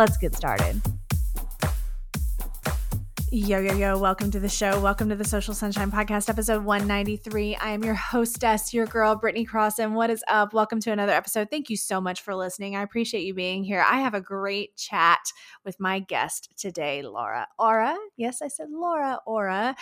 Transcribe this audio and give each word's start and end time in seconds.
Let's 0.00 0.16
get 0.16 0.34
started. 0.34 0.80
Yo, 3.32 3.60
yo, 3.60 3.72
yo, 3.74 3.96
welcome 3.96 4.28
to 4.28 4.40
the 4.40 4.48
show. 4.48 4.80
Welcome 4.80 5.08
to 5.08 5.14
the 5.14 5.24
Social 5.24 5.54
Sunshine 5.54 5.88
Podcast, 5.88 6.28
episode 6.28 6.64
193. 6.64 7.54
I 7.54 7.70
am 7.70 7.84
your 7.84 7.94
hostess, 7.94 8.74
your 8.74 8.86
girl, 8.86 9.14
Britney 9.14 9.46
Cross. 9.46 9.78
And 9.78 9.94
what 9.94 10.10
is 10.10 10.24
up? 10.26 10.52
Welcome 10.52 10.80
to 10.80 10.90
another 10.90 11.12
episode. 11.12 11.46
Thank 11.48 11.70
you 11.70 11.76
so 11.76 12.00
much 12.00 12.22
for 12.22 12.34
listening. 12.34 12.74
I 12.74 12.82
appreciate 12.82 13.22
you 13.22 13.32
being 13.32 13.62
here. 13.62 13.84
I 13.88 14.00
have 14.00 14.14
a 14.14 14.20
great 14.20 14.76
chat 14.76 15.20
with 15.64 15.78
my 15.78 16.00
guest 16.00 16.48
today, 16.56 17.02
Laura. 17.02 17.46
Aura. 17.56 17.96
Yes, 18.16 18.42
I 18.42 18.48
said 18.48 18.66
Laura 18.68 19.20
Aura. 19.24 19.76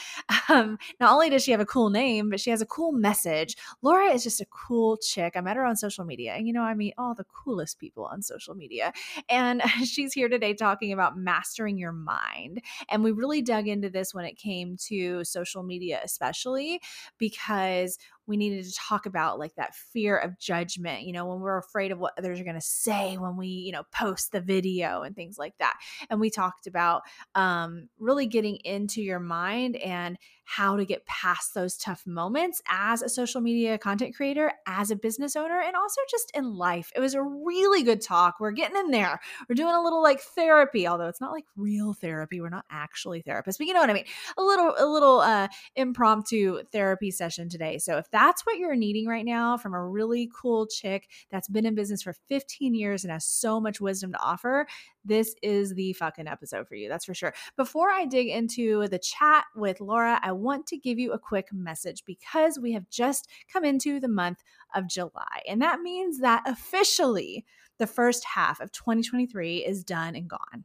Um, 0.51 0.79
not 0.99 1.13
only 1.13 1.29
does 1.29 1.45
she 1.45 1.51
have 1.51 1.61
a 1.61 1.67
cool 1.67 1.91
name, 1.91 2.31
but 2.31 2.41
she 2.41 2.49
has 2.49 2.63
a 2.63 2.67
cool 2.67 2.93
message. 2.93 3.55
Laura 3.83 4.07
is 4.13 4.25
just 4.25 4.41
a 4.41 4.47
cool 4.47 4.97
chick. 4.97 5.35
I 5.37 5.43
met 5.43 5.57
her 5.57 5.65
on 5.65 5.77
social 5.77 6.05
media. 6.05 6.33
And 6.35 6.47
you 6.47 6.55
know, 6.55 6.63
I 6.63 6.73
meet 6.73 6.95
all 6.97 7.15
the 7.15 7.25
coolest 7.25 7.79
people 7.79 8.05
on 8.05 8.23
social 8.23 8.55
media. 8.55 8.93
And 9.29 9.63
she's 9.85 10.13
here 10.13 10.29
today 10.29 10.55
talking 10.55 10.93
about 10.93 11.19
mastering 11.19 11.77
your 11.77 11.93
mind. 11.93 12.63
And 12.89 13.05
we 13.05 13.13
really 13.13 13.38
dug 13.43 13.69
into 13.69 13.91
this 13.91 14.15
when 14.15 14.25
it 14.25 14.37
came 14.37 14.77
to 14.89 15.25
social 15.25 15.63
media, 15.63 16.01
especially 16.03 16.81
because 17.19 17.99
we 18.27 18.37
needed 18.37 18.65
to 18.65 18.75
talk 18.75 19.07
about 19.07 19.39
like 19.39 19.55
that 19.55 19.75
fear 19.75 20.17
of 20.17 20.39
judgment, 20.39 21.03
you 21.03 21.13
know, 21.13 21.27
when 21.27 21.41
we're 21.41 21.59
afraid 21.59 21.91
of 21.91 21.99
what 21.99 22.13
others 22.19 22.39
are 22.39 22.45
going 22.45 22.55
to 22.55 22.61
say 22.61 23.17
when 23.17 23.37
we, 23.37 23.47
you 23.47 23.73
know, 23.73 23.85
post 23.93 24.33
the 24.33 24.41
video 24.41 25.03
and 25.03 25.17
things 25.17 25.39
like 25.39 25.57
that. 25.59 25.75
And 26.11 26.21
we 26.21 26.29
talked 26.29 26.67
about 26.67 27.03
um, 27.35 27.89
really 27.99 28.27
getting 28.27 28.57
into 28.57 29.03
your 29.03 29.19
mind 29.19 29.77
and 29.77 30.19
how 30.49 30.77
to 30.77 30.87
get 30.87 31.05
past 31.05 31.53
those 31.53 31.77
tough 31.77 32.07
moments 32.07 32.63
as 32.71 33.03
a 33.03 33.09
social 33.11 33.43
media 33.43 33.77
content 33.77 34.17
creator, 34.17 34.51
as 34.67 34.91
a 34.91 34.97
business 34.97 35.37
owner, 35.37 35.61
and 35.61 35.77
also 35.77 36.01
just 36.11 36.35
in 36.35 36.57
life. 36.57 36.91
It 36.97 37.01
was 37.01 37.13
a 37.13 37.23
really 37.23 37.83
good 37.83 38.01
talk. 38.01 38.37
We're 38.41 38.53
getting 38.53 38.79
in 38.79 38.91
there. 38.91 39.21
We're 39.47 39.57
doing 39.57 39.75
a 39.75 39.83
little 39.83 40.03
like 40.03 40.23
therapy, 40.23 40.89
although 40.89 41.09
it's 41.09 41.21
not 41.21 41.33
like 41.33 41.45
real 41.55 41.93
therapy. 41.93 42.41
We're 42.41 42.49
not 42.49 42.65
actually 42.71 43.23
therapists, 43.23 43.59
but 43.59 43.67
you 43.67 43.75
know 43.75 43.81
what 43.81 43.91
I 43.91 43.93
mean. 43.93 44.07
A 44.39 44.43
little, 44.43 44.75
a 44.79 44.87
little 44.87 45.21
uh, 45.21 45.49
impromptu 45.77 46.63
therapy 46.73 47.11
session 47.11 47.51
today. 47.51 47.77
So 47.77 47.99
if 47.99 48.11
that's 48.11 48.47
what 48.47 48.57
you're 48.57 48.75
needing 48.75 49.07
right 49.07 49.27
now 49.27 49.59
from 49.59 49.75
a 49.75 49.87
really 49.87 50.31
cool 50.35 50.67
chick 50.67 51.11
that's 51.31 51.49
been 51.49 51.67
in 51.67 51.75
business 51.75 52.03
for 52.03 52.15
15 52.31 52.75
years 52.75 53.05
and 53.05 53.13
has 53.13 53.27
so 53.27 53.61
much 53.61 53.83
wisdom 53.83 54.13
to 54.13 54.19
offer, 54.19 54.67
this 55.09 55.35
is 55.43 55.75
the 55.75 55.93
fucking 55.95 56.29
episode 56.29 56.69
for 56.69 56.75
you. 56.75 56.89
That's 56.89 57.07
for 57.07 57.15
sure. 57.15 57.35
Before 57.57 57.91
I 57.91 58.05
dig 58.05 58.29
into 58.29 58.87
the 58.89 58.99
chat 58.99 59.45
with 59.57 59.81
Laura, 59.81 60.21
I 60.23 60.33
want 60.33 60.67
to 60.69 60.77
give 60.77 60.99
you 60.99 61.13
a 61.13 61.19
quick 61.19 61.53
message 61.53 62.05
because 62.05 62.59
we 62.59 62.73
have 62.73 62.89
just 62.89 63.29
come 63.53 63.65
into 63.65 63.99
the 63.99 64.09
month 64.09 64.43
of 64.75 64.89
July. 64.89 65.43
And 65.49 65.61
that 65.63 65.81
means 65.81 66.21
that 66.21 66.45
officially 66.47 67.45
the 67.79 67.87
first 67.87 68.25
half 68.25 68.61
of 68.61 68.73
2023 68.73 69.65
is 69.65 69.83
done 69.83 70.15
and 70.15 70.29
gone. 70.29 70.65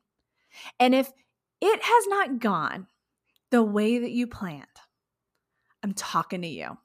And 0.80 0.94
if 0.94 1.12
it 1.62 1.82
has 1.82 2.08
not 2.08 2.40
gone 2.40 2.88
the 3.50 3.64
way 3.64 3.98
that 4.00 4.12
you 4.12 4.28
planned, 4.28 4.66
I'm 5.82 5.94
talking 5.94 6.42
to 6.42 6.48
you 6.48 6.78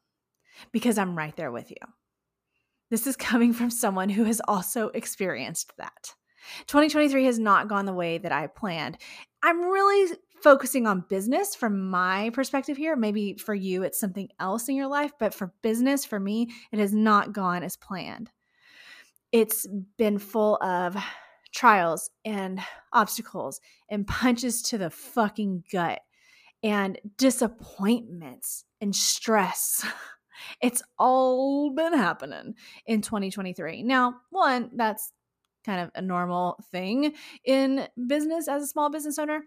because 0.73 0.99
I'm 0.99 1.17
right 1.17 1.37
there 1.37 1.53
with 1.53 1.71
you. 1.71 1.77
This 2.91 3.07
is 3.07 3.17
coming 3.17 3.53
from 3.53 3.71
someone 3.71 4.09
who 4.09 4.25
has 4.25 4.41
also 4.49 4.89
experienced 4.89 5.73
that. 5.77 6.15
2023 6.67 7.25
has 7.25 7.39
not 7.39 7.69
gone 7.69 7.87
the 7.87 7.93
way 7.93 8.19
that 8.19 8.33
I 8.33 8.47
planned. 8.47 8.99
I'm 9.43 9.61
really 9.61 10.17
focusing 10.43 10.87
on 10.87 11.05
business 11.09 11.55
from 11.55 11.91
my 11.91 12.31
perspective 12.31 12.77
here. 12.77 12.97
Maybe 12.97 13.35
for 13.35 13.55
you, 13.55 13.83
it's 13.83 14.01
something 14.01 14.29
else 14.39 14.69
in 14.69 14.77
your 14.77 14.87
life, 14.87 15.13
but 15.19 15.35
for 15.35 15.53
business, 15.63 16.05
for 16.05 16.21
me, 16.21 16.51
it 16.73 16.79
has 16.79 16.93
not 16.93 17.33
gone 17.33 17.63
as 17.63 17.77
planned. 17.77 18.31
It's 19.33 19.67
been 19.97 20.19
full 20.19 20.57
of 20.63 20.97
trials 21.53 22.11
and 22.25 22.61
obstacles 22.93 23.61
and 23.89 24.07
punches 24.07 24.63
to 24.63 24.79
the 24.79 24.91
fucking 24.91 25.65
gut 25.73 26.01
and 26.63 26.99
disappointments 27.17 28.65
and 28.81 28.95
stress. 28.95 29.85
It's 30.61 30.83
all 30.99 31.75
been 31.75 31.95
happening 31.95 32.55
in 32.87 33.03
2023. 33.03 33.83
Now, 33.83 34.21
one, 34.31 34.71
that's 34.75 35.13
kind 35.69 35.83
of 35.83 35.91
a 35.95 36.01
normal 36.01 36.59
thing 36.73 37.13
in 37.45 37.87
business 38.07 38.49
as 38.49 38.63
a 38.63 38.67
small 38.67 38.89
business 38.89 39.19
owner. 39.19 39.43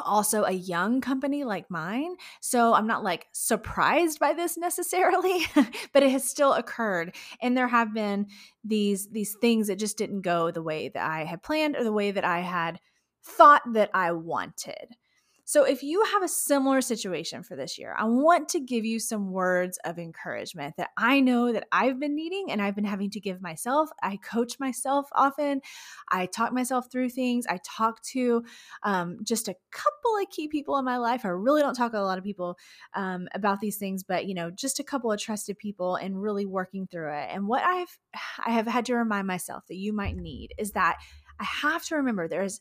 Also 0.00 0.44
a 0.44 0.50
young 0.52 1.02
company 1.02 1.44
like 1.44 1.70
mine 1.70 2.14
so 2.40 2.72
i'm 2.72 2.86
not 2.86 3.04
like 3.04 3.26
surprised 3.32 4.18
by 4.18 4.32
this 4.32 4.56
necessarily 4.68 5.46
but 5.92 6.02
it 6.02 6.10
has 6.10 6.24
still 6.24 6.54
occurred 6.54 7.14
and 7.42 7.54
there 7.54 7.68
have 7.68 7.92
been 7.92 8.26
these 8.64 9.10
these 9.10 9.36
things 9.42 9.66
that 9.66 9.78
just 9.78 9.98
didn't 9.98 10.22
go 10.22 10.50
the 10.50 10.62
way 10.62 10.88
that 10.88 11.06
i 11.06 11.24
had 11.24 11.42
planned 11.42 11.76
or 11.76 11.84
the 11.84 11.92
way 11.92 12.10
that 12.10 12.24
i 12.24 12.40
had 12.40 12.80
thought 13.22 13.60
that 13.74 13.90
i 13.92 14.10
wanted 14.12 14.96
so, 15.44 15.64
if 15.64 15.82
you 15.82 16.04
have 16.12 16.22
a 16.22 16.28
similar 16.28 16.80
situation 16.80 17.42
for 17.42 17.56
this 17.56 17.76
year, 17.76 17.94
I 17.98 18.04
want 18.04 18.48
to 18.50 18.60
give 18.60 18.84
you 18.84 19.00
some 19.00 19.32
words 19.32 19.76
of 19.84 19.98
encouragement 19.98 20.74
that 20.76 20.90
I 20.96 21.20
know 21.20 21.52
that 21.52 21.66
I've 21.72 21.98
been 21.98 22.14
needing 22.14 22.50
and 22.50 22.62
I've 22.62 22.76
been 22.76 22.84
having 22.84 23.10
to 23.10 23.20
give 23.20 23.42
myself. 23.42 23.90
I 24.02 24.18
coach 24.18 24.60
myself 24.60 25.08
often, 25.14 25.60
I 26.10 26.26
talk 26.26 26.52
myself 26.52 26.86
through 26.92 27.10
things. 27.10 27.46
I 27.48 27.58
talk 27.64 28.02
to 28.12 28.44
um, 28.84 29.18
just 29.24 29.48
a 29.48 29.56
couple 29.72 30.16
of 30.22 30.30
key 30.30 30.46
people 30.46 30.78
in 30.78 30.84
my 30.84 30.98
life. 30.98 31.24
I 31.24 31.28
really 31.28 31.60
don't 31.60 31.74
talk 31.74 31.92
to 31.92 31.98
a 31.98 32.02
lot 32.02 32.18
of 32.18 32.24
people 32.24 32.56
um, 32.94 33.26
about 33.34 33.60
these 33.60 33.78
things, 33.78 34.04
but 34.04 34.26
you 34.26 34.34
know, 34.34 34.50
just 34.50 34.78
a 34.78 34.84
couple 34.84 35.10
of 35.10 35.20
trusted 35.20 35.58
people 35.58 35.96
and 35.96 36.22
really 36.22 36.46
working 36.46 36.86
through 36.86 37.12
it. 37.12 37.28
And 37.32 37.48
what 37.48 37.62
I've 37.64 37.98
I 38.46 38.52
have 38.52 38.68
had 38.68 38.86
to 38.86 38.94
remind 38.94 39.26
myself 39.26 39.64
that 39.68 39.76
you 39.76 39.92
might 39.92 40.16
need 40.16 40.52
is 40.56 40.72
that 40.72 40.98
I 41.40 41.44
have 41.44 41.84
to 41.86 41.96
remember 41.96 42.28
there 42.28 42.44
is 42.44 42.60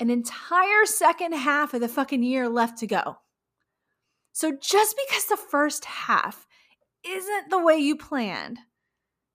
an 0.00 0.10
entire 0.10 0.86
second 0.86 1.32
half 1.32 1.74
of 1.74 1.80
the 1.80 1.88
fucking 1.88 2.22
year 2.22 2.48
left 2.48 2.78
to 2.78 2.86
go. 2.86 3.16
So 4.32 4.52
just 4.60 4.96
because 5.06 5.26
the 5.26 5.36
first 5.36 5.84
half 5.84 6.46
isn't 7.06 7.50
the 7.50 7.62
way 7.62 7.76
you 7.76 7.96
planned 7.96 8.58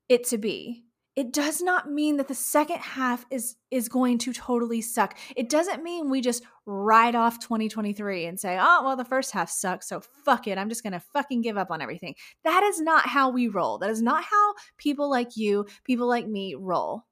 it 0.09 0.25
to 0.25 0.37
be, 0.37 0.83
it 1.15 1.33
does 1.33 1.61
not 1.61 1.91
mean 1.91 2.17
that 2.17 2.27
the 2.27 2.35
second 2.35 2.79
half 2.79 3.25
is 3.29 3.55
is 3.71 3.89
going 3.89 4.17
to 4.19 4.31
totally 4.31 4.81
suck. 4.81 5.17
It 5.35 5.49
doesn't 5.49 5.83
mean 5.83 6.09
we 6.09 6.21
just 6.21 6.43
write 6.65 7.13
off 7.13 7.39
2023 7.39 8.25
and 8.25 8.39
say, 8.39 8.57
"Oh, 8.59 8.83
well 8.85 8.95
the 8.95 9.03
first 9.03 9.31
half 9.31 9.49
sucks, 9.49 9.89
so 9.89 9.99
fuck 9.99 10.47
it. 10.47 10.57
I'm 10.57 10.69
just 10.69 10.81
going 10.83 10.93
to 10.93 10.99
fucking 10.99 11.41
give 11.41 11.57
up 11.57 11.71
on 11.71 11.81
everything." 11.81 12.15
That 12.43 12.63
is 12.63 12.79
not 12.79 13.05
how 13.05 13.29
we 13.31 13.49
roll. 13.49 13.77
That 13.79 13.89
is 13.89 14.01
not 14.01 14.23
how 14.23 14.53
people 14.77 15.09
like 15.09 15.35
you, 15.35 15.65
people 15.83 16.07
like 16.07 16.27
me 16.27 16.55
roll. 16.57 17.03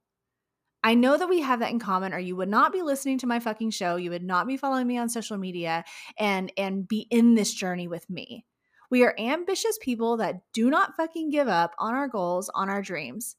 I 0.84 0.94
know 0.94 1.18
that 1.18 1.30
we 1.30 1.42
have 1.42 1.60
that 1.60 1.72
in 1.72 1.80
common, 1.80 2.14
or 2.14 2.20
you 2.20 2.36
would 2.36 2.50
not 2.50 2.72
be 2.72 2.82
listening 2.82 3.18
to 3.20 3.28
my 3.28 3.40
fucking 3.40 3.72
show. 3.72 3.96
You 3.96 4.12
would 4.12 4.24
not 4.24 4.48
be 4.48 4.58
following 4.58 4.88
me 4.88 4.98
on 4.98 5.10
social 5.10 5.38
media 5.38 5.84
and 6.18 6.52
and 6.58 6.88
be 6.88 7.08
in 7.10 7.36
this 7.36 7.54
journey 7.54 7.88
with 7.88 8.10
me. 8.10 8.46
We 8.90 9.04
are 9.04 9.16
ambitious 9.18 9.78
people 9.82 10.18
that 10.18 10.42
do 10.54 10.70
not 10.70 10.96
fucking 10.96 11.30
give 11.30 11.48
up 11.48 11.74
on 11.78 11.94
our 11.94 12.08
goals, 12.08 12.50
on 12.54 12.70
our 12.70 12.82
dreams. 12.82 13.36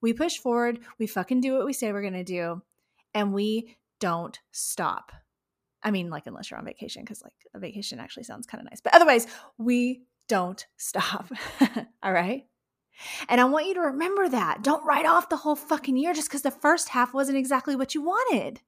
We 0.00 0.12
push 0.12 0.38
forward, 0.38 0.80
we 0.98 1.06
fucking 1.06 1.40
do 1.40 1.54
what 1.54 1.64
we 1.64 1.72
say 1.72 1.92
we're 1.92 2.02
gonna 2.02 2.22
do, 2.22 2.62
and 3.12 3.32
we 3.32 3.76
don't 3.98 4.38
stop. 4.52 5.12
I 5.82 5.90
mean, 5.90 6.10
like, 6.10 6.26
unless 6.26 6.50
you're 6.50 6.58
on 6.58 6.64
vacation, 6.64 7.02
because 7.02 7.22
like 7.22 7.32
a 7.54 7.58
vacation 7.58 7.98
actually 7.98 8.24
sounds 8.24 8.46
kind 8.46 8.60
of 8.60 8.70
nice. 8.70 8.80
But 8.80 8.94
otherwise, 8.94 9.26
we 9.58 10.02
don't 10.28 10.66
stop. 10.76 11.30
All 12.02 12.12
right. 12.12 12.46
And 13.28 13.40
I 13.40 13.44
want 13.44 13.66
you 13.66 13.74
to 13.74 13.80
remember 13.80 14.28
that. 14.28 14.62
Don't 14.62 14.84
write 14.84 15.06
off 15.06 15.28
the 15.28 15.36
whole 15.36 15.56
fucking 15.56 15.96
year 15.96 16.14
just 16.14 16.28
because 16.28 16.42
the 16.42 16.50
first 16.50 16.90
half 16.90 17.14
wasn't 17.14 17.38
exactly 17.38 17.76
what 17.76 17.94
you 17.94 18.02
wanted. 18.02 18.60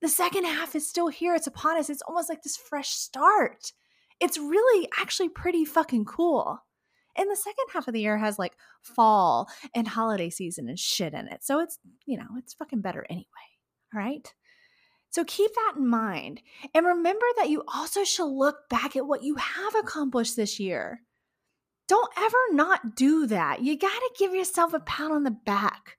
The 0.00 0.08
second 0.08 0.44
half 0.44 0.76
is 0.76 0.88
still 0.88 1.08
here. 1.08 1.34
It's 1.34 1.46
upon 1.46 1.76
us. 1.78 1.90
It's 1.90 2.02
almost 2.02 2.28
like 2.28 2.42
this 2.42 2.56
fresh 2.56 2.90
start. 2.90 3.72
It's 4.20 4.38
really 4.38 4.88
actually 4.98 5.28
pretty 5.28 5.64
fucking 5.64 6.04
cool. 6.04 6.58
And 7.16 7.30
the 7.30 7.36
second 7.36 7.64
half 7.72 7.88
of 7.88 7.94
the 7.94 8.00
year 8.00 8.16
has 8.16 8.38
like 8.38 8.52
fall 8.82 9.48
and 9.74 9.88
holiday 9.88 10.30
season 10.30 10.68
and 10.68 10.78
shit 10.78 11.14
in 11.14 11.26
it. 11.26 11.42
So 11.42 11.58
it's, 11.60 11.78
you 12.06 12.16
know, 12.16 12.28
it's 12.36 12.54
fucking 12.54 12.80
better 12.80 13.04
anyway. 13.10 13.26
All 13.92 14.00
right. 14.00 14.32
So 15.10 15.24
keep 15.24 15.52
that 15.52 15.74
in 15.78 15.88
mind. 15.88 16.42
And 16.74 16.86
remember 16.86 17.26
that 17.38 17.48
you 17.48 17.64
also 17.74 18.04
should 18.04 18.28
look 18.28 18.68
back 18.68 18.94
at 18.94 19.06
what 19.06 19.22
you 19.24 19.34
have 19.36 19.74
accomplished 19.74 20.36
this 20.36 20.60
year. 20.60 21.02
Don't 21.88 22.12
ever 22.16 22.36
not 22.52 22.94
do 22.94 23.26
that. 23.26 23.62
You 23.62 23.76
got 23.76 23.88
to 23.88 24.10
give 24.18 24.34
yourself 24.34 24.74
a 24.74 24.80
pat 24.80 25.10
on 25.10 25.24
the 25.24 25.30
back. 25.30 25.96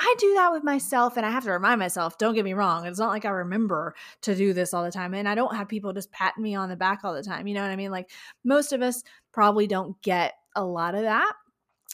I 0.00 0.14
do 0.18 0.34
that 0.34 0.52
with 0.52 0.62
myself 0.62 1.16
and 1.16 1.26
I 1.26 1.30
have 1.30 1.44
to 1.44 1.50
remind 1.50 1.80
myself, 1.80 2.18
don't 2.18 2.34
get 2.34 2.44
me 2.44 2.54
wrong. 2.54 2.86
It's 2.86 3.00
not 3.00 3.08
like 3.08 3.24
I 3.24 3.30
remember 3.30 3.94
to 4.22 4.34
do 4.34 4.52
this 4.52 4.72
all 4.72 4.84
the 4.84 4.92
time. 4.92 5.12
And 5.12 5.28
I 5.28 5.34
don't 5.34 5.56
have 5.56 5.68
people 5.68 5.92
just 5.92 6.12
patting 6.12 6.42
me 6.42 6.54
on 6.54 6.68
the 6.68 6.76
back 6.76 7.00
all 7.02 7.12
the 7.12 7.22
time. 7.22 7.46
You 7.46 7.54
know 7.54 7.62
what 7.62 7.70
I 7.70 7.76
mean? 7.76 7.90
Like 7.90 8.10
most 8.44 8.72
of 8.72 8.80
us 8.80 9.02
probably 9.32 9.66
don't 9.66 10.00
get 10.02 10.34
a 10.54 10.64
lot 10.64 10.94
of 10.94 11.02
that, 11.02 11.32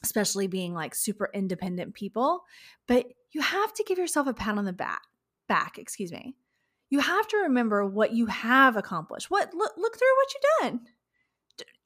especially 0.03 0.47
being 0.47 0.75
like 0.75 0.95
super 0.95 1.31
independent 1.33 1.95
people. 1.95 2.45
But 2.87 3.07
you 3.33 3.41
have 3.41 3.73
to 3.73 3.85
give 3.85 3.99
yourself 3.99 4.27
a 4.27 4.35
pat 4.35 4.59
on 4.59 4.67
the 4.67 4.73
back, 4.73 5.03
back, 5.49 5.79
excuse 5.79 6.13
me. 6.13 6.37
You 6.91 7.01
have 7.01 7.27
to 7.29 7.39
remember 7.39 7.87
what 7.87 8.13
you 8.13 8.27
have 8.27 8.77
accomplished. 8.77 9.31
What 9.31 9.55
look, 9.55 9.73
look 9.79 9.99
through 9.99 10.17
what 10.17 10.29
you've 10.35 10.61
done. 10.61 10.81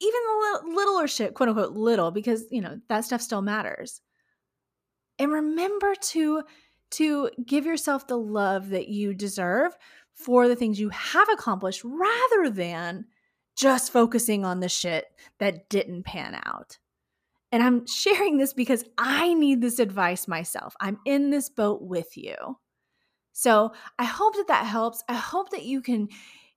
Even 0.01 0.19
the 0.27 0.39
little, 0.39 0.75
little 0.75 0.99
or 0.99 1.07
shit, 1.07 1.33
quote 1.33 1.49
unquote, 1.49 1.73
little, 1.73 2.11
because 2.11 2.45
you 2.51 2.61
know 2.61 2.79
that 2.87 3.05
stuff 3.05 3.21
still 3.21 3.41
matters 3.41 4.01
and 5.19 5.31
remember 5.31 5.93
to 5.95 6.41
to 6.91 7.29
give 7.45 7.65
yourself 7.65 8.07
the 8.07 8.17
love 8.17 8.69
that 8.69 8.87
you 8.87 9.13
deserve 9.13 9.77
for 10.13 10.47
the 10.47 10.55
things 10.55 10.79
you 10.79 10.89
have 10.89 11.27
accomplished 11.29 11.83
rather 11.83 12.49
than 12.49 13.05
just 13.55 13.91
focusing 13.91 14.43
on 14.43 14.59
the 14.59 14.69
shit 14.69 15.05
that 15.37 15.69
didn't 15.69 16.03
pan 16.03 16.39
out. 16.45 16.79
And 17.51 17.61
I'm 17.61 17.85
sharing 17.85 18.37
this 18.37 18.53
because 18.53 18.83
I 18.97 19.33
need 19.35 19.61
this 19.61 19.77
advice 19.77 20.27
myself. 20.27 20.73
I'm 20.79 20.97
in 21.05 21.29
this 21.29 21.49
boat 21.49 21.81
with 21.83 22.17
you. 22.17 22.35
So 23.33 23.73
I 23.99 24.05
hope 24.05 24.35
that 24.35 24.47
that 24.47 24.65
helps. 24.65 25.03
I 25.07 25.15
hope 25.15 25.51
that 25.51 25.63
you 25.63 25.81
can, 25.81 26.09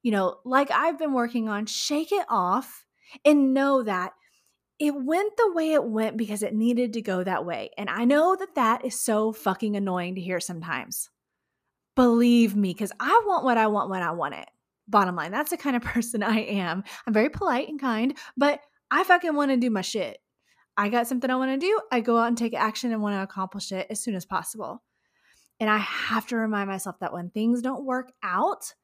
you 0.02 0.12
know, 0.12 0.38
like 0.44 0.70
I've 0.70 0.98
been 0.98 1.12
working 1.12 1.48
on, 1.48 1.66
shake 1.66 2.12
it 2.12 2.24
off 2.30 2.86
and 3.24 3.54
know 3.54 3.82
that 3.82 4.12
it 4.78 4.94
went 4.96 5.36
the 5.36 5.52
way 5.52 5.72
it 5.72 5.84
went 5.84 6.16
because 6.16 6.42
it 6.42 6.54
needed 6.54 6.94
to 6.94 7.02
go 7.02 7.22
that 7.22 7.46
way. 7.46 7.70
And 7.78 7.88
I 7.88 8.04
know 8.04 8.34
that 8.34 8.56
that 8.56 8.84
is 8.84 8.98
so 8.98 9.32
fucking 9.32 9.76
annoying 9.76 10.16
to 10.16 10.20
hear 10.20 10.40
sometimes. 10.40 11.08
Believe 11.94 12.56
me, 12.56 12.72
because 12.72 12.92
I 12.98 13.22
want 13.26 13.44
what 13.44 13.58
I 13.58 13.68
want 13.68 13.90
when 13.90 14.02
I 14.02 14.12
want 14.12 14.34
it. 14.34 14.48
Bottom 14.88 15.14
line, 15.14 15.30
that's 15.30 15.50
the 15.50 15.56
kind 15.56 15.76
of 15.76 15.82
person 15.82 16.22
I 16.22 16.40
am. 16.40 16.82
I'm 17.06 17.12
very 17.12 17.30
polite 17.30 17.68
and 17.68 17.80
kind, 17.80 18.16
but 18.36 18.60
I 18.90 19.04
fucking 19.04 19.34
want 19.34 19.50
to 19.52 19.56
do 19.56 19.70
my 19.70 19.82
shit. 19.82 20.18
I 20.76 20.88
got 20.88 21.06
something 21.06 21.30
I 21.30 21.36
want 21.36 21.52
to 21.52 21.64
do. 21.64 21.80
I 21.92 22.00
go 22.00 22.18
out 22.18 22.28
and 22.28 22.36
take 22.36 22.54
action 22.54 22.92
and 22.92 23.02
want 23.02 23.14
to 23.14 23.22
accomplish 23.22 23.72
it 23.72 23.86
as 23.90 24.00
soon 24.00 24.14
as 24.14 24.24
possible. 24.24 24.82
And 25.60 25.70
I 25.70 25.78
have 25.78 26.26
to 26.28 26.36
remind 26.36 26.68
myself 26.68 26.98
that 27.00 27.12
when 27.12 27.30
things 27.30 27.62
don't 27.62 27.84
work 27.84 28.10
out, 28.22 28.74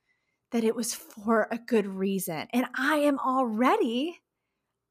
that 0.52 0.64
it 0.64 0.74
was 0.74 0.94
for 0.94 1.48
a 1.50 1.58
good 1.58 1.86
reason. 1.86 2.46
And 2.52 2.66
I 2.74 2.96
am 2.96 3.18
already 3.18 4.20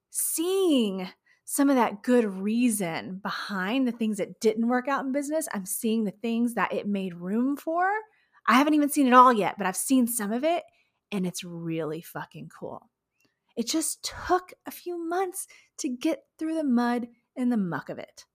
seeing 0.10 1.10
some 1.46 1.70
of 1.70 1.78
that 1.78 2.04
good 2.04 2.26
reason 2.26 3.20
behind 3.24 3.88
the 3.88 3.92
things 3.92 4.18
that 4.18 4.40
didn't 4.40 4.68
work 4.68 4.88
out 4.88 5.06
in 5.06 5.12
business. 5.12 5.48
I'm 5.54 5.66
seeing 5.66 6.04
the 6.04 6.12
things 6.12 6.56
that 6.56 6.74
it 6.74 6.88
made 6.88 7.16
room 7.16 7.56
for. 7.56 7.90
I 8.48 8.56
haven't 8.56 8.74
even 8.74 8.90
seen 8.90 9.08
it 9.08 9.14
all 9.14 9.32
yet, 9.32 9.56
but 9.58 9.66
I've 9.66 9.78
seen 9.78 10.08
some 10.08 10.32
of 10.32 10.44
it 10.44 10.64
and 11.12 11.26
it's 11.26 11.44
really 11.44 12.02
fucking 12.02 12.50
cool. 12.58 12.90
It 13.56 13.68
just 13.68 14.12
took 14.28 14.54
a 14.66 14.72
few 14.72 14.98
months 14.98 15.48
to 15.80 15.90
get 15.90 16.24
through 16.38 16.56
the 16.56 16.64
mud 16.64 17.08
and 17.36 17.52
the 17.52 17.58
muck 17.58 17.90
of 17.90 17.98
it. 17.98 18.26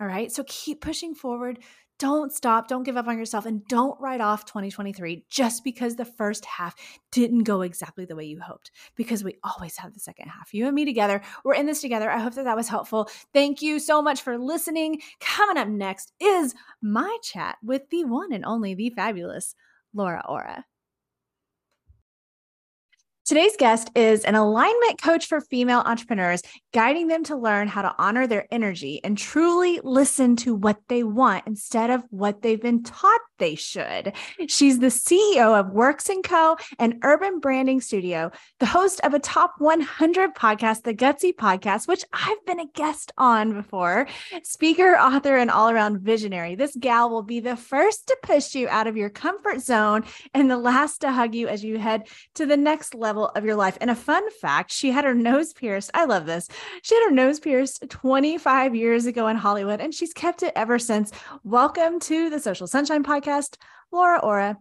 All 0.00 0.06
right. 0.06 0.32
So 0.32 0.44
keep 0.46 0.80
pushing 0.80 1.14
forward 1.14 1.58
don't 2.00 2.32
stop, 2.32 2.66
don't 2.66 2.82
give 2.82 2.96
up 2.96 3.06
on 3.06 3.18
yourself, 3.18 3.46
and 3.46 3.64
don't 3.68 4.00
write 4.00 4.22
off 4.22 4.46
2023 4.46 5.26
just 5.30 5.62
because 5.62 5.94
the 5.94 6.04
first 6.04 6.44
half 6.46 6.74
didn't 7.12 7.44
go 7.44 7.60
exactly 7.60 8.06
the 8.06 8.16
way 8.16 8.24
you 8.24 8.40
hoped, 8.40 8.72
because 8.96 9.22
we 9.22 9.36
always 9.44 9.76
have 9.76 9.92
the 9.92 10.00
second 10.00 10.28
half. 10.28 10.52
You 10.52 10.66
and 10.66 10.74
me 10.74 10.86
together, 10.86 11.20
we're 11.44 11.54
in 11.54 11.66
this 11.66 11.82
together. 11.82 12.10
I 12.10 12.18
hope 12.18 12.34
that 12.34 12.44
that 12.44 12.56
was 12.56 12.68
helpful. 12.68 13.08
Thank 13.32 13.62
you 13.62 13.78
so 13.78 14.00
much 14.00 14.22
for 14.22 14.38
listening. 14.38 15.00
Coming 15.20 15.58
up 15.58 15.68
next 15.68 16.12
is 16.18 16.54
my 16.82 17.18
chat 17.22 17.58
with 17.62 17.82
the 17.90 18.04
one 18.04 18.32
and 18.32 18.44
only, 18.44 18.74
the 18.74 18.90
fabulous 18.90 19.54
Laura 19.92 20.24
Aura. 20.26 20.64
Today's 23.30 23.54
guest 23.56 23.92
is 23.94 24.24
an 24.24 24.34
alignment 24.34 25.00
coach 25.00 25.26
for 25.26 25.40
female 25.40 25.84
entrepreneurs, 25.86 26.42
guiding 26.72 27.06
them 27.06 27.22
to 27.22 27.36
learn 27.36 27.68
how 27.68 27.80
to 27.80 27.94
honor 27.96 28.26
their 28.26 28.48
energy 28.50 29.00
and 29.04 29.16
truly 29.16 29.78
listen 29.84 30.34
to 30.34 30.52
what 30.52 30.78
they 30.88 31.04
want 31.04 31.44
instead 31.46 31.90
of 31.90 32.02
what 32.10 32.42
they've 32.42 32.60
been 32.60 32.82
taught 32.82 33.20
they 33.38 33.54
should. 33.54 34.14
She's 34.48 34.80
the 34.80 34.88
CEO 34.88 35.58
of 35.58 35.70
Works 35.70 36.10
& 36.18 36.24
Co, 36.24 36.56
an 36.80 36.98
urban 37.04 37.38
branding 37.38 37.80
studio, 37.80 38.32
the 38.58 38.66
host 38.66 39.00
of 39.04 39.14
a 39.14 39.20
top 39.20 39.54
100 39.58 40.34
podcast, 40.34 40.82
the 40.82 40.92
Gutsy 40.92 41.32
Podcast, 41.32 41.86
which 41.86 42.04
I've 42.12 42.44
been 42.46 42.58
a 42.58 42.66
guest 42.66 43.12
on 43.16 43.54
before, 43.54 44.08
speaker, 44.42 44.96
author, 44.96 45.36
and 45.36 45.52
all-around 45.52 46.00
visionary. 46.00 46.56
This 46.56 46.76
gal 46.78 47.08
will 47.08 47.22
be 47.22 47.38
the 47.38 47.56
first 47.56 48.08
to 48.08 48.16
push 48.24 48.56
you 48.56 48.68
out 48.68 48.88
of 48.88 48.96
your 48.96 49.08
comfort 49.08 49.60
zone 49.60 50.04
and 50.34 50.50
the 50.50 50.58
last 50.58 51.02
to 51.02 51.12
hug 51.12 51.36
you 51.36 51.46
as 51.46 51.64
you 51.64 51.78
head 51.78 52.08
to 52.34 52.44
the 52.44 52.56
next 52.56 52.92
level 52.94 53.19
of 53.28 53.44
your 53.44 53.56
life. 53.56 53.78
And 53.80 53.90
a 53.90 53.94
fun 53.94 54.28
fact, 54.32 54.72
she 54.72 54.90
had 54.90 55.04
her 55.04 55.14
nose 55.14 55.52
pierced. 55.52 55.90
I 55.94 56.04
love 56.04 56.26
this. 56.26 56.48
She 56.82 56.94
had 56.94 57.04
her 57.04 57.14
nose 57.14 57.40
pierced 57.40 57.84
25 57.88 58.74
years 58.74 59.06
ago 59.06 59.28
in 59.28 59.36
Hollywood 59.36 59.80
and 59.80 59.94
she's 59.94 60.12
kept 60.12 60.42
it 60.42 60.52
ever 60.56 60.78
since. 60.78 61.12
Welcome 61.44 62.00
to 62.00 62.30
the 62.30 62.40
Social 62.40 62.66
Sunshine 62.66 63.04
Podcast 63.04 63.56
Laura 63.92 64.18
Aura. 64.18 64.58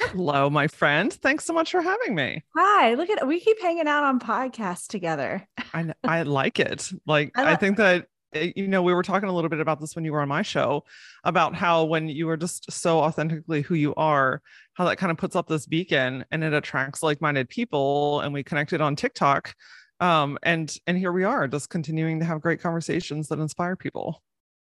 Hello, 0.00 0.50
my 0.50 0.66
friend. 0.66 1.12
Thanks 1.12 1.44
so 1.44 1.52
much 1.52 1.70
for 1.70 1.80
having 1.80 2.14
me. 2.14 2.42
Hi. 2.56 2.94
Look 2.94 3.08
at 3.10 3.26
we 3.26 3.40
keep 3.40 3.60
hanging 3.60 3.86
out 3.86 4.02
on 4.04 4.18
podcasts 4.18 4.88
together. 4.88 5.46
I 5.72 5.92
I 6.02 6.22
like 6.22 6.58
it. 6.58 6.90
Like 7.06 7.32
I, 7.36 7.42
lo- 7.44 7.48
I 7.50 7.56
think 7.56 7.76
that 7.76 8.06
you 8.34 8.66
know 8.66 8.82
we 8.82 8.94
were 8.94 9.02
talking 9.02 9.28
a 9.28 9.32
little 9.32 9.50
bit 9.50 9.60
about 9.60 9.80
this 9.80 9.94
when 9.94 10.04
you 10.04 10.12
were 10.12 10.20
on 10.20 10.28
my 10.28 10.42
show 10.42 10.84
about 11.24 11.54
how 11.54 11.84
when 11.84 12.08
you 12.08 12.28
are 12.28 12.36
just 12.36 12.70
so 12.70 13.00
authentically 13.00 13.62
who 13.62 13.74
you 13.74 13.94
are 13.94 14.42
how 14.74 14.84
that 14.84 14.96
kind 14.96 15.12
of 15.12 15.18
puts 15.18 15.36
up 15.36 15.48
this 15.48 15.66
beacon 15.66 16.24
and 16.30 16.42
it 16.42 16.52
attracts 16.52 17.02
like-minded 17.02 17.48
people 17.48 18.20
and 18.20 18.32
we 18.32 18.42
connected 18.42 18.80
on 18.80 18.96
tiktok 18.96 19.54
um 20.00 20.38
and 20.42 20.76
and 20.86 20.98
here 20.98 21.12
we 21.12 21.24
are 21.24 21.46
just 21.46 21.70
continuing 21.70 22.20
to 22.20 22.24
have 22.24 22.40
great 22.40 22.60
conversations 22.60 23.28
that 23.28 23.38
inspire 23.38 23.76
people 23.76 24.22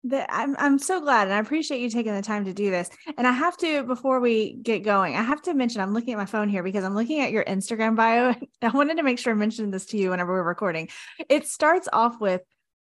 that 0.03 0.27
I'm 0.31 0.55
I'm 0.57 0.79
so 0.79 0.99
glad 0.99 1.27
and 1.27 1.33
I 1.33 1.39
appreciate 1.39 1.79
you 1.79 1.89
taking 1.89 2.15
the 2.15 2.23
time 2.23 2.45
to 2.45 2.53
do 2.53 2.71
this. 2.71 2.89
And 3.17 3.27
I 3.27 3.31
have 3.31 3.55
to 3.57 3.83
before 3.83 4.19
we 4.19 4.53
get 4.53 4.83
going, 4.83 5.15
I 5.15 5.21
have 5.21 5.43
to 5.43 5.53
mention 5.53 5.79
I'm 5.79 5.93
looking 5.93 6.13
at 6.13 6.17
my 6.17 6.25
phone 6.25 6.49
here 6.49 6.63
because 6.63 6.83
I'm 6.83 6.95
looking 6.95 7.21
at 7.21 7.31
your 7.31 7.43
Instagram 7.43 7.95
bio. 7.95 8.33
I 8.63 8.69
wanted 8.69 8.97
to 8.97 9.03
make 9.03 9.19
sure 9.19 9.31
I 9.31 9.35
mentioned 9.35 9.71
this 9.71 9.85
to 9.87 9.97
you 9.97 10.09
whenever 10.09 10.33
we're 10.33 10.43
recording. 10.43 10.89
It 11.29 11.45
starts 11.47 11.87
off 11.93 12.19
with 12.19 12.41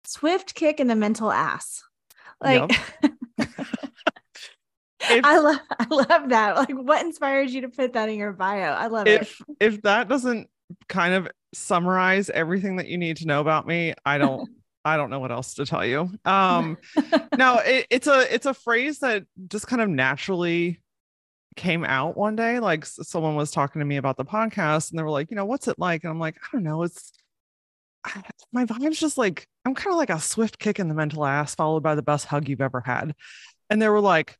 swift 0.04 0.54
kick 0.54 0.80
in 0.80 0.86
the 0.86 0.96
mental 0.96 1.30
ass. 1.30 1.82
Like 2.40 2.72
yep. 3.02 3.12
I 5.02 5.38
love 5.38 5.60
I 5.78 5.86
love 5.90 6.28
that. 6.30 6.56
Like 6.56 6.70
what 6.70 7.04
inspires 7.04 7.54
you 7.54 7.62
to 7.62 7.68
put 7.68 7.92
that 7.94 8.08
in 8.08 8.18
your 8.18 8.32
bio? 8.32 8.72
I 8.72 8.86
love 8.86 9.06
if, 9.06 9.40
it. 9.40 9.46
If 9.60 9.82
that 9.82 10.08
doesn't 10.08 10.48
kind 10.88 11.14
of 11.14 11.28
summarize 11.54 12.30
everything 12.30 12.76
that 12.76 12.88
you 12.88 12.98
need 12.98 13.18
to 13.18 13.26
know 13.26 13.40
about 13.40 13.66
me, 13.66 13.94
I 14.04 14.18
don't 14.18 14.48
I 14.84 14.96
don't 14.96 15.10
know 15.10 15.20
what 15.20 15.30
else 15.30 15.54
to 15.54 15.66
tell 15.66 15.84
you. 15.84 16.10
Um, 16.24 16.76
no, 17.38 17.58
it, 17.58 17.86
it's 17.90 18.06
a 18.06 18.34
it's 18.34 18.46
a 18.46 18.54
phrase 18.54 18.98
that 19.00 19.24
just 19.48 19.66
kind 19.66 19.80
of 19.80 19.88
naturally 19.88 20.80
came 21.56 21.84
out 21.84 22.16
one 22.16 22.34
day. 22.34 22.58
Like 22.58 22.84
someone 22.86 23.36
was 23.36 23.50
talking 23.50 23.80
to 23.80 23.86
me 23.86 23.96
about 23.96 24.16
the 24.16 24.24
podcast, 24.24 24.90
and 24.90 24.98
they 24.98 25.02
were 25.02 25.10
like, 25.10 25.30
you 25.30 25.36
know, 25.36 25.44
what's 25.44 25.68
it 25.68 25.78
like? 25.78 26.02
And 26.02 26.10
I'm 26.10 26.18
like, 26.18 26.36
I 26.36 26.46
don't 26.52 26.64
know. 26.64 26.82
It's 26.82 27.12
My 28.52 28.64
vibe's 28.64 29.00
just 29.00 29.18
like 29.18 29.46
I'm 29.64 29.74
kind 29.74 29.92
of 29.92 29.98
like 29.98 30.10
a 30.10 30.20
swift 30.20 30.58
kick 30.58 30.78
in 30.78 30.88
the 30.88 30.94
mental 30.94 31.24
ass, 31.24 31.54
followed 31.54 31.82
by 31.82 31.94
the 31.94 32.02
best 32.02 32.26
hug 32.26 32.48
you've 32.48 32.60
ever 32.60 32.80
had. 32.80 33.14
And 33.70 33.80
they 33.80 33.88
were 33.88 34.00
like, 34.00 34.36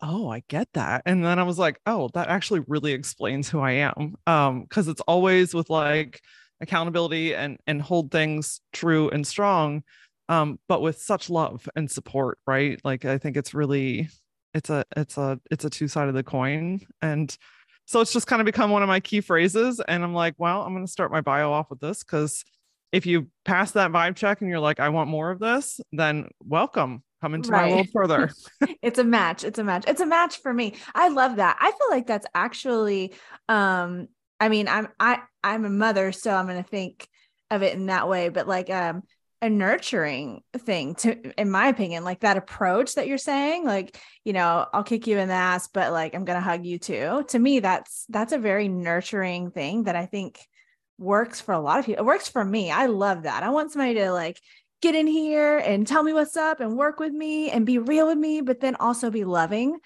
oh, 0.00 0.28
I 0.28 0.42
get 0.48 0.68
that. 0.74 1.02
And 1.06 1.24
then 1.24 1.38
I 1.38 1.42
was 1.42 1.58
like, 1.58 1.78
oh, 1.86 2.08
that 2.14 2.28
actually 2.28 2.60
really 2.66 2.92
explains 2.92 3.48
who 3.48 3.60
I 3.60 3.72
am. 3.72 4.16
Um, 4.26 4.62
because 4.62 4.88
it's 4.88 5.00
always 5.02 5.54
with 5.54 5.70
like 5.70 6.20
accountability 6.62 7.34
and 7.34 7.58
and 7.66 7.82
hold 7.82 8.10
things 8.10 8.60
true 8.72 9.10
and 9.10 9.26
strong 9.26 9.82
um 10.28 10.58
but 10.68 10.80
with 10.80 10.96
such 11.02 11.28
love 11.28 11.68
and 11.74 11.90
support 11.90 12.38
right 12.46 12.80
like 12.84 13.04
i 13.04 13.18
think 13.18 13.36
it's 13.36 13.52
really 13.52 14.08
it's 14.54 14.70
a 14.70 14.84
it's 14.96 15.18
a 15.18 15.38
it's 15.50 15.64
a 15.64 15.70
two 15.70 15.88
side 15.88 16.08
of 16.08 16.14
the 16.14 16.22
coin 16.22 16.80
and 17.02 17.36
so 17.84 18.00
it's 18.00 18.12
just 18.12 18.28
kind 18.28 18.40
of 18.40 18.46
become 18.46 18.70
one 18.70 18.82
of 18.82 18.88
my 18.88 19.00
key 19.00 19.20
phrases 19.20 19.80
and 19.88 20.04
i'm 20.04 20.14
like 20.14 20.34
well 20.38 20.62
i'm 20.62 20.72
going 20.72 20.86
to 20.86 20.92
start 20.92 21.10
my 21.10 21.20
bio 21.20 21.52
off 21.52 21.68
with 21.68 21.80
this 21.80 22.04
because 22.04 22.44
if 22.92 23.06
you 23.06 23.28
pass 23.44 23.72
that 23.72 23.90
vibe 23.90 24.16
check 24.16 24.40
and 24.40 24.50
you're 24.50 24.60
like 24.60 24.80
i 24.80 24.88
want 24.88 25.08
more 25.08 25.30
of 25.30 25.38
this 25.38 25.80
then 25.92 26.28
welcome 26.44 27.02
come 27.20 27.34
into 27.34 27.50
right. 27.50 27.70
my 27.70 27.74
world 27.76 27.88
further 27.92 28.30
it's 28.82 28.98
a 28.98 29.04
match 29.04 29.44
it's 29.44 29.58
a 29.58 29.64
match 29.64 29.84
it's 29.86 30.00
a 30.00 30.06
match 30.06 30.38
for 30.42 30.52
me 30.52 30.74
i 30.94 31.08
love 31.08 31.36
that 31.36 31.56
i 31.60 31.70
feel 31.70 31.90
like 31.90 32.06
that's 32.06 32.26
actually 32.34 33.12
um 33.48 34.08
I 34.42 34.48
mean, 34.48 34.66
I'm 34.66 34.88
I 34.98 35.20
I'm 35.44 35.64
a 35.64 35.70
mother, 35.70 36.10
so 36.10 36.34
I'm 36.34 36.48
gonna 36.48 36.64
think 36.64 37.08
of 37.48 37.62
it 37.62 37.74
in 37.74 37.86
that 37.86 38.08
way. 38.08 38.28
But 38.28 38.48
like 38.48 38.70
um 38.70 39.04
a 39.40 39.48
nurturing 39.48 40.42
thing 40.58 40.96
to 40.96 41.40
in 41.40 41.48
my 41.48 41.68
opinion, 41.68 42.02
like 42.02 42.20
that 42.20 42.36
approach 42.36 42.96
that 42.96 43.06
you're 43.06 43.18
saying, 43.18 43.64
like, 43.64 43.96
you 44.24 44.32
know, 44.32 44.66
I'll 44.72 44.82
kick 44.82 45.06
you 45.06 45.16
in 45.16 45.28
the 45.28 45.34
ass, 45.34 45.68
but 45.72 45.92
like 45.92 46.16
I'm 46.16 46.24
gonna 46.24 46.40
hug 46.40 46.66
you 46.66 46.80
too. 46.80 47.24
To 47.28 47.38
me, 47.38 47.60
that's 47.60 48.04
that's 48.08 48.32
a 48.32 48.38
very 48.38 48.66
nurturing 48.66 49.52
thing 49.52 49.84
that 49.84 49.94
I 49.94 50.06
think 50.06 50.40
works 51.02 51.40
for 51.40 51.52
a 51.52 51.60
lot 51.60 51.78
of 51.78 51.86
people. 51.86 52.02
It 52.02 52.06
works 52.06 52.28
for 52.28 52.44
me. 52.44 52.70
I 52.70 52.86
love 52.86 53.24
that. 53.24 53.42
I 53.42 53.50
want 53.50 53.72
somebody 53.72 53.94
to 53.94 54.12
like 54.12 54.40
get 54.80 54.94
in 54.94 55.06
here 55.06 55.58
and 55.58 55.86
tell 55.86 56.02
me 56.02 56.12
what's 56.12 56.36
up 56.36 56.60
and 56.60 56.76
work 56.76 56.98
with 56.98 57.12
me 57.12 57.50
and 57.50 57.66
be 57.66 57.78
real 57.78 58.06
with 58.06 58.18
me, 58.18 58.40
but 58.40 58.60
then 58.60 58.76
also 58.76 59.10
be 59.10 59.24
loving. 59.24 59.78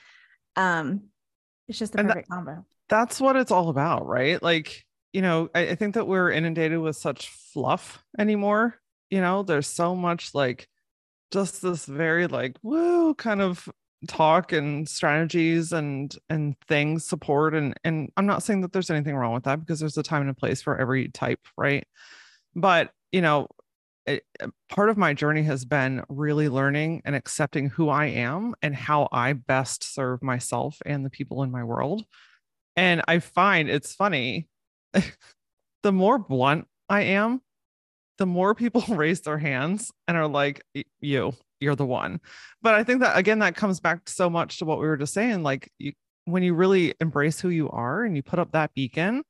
Um, 0.57 1.05
it's 1.69 1.79
just 1.79 1.93
the 1.93 2.01
and 2.01 2.09
perfect 2.09 2.29
that, 2.29 2.35
combo. 2.35 2.65
That's 2.89 3.21
what 3.21 3.37
it's 3.37 3.51
all 3.51 3.69
about, 3.69 4.07
right? 4.07 4.43
Like, 4.43 4.85
you 5.13 5.23
know, 5.23 5.49
I, 5.55 5.69
I 5.69 5.75
think 5.75 5.95
that 5.95 6.07
we're 6.07 6.31
inundated 6.31 6.79
with 6.79 6.97
such 6.97 7.29
fluff 7.29 8.03
anymore. 8.19 8.77
You 9.11 9.21
know, 9.21 9.43
there's 9.43 9.67
so 9.67 9.95
much 9.95 10.35
like 10.35 10.69
just 11.33 11.63
this 11.63 11.85
very 11.87 12.27
like 12.27 12.57
woo 12.63 13.15
kind 13.15 13.43
of 13.43 13.69
talk 14.07 14.53
and 14.53 14.89
strategies 14.89 15.73
and 15.73 16.17
and 16.29 16.55
things 16.69 17.05
support 17.05 17.55
and 17.55 17.75
and 17.83 18.13
i'm 18.17 18.27
not 18.27 18.43
saying 18.43 18.61
that 18.61 18.73
there's 18.73 18.91
anything 18.91 19.17
wrong 19.17 19.33
with 19.33 19.45
that 19.45 19.59
because 19.61 19.81
there's 19.81 19.97
a 19.97 20.03
time 20.03 20.21
and 20.21 20.31
a 20.31 20.35
place 20.35 20.61
for 20.61 20.79
every 20.79 21.09
type 21.09 21.41
right? 21.57 21.87
But 22.55 22.91
you 23.13 23.23
know 23.23 23.49
it, 24.07 24.25
uh, 24.41 24.49
part 24.69 24.91
of 24.91 24.97
my 24.97 25.15
journey 25.15 25.43
has 25.43 25.65
been 25.65 26.03
really 26.09 26.49
learning 26.49 27.03
and 27.05 27.17
accepting 27.17 27.69
who 27.71 27.89
i 27.89 28.07
am 28.07 28.55
and 28.63 28.75
how 28.75 29.09
i 29.13 29.33
best 29.33 29.83
serve 29.83 30.23
myself 30.23 30.79
and 30.87 31.05
the 31.05 31.11
people 31.11 31.43
in 31.43 31.51
my 31.51 31.65
world. 31.65 32.05
And 32.77 33.03
i 33.09 33.19
find 33.19 33.69
it's 33.69 33.95
funny 33.95 34.49
the 35.83 35.93
more 35.93 36.19
blunt 36.19 36.67
i 36.89 37.03
am 37.03 37.41
the 38.19 38.27
more 38.27 38.55
people 38.55 38.83
raise 38.89 39.21
their 39.23 39.39
hands 39.39 39.93
and 40.09 40.17
are 40.17 40.29
like 40.29 40.63
you 41.01 41.33
you're 41.61 41.77
the 41.77 41.87
one. 41.87 42.21
But 42.63 42.75
I 42.75 42.85
think 42.85 43.01
that 43.01 43.17
again, 43.17 43.39
that 43.41 43.57
comes 43.57 43.81
back 43.81 44.09
so 44.09 44.29
much 44.29 44.59
to 44.59 44.65
what 44.65 44.79
we 44.79 44.87
were 44.87 44.97
just 44.97 45.15
saying. 45.15 45.43
Like 45.43 45.71
you, 45.79 45.93
when 46.25 46.43
you 46.43 46.55
really 46.55 46.95
embrace 47.01 47.41
who 47.41 47.49
you 47.49 47.71
are 47.71 48.05
and 48.05 48.17
you 48.17 48.23
put 48.23 48.39
up 48.39 48.53
that 48.53 48.75
beacon, 48.75 49.23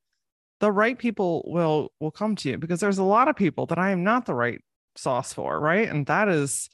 the 0.60 0.72
right 0.72 0.98
people 0.98 1.44
will 1.46 1.92
will 2.00 2.10
come 2.10 2.36
to 2.36 2.50
you 2.50 2.58
because 2.58 2.80
there's 2.80 2.98
a 2.98 3.04
lot 3.04 3.28
of 3.28 3.36
people 3.36 3.66
that 3.66 3.78
I 3.78 3.90
am 3.90 4.02
not 4.02 4.26
the 4.26 4.34
right 4.34 4.60
sauce 4.96 5.32
for, 5.32 5.60
right? 5.60 5.88
And 5.88 6.06
that 6.06 6.28
is 6.28 6.68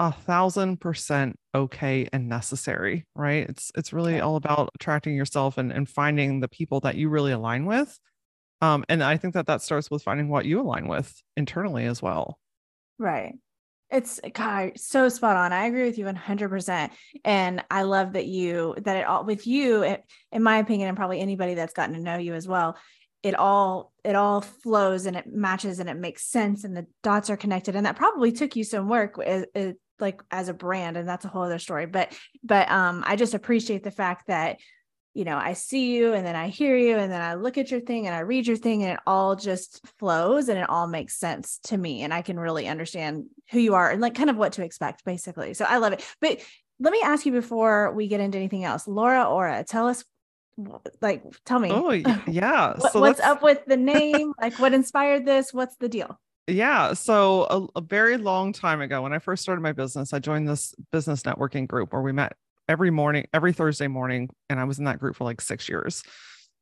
a 0.00 0.12
thousand 0.12 0.80
percent 0.80 1.36
okay 1.54 2.08
and 2.12 2.28
necessary, 2.28 3.04
right? 3.14 3.48
It's 3.48 3.70
it's 3.76 3.92
really 3.92 4.20
all 4.20 4.36
about 4.36 4.70
attracting 4.74 5.14
yourself 5.14 5.58
and, 5.58 5.72
and 5.72 5.88
finding 5.88 6.40
the 6.40 6.48
people 6.48 6.80
that 6.80 6.96
you 6.96 7.08
really 7.08 7.32
align 7.32 7.66
with. 7.66 7.98
Um, 8.60 8.84
and 8.88 9.02
I 9.02 9.16
think 9.16 9.34
that 9.34 9.46
that 9.46 9.62
starts 9.62 9.90
with 9.90 10.02
finding 10.02 10.28
what 10.28 10.44
you 10.44 10.60
align 10.60 10.88
with 10.88 11.22
internally 11.36 11.84
as 11.84 12.02
well. 12.02 12.38
Right. 12.98 13.34
It's 13.90 14.20
God, 14.34 14.72
so 14.76 15.08
spot 15.08 15.36
on. 15.36 15.52
I 15.52 15.66
agree 15.66 15.84
with 15.84 15.96
you 15.96 16.04
100%. 16.04 16.90
And 17.24 17.64
I 17.70 17.82
love 17.82 18.12
that 18.14 18.26
you, 18.26 18.74
that 18.82 18.96
it 18.96 19.06
all, 19.06 19.24
with 19.24 19.46
you, 19.46 19.82
it, 19.82 20.04
in 20.30 20.42
my 20.42 20.58
opinion, 20.58 20.88
and 20.88 20.96
probably 20.96 21.20
anybody 21.20 21.54
that's 21.54 21.72
gotten 21.72 21.94
to 21.94 22.00
know 22.00 22.18
you 22.18 22.34
as 22.34 22.46
well, 22.46 22.76
it 23.22 23.34
all, 23.34 23.92
it 24.04 24.14
all 24.14 24.42
flows 24.42 25.06
and 25.06 25.16
it 25.16 25.26
matches 25.26 25.78
and 25.78 25.88
it 25.88 25.96
makes 25.96 26.24
sense 26.24 26.64
and 26.64 26.76
the 26.76 26.86
dots 27.02 27.30
are 27.30 27.36
connected. 27.36 27.76
And 27.76 27.86
that 27.86 27.96
probably 27.96 28.30
took 28.30 28.56
you 28.56 28.64
some 28.64 28.88
work 28.88 29.18
like 30.00 30.22
as 30.30 30.48
a 30.48 30.54
brand. 30.54 30.96
And 30.96 31.08
that's 31.08 31.24
a 31.24 31.28
whole 31.28 31.42
other 31.42 31.58
story. 31.58 31.86
But, 31.86 32.12
but 32.44 32.70
um, 32.70 33.02
I 33.06 33.16
just 33.16 33.34
appreciate 33.34 33.84
the 33.84 33.90
fact 33.90 34.26
that 34.26 34.58
you 35.18 35.24
know, 35.24 35.36
I 35.36 35.54
see 35.54 35.96
you 35.96 36.12
and 36.12 36.24
then 36.24 36.36
I 36.36 36.46
hear 36.46 36.76
you 36.76 36.96
and 36.96 37.10
then 37.10 37.20
I 37.20 37.34
look 37.34 37.58
at 37.58 37.72
your 37.72 37.80
thing 37.80 38.06
and 38.06 38.14
I 38.14 38.20
read 38.20 38.46
your 38.46 38.56
thing 38.56 38.84
and 38.84 38.92
it 38.92 39.00
all 39.04 39.34
just 39.34 39.84
flows 39.98 40.48
and 40.48 40.56
it 40.56 40.70
all 40.70 40.86
makes 40.86 41.18
sense 41.18 41.58
to 41.64 41.76
me. 41.76 42.02
And 42.02 42.14
I 42.14 42.22
can 42.22 42.38
really 42.38 42.68
understand 42.68 43.24
who 43.50 43.58
you 43.58 43.74
are 43.74 43.90
and 43.90 44.00
like 44.00 44.14
kind 44.14 44.30
of 44.30 44.36
what 44.36 44.52
to 44.52 44.64
expect 44.64 45.04
basically. 45.04 45.54
So 45.54 45.64
I 45.64 45.78
love 45.78 45.92
it. 45.92 46.04
But 46.20 46.38
let 46.78 46.92
me 46.92 47.02
ask 47.02 47.26
you 47.26 47.32
before 47.32 47.90
we 47.94 48.06
get 48.06 48.20
into 48.20 48.38
anything 48.38 48.62
else, 48.62 48.86
Laura 48.86 49.24
Aura, 49.24 49.64
tell 49.64 49.88
us 49.88 50.04
like 51.00 51.24
tell 51.44 51.58
me 51.60 51.70
oh 51.70 51.90
yeah 52.26 52.74
what, 52.76 52.92
so 52.92 53.00
what's 53.00 53.20
up 53.20 53.42
with 53.44 53.64
the 53.66 53.76
name 53.96 54.32
like 54.40 54.58
what 54.58 54.74
inspired 54.74 55.24
this 55.24 55.54
what's 55.54 55.76
the 55.76 55.88
deal 55.88 56.18
yeah 56.48 56.94
so 56.94 57.44
a, 57.44 57.78
a, 57.78 57.80
very 57.80 58.16
long 58.16 58.52
time 58.52 58.80
ago 58.80 59.00
when 59.00 59.12
i 59.12 59.20
first 59.20 59.40
started 59.40 59.60
my 59.60 59.70
business 59.70 60.12
i 60.12 60.18
joined 60.18 60.48
this 60.48 60.74
business 60.90 61.22
networking 61.22 61.68
group 61.68 61.92
where 61.92 62.02
we 62.02 62.10
met 62.10 62.32
every 62.68 62.90
morning, 62.90 63.26
every 63.32 63.52
Thursday 63.52 63.88
morning. 63.88 64.28
And 64.48 64.60
I 64.60 64.64
was 64.64 64.78
in 64.78 64.84
that 64.84 64.98
group 64.98 65.16
for 65.16 65.24
like 65.24 65.40
six 65.40 65.68
years. 65.68 66.02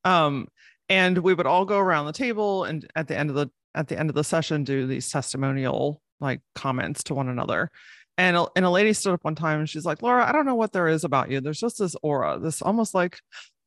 Um, 0.05 0.49
and 0.89 1.19
we 1.19 1.35
would 1.35 1.47
all 1.47 1.65
go 1.65 1.79
around 1.79 2.07
the 2.07 2.13
table 2.13 2.65
and 2.65 2.87
at 2.95 3.09
the 3.09 3.19
end 3.19 3.31
of 3.31 3.37
the 3.37 3.51
at 3.75 3.89
the 3.89 3.99
end 3.99 4.09
of 4.09 4.15
the 4.15 4.25
session 4.25 4.65
do 4.65 4.87
these 4.87 5.11
testimonial 5.11 6.01
like 6.21 6.41
comments 6.55 7.03
to 7.05 7.15
one 7.15 7.29
another. 7.29 7.71
And 8.19 8.37
a, 8.37 8.47
and 8.57 8.65
a 8.65 8.71
lady 8.71 8.95
stood 8.95 9.13
up 9.13 9.25
one 9.25 9.35
time 9.35 9.59
and 9.59 9.69
she's 9.69 9.85
like, 9.85 10.01
Laura, 10.01 10.27
I 10.27 10.33
don't 10.33 10.47
know 10.47 10.55
what 10.55 10.73
there 10.73 10.89
is 10.89 11.05
about 11.05 11.31
you. 11.31 11.41
There's 11.41 11.61
just 11.61 11.79
this 11.79 11.95
aura, 12.03 12.39
this 12.39 12.63
almost 12.63 12.95
like 12.95 13.19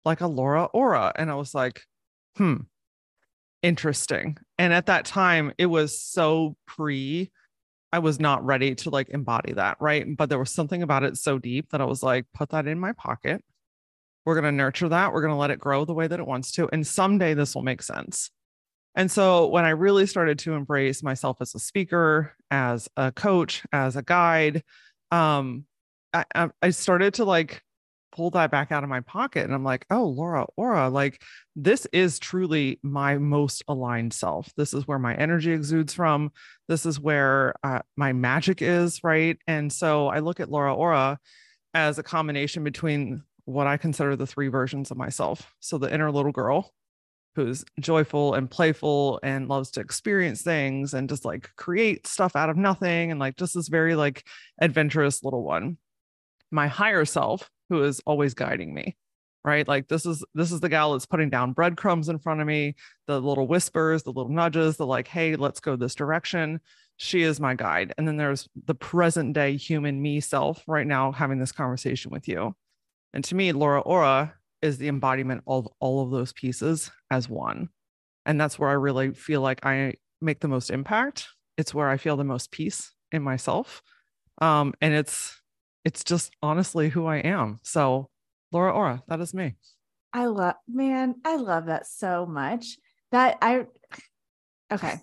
like 0.05 0.21
a 0.21 0.27
Laura 0.27 0.63
aura. 0.65 1.11
And 1.15 1.29
I 1.29 1.35
was 1.35 1.53
like, 1.53 1.83
hmm, 2.37 2.55
interesting. 3.61 4.37
And 4.57 4.73
at 4.73 4.87
that 4.87 5.05
time, 5.05 5.53
it 5.57 5.67
was 5.67 6.01
so 6.01 6.55
pre 6.65 7.31
I 7.91 7.99
was 7.99 8.19
not 8.19 8.45
ready 8.45 8.75
to 8.75 8.89
like 8.89 9.09
embody 9.09 9.53
that, 9.53 9.77
right? 9.79 10.05
But 10.15 10.29
there 10.29 10.39
was 10.39 10.51
something 10.51 10.83
about 10.83 11.03
it 11.03 11.17
so 11.17 11.39
deep 11.39 11.71
that 11.71 11.81
I 11.81 11.85
was 11.85 12.03
like, 12.03 12.25
put 12.33 12.49
that 12.49 12.67
in 12.67 12.79
my 12.79 12.93
pocket. 12.93 13.43
We're 14.25 14.35
going 14.35 14.45
to 14.45 14.51
nurture 14.51 14.89
that. 14.89 15.11
We're 15.11 15.21
going 15.21 15.33
to 15.33 15.37
let 15.39 15.51
it 15.51 15.59
grow 15.59 15.85
the 15.85 15.93
way 15.93 16.07
that 16.07 16.19
it 16.19 16.27
wants 16.27 16.51
to. 16.53 16.69
And 16.71 16.85
someday 16.85 17.33
this 17.33 17.55
will 17.55 17.63
make 17.63 17.81
sense. 17.81 18.29
And 18.95 19.09
so 19.09 19.47
when 19.47 19.65
I 19.65 19.69
really 19.69 20.05
started 20.05 20.39
to 20.39 20.53
embrace 20.53 21.01
myself 21.01 21.37
as 21.41 21.55
a 21.55 21.59
speaker, 21.59 22.35
as 22.51 22.87
a 22.97 23.11
coach, 23.11 23.63
as 23.71 23.95
a 23.95 24.03
guide, 24.03 24.63
um, 25.11 25.65
I, 26.13 26.49
I 26.61 26.69
started 26.71 27.15
to 27.15 27.25
like 27.25 27.63
pull 28.11 28.29
that 28.31 28.51
back 28.51 28.71
out 28.71 28.83
of 28.83 28.89
my 28.89 29.01
pocket 29.01 29.45
and 29.45 29.53
I'm 29.53 29.63
like, 29.63 29.85
oh, 29.89 30.05
Laura 30.05 30.45
Aura, 30.55 30.89
like 30.89 31.21
this 31.55 31.87
is 31.91 32.19
truly 32.19 32.79
my 32.83 33.17
most 33.17 33.63
aligned 33.67 34.13
self. 34.13 34.51
This 34.55 34.73
is 34.73 34.87
where 34.87 34.99
my 34.99 35.15
energy 35.15 35.51
exudes 35.51 35.93
from. 35.93 36.31
This 36.67 36.85
is 36.85 36.99
where 36.99 37.53
uh, 37.63 37.81
my 37.95 38.13
magic 38.13 38.61
is, 38.61 39.03
right? 39.03 39.37
And 39.47 39.71
so 39.71 40.07
I 40.07 40.19
look 40.19 40.39
at 40.39 40.51
Laura 40.51 40.73
Aura 40.73 41.19
as 41.73 41.99
a 41.99 42.03
combination 42.03 42.63
between 42.63 43.23
what 43.45 43.67
I 43.67 43.77
consider 43.77 44.15
the 44.15 44.27
three 44.27 44.47
versions 44.47 44.91
of 44.91 44.97
myself. 44.97 45.53
So 45.59 45.77
the 45.77 45.91
inner 45.93 46.11
little 46.11 46.31
girl 46.31 46.71
who's 47.35 47.63
joyful 47.79 48.33
and 48.33 48.49
playful 48.49 49.19
and 49.23 49.47
loves 49.47 49.71
to 49.71 49.79
experience 49.79 50.41
things 50.41 50.93
and 50.93 51.07
just 51.07 51.25
like 51.25 51.49
create 51.55 52.05
stuff 52.07 52.35
out 52.35 52.49
of 52.49 52.57
nothing 52.57 53.11
and 53.11 53.19
like 53.19 53.37
just 53.37 53.53
this 53.53 53.67
very 53.67 53.95
like 53.95 54.25
adventurous 54.59 55.23
little 55.23 55.43
one. 55.43 55.77
My 56.51 56.67
higher 56.67 57.05
self, 57.05 57.49
who 57.69 57.83
is 57.83 58.01
always 58.05 58.33
guiding 58.33 58.73
me 58.73 58.97
right? 59.43 59.67
Like 59.67 59.87
this 59.87 60.05
is 60.05 60.23
this 60.33 60.51
is 60.51 60.59
the 60.59 60.69
gal 60.69 60.93
that's 60.93 61.05
putting 61.05 61.29
down 61.29 61.53
breadcrumbs 61.53 62.09
in 62.09 62.19
front 62.19 62.41
of 62.41 62.47
me 62.47 62.75
the 63.07 63.19
little 63.19 63.47
whispers 63.47 64.03
the 64.03 64.11
little 64.11 64.31
nudges 64.31 64.77
the 64.77 64.85
like 64.85 65.07
hey 65.07 65.35
let's 65.35 65.59
go 65.59 65.75
this 65.75 65.95
direction. 65.95 66.59
She 66.97 67.21
is 67.21 67.39
my 67.39 67.55
guide. 67.55 67.93
And 67.97 68.07
then 68.07 68.17
there's 68.17 68.49
the 68.65 68.75
present 68.75 69.33
day 69.33 69.55
human 69.55 70.01
me 70.01 70.19
self 70.19 70.63
right 70.67 70.87
now 70.87 71.11
having 71.11 71.39
this 71.39 71.51
conversation 71.51 72.11
with 72.11 72.27
you. 72.27 72.55
And 73.13 73.23
to 73.25 73.35
me 73.35 73.51
laura 73.51 73.81
aura 73.81 74.33
is 74.61 74.77
the 74.77 74.89
embodiment 74.89 75.43
of 75.47 75.67
all 75.79 76.03
of 76.03 76.11
those 76.11 76.33
pieces 76.33 76.91
as 77.09 77.29
one. 77.29 77.69
And 78.25 78.39
that's 78.39 78.59
where 78.59 78.69
i 78.69 78.73
really 78.73 79.13
feel 79.13 79.41
like 79.41 79.65
i 79.65 79.95
make 80.21 80.41
the 80.41 80.47
most 80.49 80.69
impact. 80.69 81.27
It's 81.57 81.73
where 81.73 81.89
i 81.89 81.97
feel 81.97 82.17
the 82.17 82.23
most 82.23 82.51
peace 82.51 82.93
in 83.11 83.23
myself. 83.23 83.81
Um, 84.41 84.73
and 84.81 84.93
it's 84.93 85.38
it's 85.85 86.03
just 86.03 86.31
honestly 86.41 86.89
who 86.89 87.05
I 87.05 87.17
am. 87.17 87.59
So, 87.63 88.09
Laura 88.51 88.73
Aura, 88.73 89.03
that 89.07 89.19
is 89.19 89.33
me. 89.33 89.55
I 90.11 90.25
love, 90.25 90.55
man, 90.67 91.15
I 91.23 91.35
love 91.35 91.67
that 91.67 91.85
so 91.85 92.25
much. 92.25 92.77
That 93.11 93.37
I, 93.41 93.65
okay, 94.71 94.95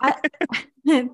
I, 0.00 0.14
you 0.84 1.10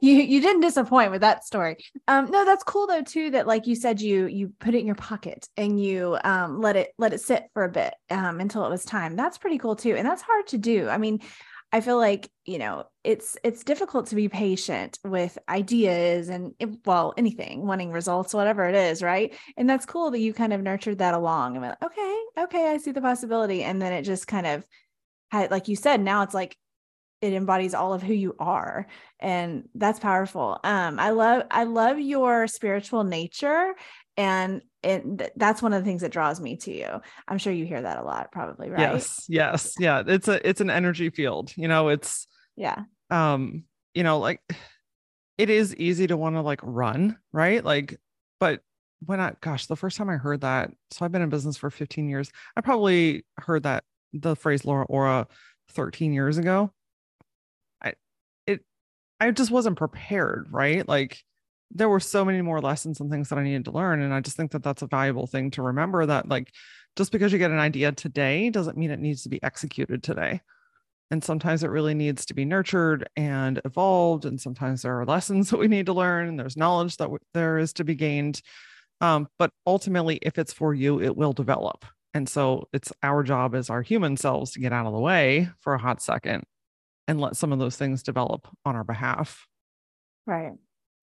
you 0.00 0.40
didn't 0.40 0.60
disappoint 0.62 1.10
with 1.10 1.20
that 1.20 1.44
story. 1.44 1.76
Um, 2.08 2.30
no, 2.30 2.44
that's 2.44 2.64
cool 2.64 2.86
though 2.86 3.02
too. 3.02 3.30
That 3.30 3.46
like 3.46 3.66
you 3.66 3.74
said, 3.74 4.00
you 4.00 4.26
you 4.26 4.52
put 4.58 4.74
it 4.74 4.78
in 4.80 4.86
your 4.86 4.94
pocket 4.96 5.48
and 5.56 5.80
you 5.82 6.18
um 6.24 6.60
let 6.60 6.76
it 6.76 6.90
let 6.98 7.12
it 7.12 7.20
sit 7.20 7.44
for 7.54 7.64
a 7.64 7.68
bit 7.68 7.94
um 8.10 8.40
until 8.40 8.64
it 8.64 8.70
was 8.70 8.84
time. 8.84 9.16
That's 9.16 9.38
pretty 9.38 9.58
cool 9.58 9.76
too, 9.76 9.94
and 9.96 10.06
that's 10.06 10.22
hard 10.22 10.46
to 10.48 10.58
do. 10.58 10.88
I 10.88 10.98
mean, 10.98 11.20
I 11.74 11.80
feel 11.80 11.96
like, 11.96 12.30
you 12.44 12.58
know, 12.58 12.84
it's 13.02 13.38
it's 13.42 13.64
difficult 13.64 14.08
to 14.08 14.14
be 14.14 14.28
patient 14.28 14.98
with 15.04 15.38
ideas 15.48 16.28
and 16.28 16.52
well, 16.84 17.14
anything, 17.16 17.66
wanting 17.66 17.90
results, 17.90 18.34
whatever 18.34 18.68
it 18.68 18.74
is, 18.74 19.02
right? 19.02 19.34
And 19.56 19.68
that's 19.68 19.86
cool 19.86 20.10
that 20.10 20.20
you 20.20 20.34
kind 20.34 20.52
of 20.52 20.60
nurtured 20.60 20.98
that 20.98 21.14
along 21.14 21.56
and 21.56 21.64
like, 21.64 21.82
okay, 21.82 22.16
okay, 22.38 22.68
I 22.68 22.76
see 22.76 22.92
the 22.92 23.00
possibility. 23.00 23.62
And 23.62 23.80
then 23.80 23.94
it 23.94 24.02
just 24.02 24.26
kind 24.26 24.46
of 24.46 24.66
had, 25.30 25.50
like 25.50 25.68
you 25.68 25.76
said, 25.76 26.02
now 26.02 26.22
it's 26.22 26.34
like 26.34 26.56
it 27.22 27.32
embodies 27.32 27.72
all 27.72 27.94
of 27.94 28.02
who 28.02 28.12
you 28.12 28.36
are. 28.38 28.86
And 29.18 29.68
that's 29.74 29.98
powerful. 29.98 30.60
Um, 30.62 30.98
I 30.98 31.10
love, 31.10 31.44
I 31.50 31.64
love 31.64 31.98
your 31.98 32.48
spiritual 32.48 33.04
nature 33.04 33.74
and 34.16 34.60
it, 34.82 35.38
that's 35.38 35.62
one 35.62 35.72
of 35.72 35.82
the 35.82 35.88
things 35.88 36.02
that 36.02 36.12
draws 36.12 36.40
me 36.40 36.56
to 36.58 36.72
you. 36.72 37.00
I'm 37.28 37.38
sure 37.38 37.52
you 37.52 37.64
hear 37.66 37.82
that 37.82 37.98
a 37.98 38.02
lot 38.02 38.32
probably 38.32 38.70
right? 38.70 38.80
Yes 38.80 39.26
yes 39.28 39.74
yeah 39.78 40.02
it's 40.06 40.28
a 40.28 40.46
it's 40.48 40.60
an 40.60 40.70
energy 40.70 41.10
field 41.10 41.52
you 41.56 41.68
know 41.68 41.88
it's 41.88 42.26
yeah. 42.56 42.82
um 43.10 43.64
you 43.94 44.02
know 44.02 44.18
like 44.18 44.40
it 45.38 45.50
is 45.50 45.74
easy 45.76 46.06
to 46.06 46.16
want 46.16 46.36
to 46.36 46.42
like 46.42 46.60
run 46.62 47.16
right? 47.32 47.64
Like 47.64 47.98
but 48.40 48.60
when 49.04 49.18
i 49.18 49.32
gosh 49.40 49.66
the 49.66 49.74
first 49.74 49.96
time 49.96 50.08
i 50.08 50.16
heard 50.16 50.42
that 50.42 50.70
so 50.92 51.04
i've 51.04 51.10
been 51.10 51.22
in 51.22 51.28
business 51.28 51.56
for 51.56 51.70
15 51.70 52.08
years 52.08 52.30
i 52.56 52.60
probably 52.60 53.26
heard 53.36 53.64
that 53.64 53.82
the 54.12 54.36
phrase 54.36 54.64
laura 54.64 54.84
aura 54.84 55.26
13 55.72 56.12
years 56.12 56.38
ago. 56.38 56.72
I 57.82 57.94
it 58.46 58.60
I 59.20 59.30
just 59.30 59.50
wasn't 59.50 59.76
prepared, 59.76 60.48
right? 60.50 60.86
Like 60.86 61.22
there 61.74 61.88
were 61.88 62.00
so 62.00 62.24
many 62.24 62.42
more 62.42 62.60
lessons 62.60 63.00
and 63.00 63.10
things 63.10 63.28
that 63.28 63.38
I 63.38 63.42
needed 63.42 63.64
to 63.66 63.70
learn. 63.70 64.02
And 64.02 64.12
I 64.12 64.20
just 64.20 64.36
think 64.36 64.52
that 64.52 64.62
that's 64.62 64.82
a 64.82 64.86
valuable 64.86 65.26
thing 65.26 65.50
to 65.52 65.62
remember 65.62 66.04
that, 66.06 66.28
like, 66.28 66.52
just 66.96 67.12
because 67.12 67.32
you 67.32 67.38
get 67.38 67.50
an 67.50 67.58
idea 67.58 67.92
today 67.92 68.50
doesn't 68.50 68.76
mean 68.76 68.90
it 68.90 69.00
needs 69.00 69.22
to 69.22 69.28
be 69.28 69.42
executed 69.42 70.02
today. 70.02 70.40
And 71.10 71.22
sometimes 71.22 71.62
it 71.62 71.70
really 71.70 71.94
needs 71.94 72.26
to 72.26 72.34
be 72.34 72.44
nurtured 72.44 73.08
and 73.16 73.60
evolved. 73.64 74.24
And 74.24 74.40
sometimes 74.40 74.82
there 74.82 74.98
are 75.00 75.04
lessons 75.04 75.50
that 75.50 75.58
we 75.58 75.68
need 75.68 75.86
to 75.86 75.92
learn, 75.92 76.28
and 76.28 76.38
there's 76.38 76.56
knowledge 76.56 76.96
that 76.98 77.04
w- 77.04 77.18
there 77.34 77.58
is 77.58 77.72
to 77.74 77.84
be 77.84 77.94
gained. 77.94 78.42
Um, 79.00 79.28
but 79.38 79.50
ultimately, 79.66 80.18
if 80.22 80.38
it's 80.38 80.52
for 80.52 80.74
you, 80.74 81.00
it 81.00 81.16
will 81.16 81.32
develop. 81.32 81.84
And 82.14 82.28
so 82.28 82.68
it's 82.72 82.92
our 83.02 83.22
job 83.22 83.54
as 83.54 83.70
our 83.70 83.82
human 83.82 84.16
selves 84.16 84.52
to 84.52 84.60
get 84.60 84.72
out 84.72 84.86
of 84.86 84.92
the 84.92 84.98
way 84.98 85.48
for 85.60 85.74
a 85.74 85.78
hot 85.78 86.02
second 86.02 86.44
and 87.08 87.20
let 87.20 87.36
some 87.36 87.52
of 87.52 87.58
those 87.58 87.76
things 87.76 88.02
develop 88.02 88.46
on 88.64 88.76
our 88.76 88.84
behalf. 88.84 89.46
Right. 90.26 90.52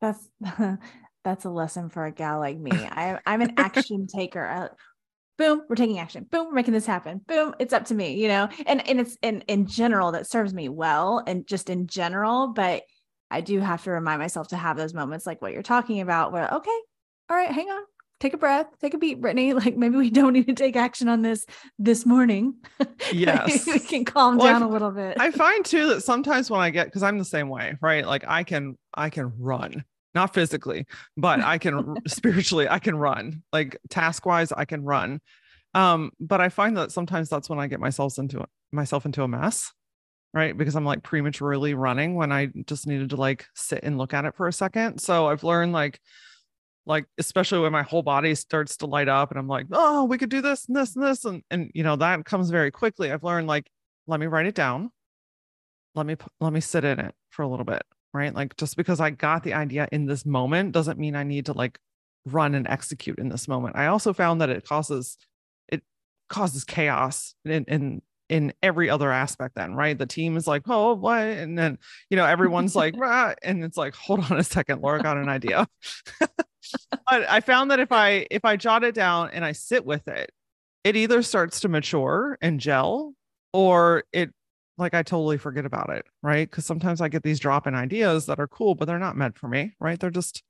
That's 0.01 0.29
that's 1.23 1.45
a 1.45 1.49
lesson 1.49 1.89
for 1.89 2.05
a 2.05 2.11
gal 2.11 2.39
like 2.39 2.57
me. 2.57 2.71
I, 2.73 3.19
I'm 3.25 3.41
an 3.41 3.53
action 3.57 4.07
taker. 4.07 4.45
I, 4.45 4.69
boom, 5.37 5.63
we're 5.69 5.75
taking 5.75 5.99
action. 5.99 6.25
Boom, 6.29 6.47
we're 6.47 6.53
making 6.53 6.73
this 6.73 6.85
happen. 6.85 7.21
Boom, 7.27 7.55
it's 7.59 7.73
up 7.73 7.85
to 7.85 7.95
me, 7.95 8.21
you 8.21 8.27
know. 8.27 8.49
And 8.65 8.87
and 8.87 8.99
it's 8.99 9.17
in 9.21 9.41
in 9.41 9.65
general 9.65 10.11
that 10.13 10.27
serves 10.27 10.53
me 10.53 10.69
well, 10.69 11.23
and 11.25 11.47
just 11.47 11.69
in 11.69 11.87
general. 11.87 12.47
But 12.47 12.83
I 13.31 13.41
do 13.41 13.59
have 13.59 13.83
to 13.83 13.91
remind 13.91 14.19
myself 14.19 14.49
to 14.49 14.57
have 14.57 14.77
those 14.77 14.93
moments 14.93 15.25
like 15.25 15.41
what 15.41 15.53
you're 15.53 15.63
talking 15.63 16.01
about, 16.01 16.31
where 16.31 16.47
okay, 16.47 16.79
all 17.29 17.37
right, 17.37 17.51
hang 17.51 17.69
on, 17.69 17.83
take 18.19 18.33
a 18.33 18.37
breath, 18.37 18.67
take 18.79 18.93
a 18.93 18.97
beat, 18.97 19.21
Britney. 19.21 19.53
Like 19.59 19.75
maybe 19.75 19.97
we 19.97 20.09
don't 20.09 20.33
need 20.33 20.47
to 20.47 20.53
take 20.53 20.75
action 20.75 21.09
on 21.09 21.21
this 21.21 21.45
this 21.77 22.05
morning. 22.05 22.55
Yes. 23.11 23.65
we 23.65 23.79
can 23.79 24.05
calm 24.05 24.37
well, 24.37 24.47
down 24.47 24.61
a 24.61 24.69
little 24.69 24.91
bit. 24.91 25.19
I 25.19 25.31
find 25.31 25.65
too 25.65 25.87
that 25.89 26.01
sometimes 26.01 26.49
when 26.49 26.61
I 26.61 26.69
get 26.69 26.85
because 26.87 27.03
I'm 27.03 27.17
the 27.17 27.25
same 27.25 27.49
way, 27.49 27.75
right? 27.81 28.05
Like 28.05 28.23
I 28.27 28.43
can 28.43 28.77
I 28.93 29.09
can 29.09 29.33
run, 29.37 29.83
not 30.13 30.33
physically, 30.33 30.85
but 31.17 31.41
I 31.41 31.57
can 31.57 31.95
spiritually, 32.07 32.67
I 32.69 32.79
can 32.79 32.95
run. 32.95 33.43
Like 33.51 33.77
task 33.89 34.25
wise, 34.25 34.51
I 34.51 34.65
can 34.65 34.83
run. 34.83 35.21
Um, 35.73 36.11
but 36.19 36.39
I 36.39 36.49
find 36.49 36.77
that 36.77 36.91
sometimes 36.91 37.29
that's 37.29 37.49
when 37.49 37.59
I 37.59 37.67
get 37.67 37.79
myself 37.79 38.17
into 38.17 38.45
myself 38.71 39.05
into 39.05 39.23
a 39.23 39.27
mess 39.27 39.71
right 40.31 40.55
because 40.55 40.75
i'm 40.75 40.85
like 40.85 41.01
prematurely 41.01 41.73
running 41.73 42.13
when 42.13 42.31
i 42.31 42.47
just 42.67 42.85
needed 42.85 43.09
to 43.09 43.15
like 43.15 43.47
sit 43.55 43.79
and 43.83 43.97
look 43.97 44.13
at 44.13 44.25
it 44.25 44.35
for 44.35 44.47
a 44.47 44.53
second 44.53 44.99
so 44.99 45.27
i've 45.27 45.43
learned 45.43 45.73
like 45.73 45.99
like 46.89 47.05
especially 47.19 47.59
when 47.59 47.71
my 47.71 47.83
whole 47.83 48.01
body 48.01 48.33
starts 48.33 48.75
to 48.77 48.87
light 48.87 49.07
up 49.07 49.29
and 49.29 49.39
I'm 49.39 49.47
like, 49.47 49.67
oh, 49.71 50.05
we 50.05 50.17
could 50.17 50.31
do 50.31 50.41
this 50.41 50.65
and 50.65 50.75
this 50.75 50.95
and 50.95 51.05
this. 51.05 51.23
And, 51.23 51.43
and 51.51 51.69
you 51.75 51.83
know, 51.83 51.95
that 51.95 52.25
comes 52.25 52.49
very 52.49 52.71
quickly. 52.71 53.11
I've 53.11 53.23
learned 53.23 53.47
like, 53.47 53.69
let 54.07 54.19
me 54.19 54.25
write 54.25 54.47
it 54.47 54.55
down. 54.55 54.89
Let 55.93 56.07
me, 56.07 56.15
let 56.41 56.51
me 56.51 56.59
sit 56.59 56.83
in 56.83 56.99
it 56.99 57.13
for 57.29 57.43
a 57.43 57.47
little 57.47 57.63
bit. 57.63 57.83
Right. 58.11 58.33
Like 58.33 58.57
just 58.57 58.75
because 58.75 58.99
I 58.99 59.11
got 59.11 59.43
the 59.43 59.53
idea 59.53 59.87
in 59.91 60.07
this 60.07 60.25
moment 60.25 60.71
doesn't 60.71 60.97
mean 60.97 61.15
I 61.15 61.21
need 61.21 61.45
to 61.45 61.53
like 61.53 61.77
run 62.25 62.55
and 62.55 62.67
execute 62.67 63.19
in 63.19 63.29
this 63.29 63.47
moment. 63.47 63.75
I 63.75 63.85
also 63.85 64.11
found 64.11 64.41
that 64.41 64.49
it 64.49 64.65
causes, 64.65 65.15
it 65.67 65.83
causes 66.27 66.63
chaos 66.63 67.35
in, 67.45 67.65
in, 67.65 68.01
in 68.29 68.51
every 68.61 68.91
other 68.91 69.11
aspect 69.11 69.55
then 69.55 69.73
right 69.73 69.97
the 69.97 70.05
team 70.05 70.37
is 70.37 70.45
like 70.45 70.61
oh 70.67 70.93
what 70.93 71.23
and 71.23 71.57
then 71.57 71.79
you 72.11 72.15
know 72.15 72.27
everyone's 72.27 72.75
like 72.75 72.95
Rah, 72.97 73.33
and 73.41 73.63
it's 73.63 73.75
like 73.75 73.95
hold 73.95 74.19
on 74.29 74.37
a 74.37 74.43
second 74.43 74.83
laura 74.83 75.01
got 75.01 75.17
an 75.17 75.27
idea 75.27 75.67
but 76.91 77.29
I 77.29 77.39
found 77.39 77.71
that 77.71 77.79
if 77.79 77.91
I 77.91 78.27
if 78.31 78.45
I 78.45 78.55
jot 78.55 78.83
it 78.83 78.95
down 78.95 79.29
and 79.31 79.43
I 79.45 79.51
sit 79.51 79.85
with 79.85 80.07
it, 80.07 80.31
it 80.83 80.95
either 80.95 81.21
starts 81.21 81.61
to 81.61 81.69
mature 81.69 82.37
and 82.41 82.59
gel 82.59 83.13
or 83.53 84.03
it 84.13 84.31
like 84.77 84.93
I 84.93 85.03
totally 85.03 85.37
forget 85.37 85.65
about 85.65 85.89
it, 85.89 86.05
right? 86.23 86.49
Because 86.49 86.65
sometimes 86.65 87.01
I 87.01 87.09
get 87.09 87.23
these 87.23 87.39
drop 87.39 87.67
in 87.67 87.75
ideas 87.75 88.25
that 88.27 88.39
are 88.39 88.47
cool, 88.47 88.75
but 88.75 88.85
they're 88.85 88.97
not 88.97 89.17
meant 89.17 89.37
for 89.37 89.47
me, 89.47 89.75
right? 89.79 89.99
They're 89.99 90.09
just 90.09 90.41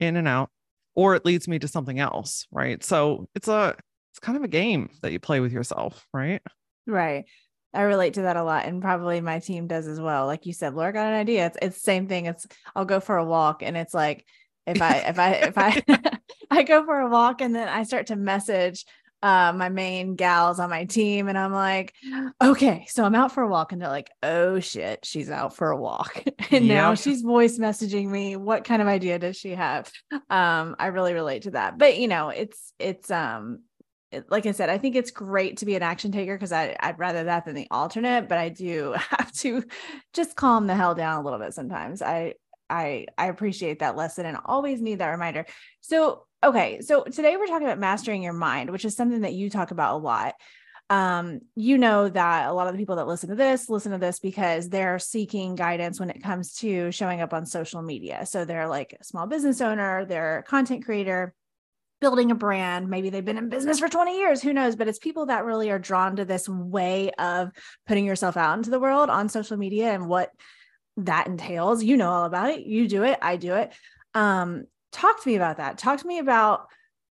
in 0.00 0.16
and 0.16 0.26
out, 0.26 0.50
or 0.94 1.14
it 1.14 1.24
leads 1.24 1.46
me 1.46 1.58
to 1.60 1.68
something 1.68 2.00
else, 2.00 2.46
right? 2.50 2.82
So 2.82 3.28
it's 3.34 3.48
a 3.48 3.76
it's 4.12 4.18
kind 4.20 4.36
of 4.36 4.44
a 4.44 4.48
game 4.48 4.90
that 5.02 5.12
you 5.12 5.18
play 5.18 5.40
with 5.40 5.52
yourself, 5.52 6.06
right? 6.12 6.42
Right. 6.86 7.24
I 7.72 7.82
relate 7.82 8.14
to 8.14 8.22
that 8.22 8.36
a 8.36 8.44
lot, 8.44 8.66
and 8.66 8.80
probably 8.80 9.20
my 9.20 9.40
team 9.40 9.66
does 9.66 9.88
as 9.88 10.00
well. 10.00 10.26
Like 10.26 10.46
you 10.46 10.52
said, 10.52 10.74
Laura 10.74 10.92
got 10.92 11.08
an 11.08 11.14
idea. 11.14 11.46
It's 11.46 11.58
it's 11.60 11.76
the 11.76 11.80
same 11.80 12.06
thing. 12.06 12.26
It's 12.26 12.46
I'll 12.74 12.84
go 12.84 13.00
for 13.00 13.16
a 13.16 13.24
walk, 13.24 13.62
and 13.62 13.76
it's 13.76 13.94
like 13.94 14.24
if 14.66 14.80
I 14.80 14.96
if 14.98 15.18
I 15.18 15.32
if 15.32 15.58
I 15.58 15.82
I 16.50 16.62
go 16.62 16.84
for 16.84 17.00
a 17.00 17.08
walk 17.08 17.40
and 17.40 17.54
then 17.54 17.68
I 17.68 17.82
start 17.82 18.08
to 18.08 18.16
message 18.16 18.84
uh, 19.24 19.54
my 19.56 19.70
main 19.70 20.16
gals 20.16 20.60
on 20.60 20.68
my 20.68 20.84
team 20.84 21.28
and 21.28 21.38
I'm 21.38 21.52
like, 21.52 21.94
okay, 22.42 22.84
so 22.90 23.04
I'm 23.04 23.14
out 23.14 23.32
for 23.32 23.42
a 23.42 23.48
walk 23.48 23.72
and 23.72 23.80
they're 23.80 23.88
like, 23.88 24.10
oh 24.22 24.60
shit, 24.60 25.06
she's 25.06 25.30
out 25.30 25.56
for 25.56 25.70
a 25.70 25.76
walk. 25.78 26.22
and 26.50 26.66
yep. 26.66 26.76
now 26.76 26.94
she's 26.94 27.22
voice 27.22 27.58
messaging 27.58 28.10
me. 28.10 28.36
What 28.36 28.64
kind 28.64 28.82
of 28.82 28.88
idea 28.88 29.18
does 29.18 29.38
she 29.38 29.52
have? 29.52 29.90
Um, 30.28 30.76
I 30.78 30.88
really 30.88 31.14
relate 31.14 31.44
to 31.44 31.52
that. 31.52 31.78
But 31.78 31.96
you 31.96 32.06
know, 32.06 32.28
it's 32.28 32.74
it's 32.78 33.10
um 33.10 33.60
it, 34.12 34.30
like 34.30 34.44
I 34.44 34.52
said, 34.52 34.68
I 34.68 34.76
think 34.76 34.94
it's 34.94 35.10
great 35.10 35.56
to 35.58 35.66
be 35.66 35.74
an 35.74 35.82
action 35.82 36.12
taker 36.12 36.34
because 36.34 36.52
I'd 36.52 36.98
rather 36.98 37.24
that 37.24 37.46
than 37.46 37.54
the 37.54 37.66
alternate, 37.70 38.28
but 38.28 38.36
I 38.36 38.50
do 38.50 38.94
have 39.10 39.32
to 39.38 39.64
just 40.12 40.36
calm 40.36 40.66
the 40.66 40.74
hell 40.74 40.94
down 40.94 41.20
a 41.20 41.24
little 41.24 41.38
bit 41.38 41.54
sometimes. 41.54 42.02
I 42.02 42.34
I 42.74 43.06
I 43.16 43.26
appreciate 43.26 43.78
that 43.78 43.96
lesson 43.96 44.26
and 44.26 44.38
always 44.44 44.80
need 44.80 44.98
that 44.98 45.08
reminder. 45.08 45.46
So, 45.80 46.26
okay, 46.42 46.80
so 46.80 47.04
today 47.04 47.36
we're 47.36 47.46
talking 47.46 47.66
about 47.66 47.78
mastering 47.78 48.22
your 48.22 48.32
mind, 48.32 48.70
which 48.70 48.84
is 48.84 48.96
something 48.96 49.22
that 49.22 49.34
you 49.34 49.50
talk 49.50 49.70
about 49.70 49.94
a 49.94 49.98
lot. 49.98 50.34
Um, 50.90 51.40
you 51.56 51.78
know 51.78 52.10
that 52.10 52.48
a 52.48 52.52
lot 52.52 52.66
of 52.66 52.74
the 52.74 52.78
people 52.78 52.96
that 52.96 53.06
listen 53.06 53.30
to 53.30 53.34
this 53.34 53.70
listen 53.70 53.92
to 53.92 53.98
this 53.98 54.18
because 54.18 54.68
they're 54.68 54.98
seeking 54.98 55.54
guidance 55.54 55.98
when 55.98 56.10
it 56.10 56.22
comes 56.22 56.54
to 56.56 56.90
showing 56.90 57.20
up 57.20 57.32
on 57.32 57.46
social 57.46 57.80
media. 57.80 58.26
So 58.26 58.44
they're 58.44 58.68
like 58.68 58.96
a 59.00 59.04
small 59.04 59.26
business 59.26 59.60
owner, 59.60 60.04
they're 60.04 60.38
a 60.38 60.42
content 60.42 60.84
creator, 60.84 61.34
building 62.00 62.30
a 62.30 62.34
brand. 62.34 62.90
Maybe 62.90 63.08
they've 63.08 63.24
been 63.24 63.38
in 63.38 63.48
business 63.48 63.78
for 63.78 63.88
20 63.88 64.18
years, 64.18 64.42
who 64.42 64.52
knows? 64.52 64.76
But 64.76 64.88
it's 64.88 64.98
people 64.98 65.26
that 65.26 65.46
really 65.46 65.70
are 65.70 65.78
drawn 65.78 66.16
to 66.16 66.26
this 66.26 66.46
way 66.46 67.10
of 67.12 67.50
putting 67.86 68.04
yourself 68.04 68.36
out 68.36 68.58
into 68.58 68.68
the 68.68 68.78
world 68.78 69.08
on 69.08 69.30
social 69.30 69.56
media 69.56 69.90
and 69.90 70.06
what 70.06 70.30
that 70.96 71.26
entails. 71.26 71.82
You 71.82 71.96
know 71.96 72.10
all 72.10 72.24
about 72.24 72.50
it. 72.50 72.66
You 72.66 72.88
do 72.88 73.02
it. 73.02 73.18
I 73.20 73.36
do 73.36 73.54
it. 73.54 73.72
Um, 74.14 74.66
talk 74.92 75.22
to 75.22 75.28
me 75.28 75.36
about 75.36 75.56
that. 75.56 75.78
Talk 75.78 76.00
to 76.00 76.06
me 76.06 76.18
about 76.18 76.66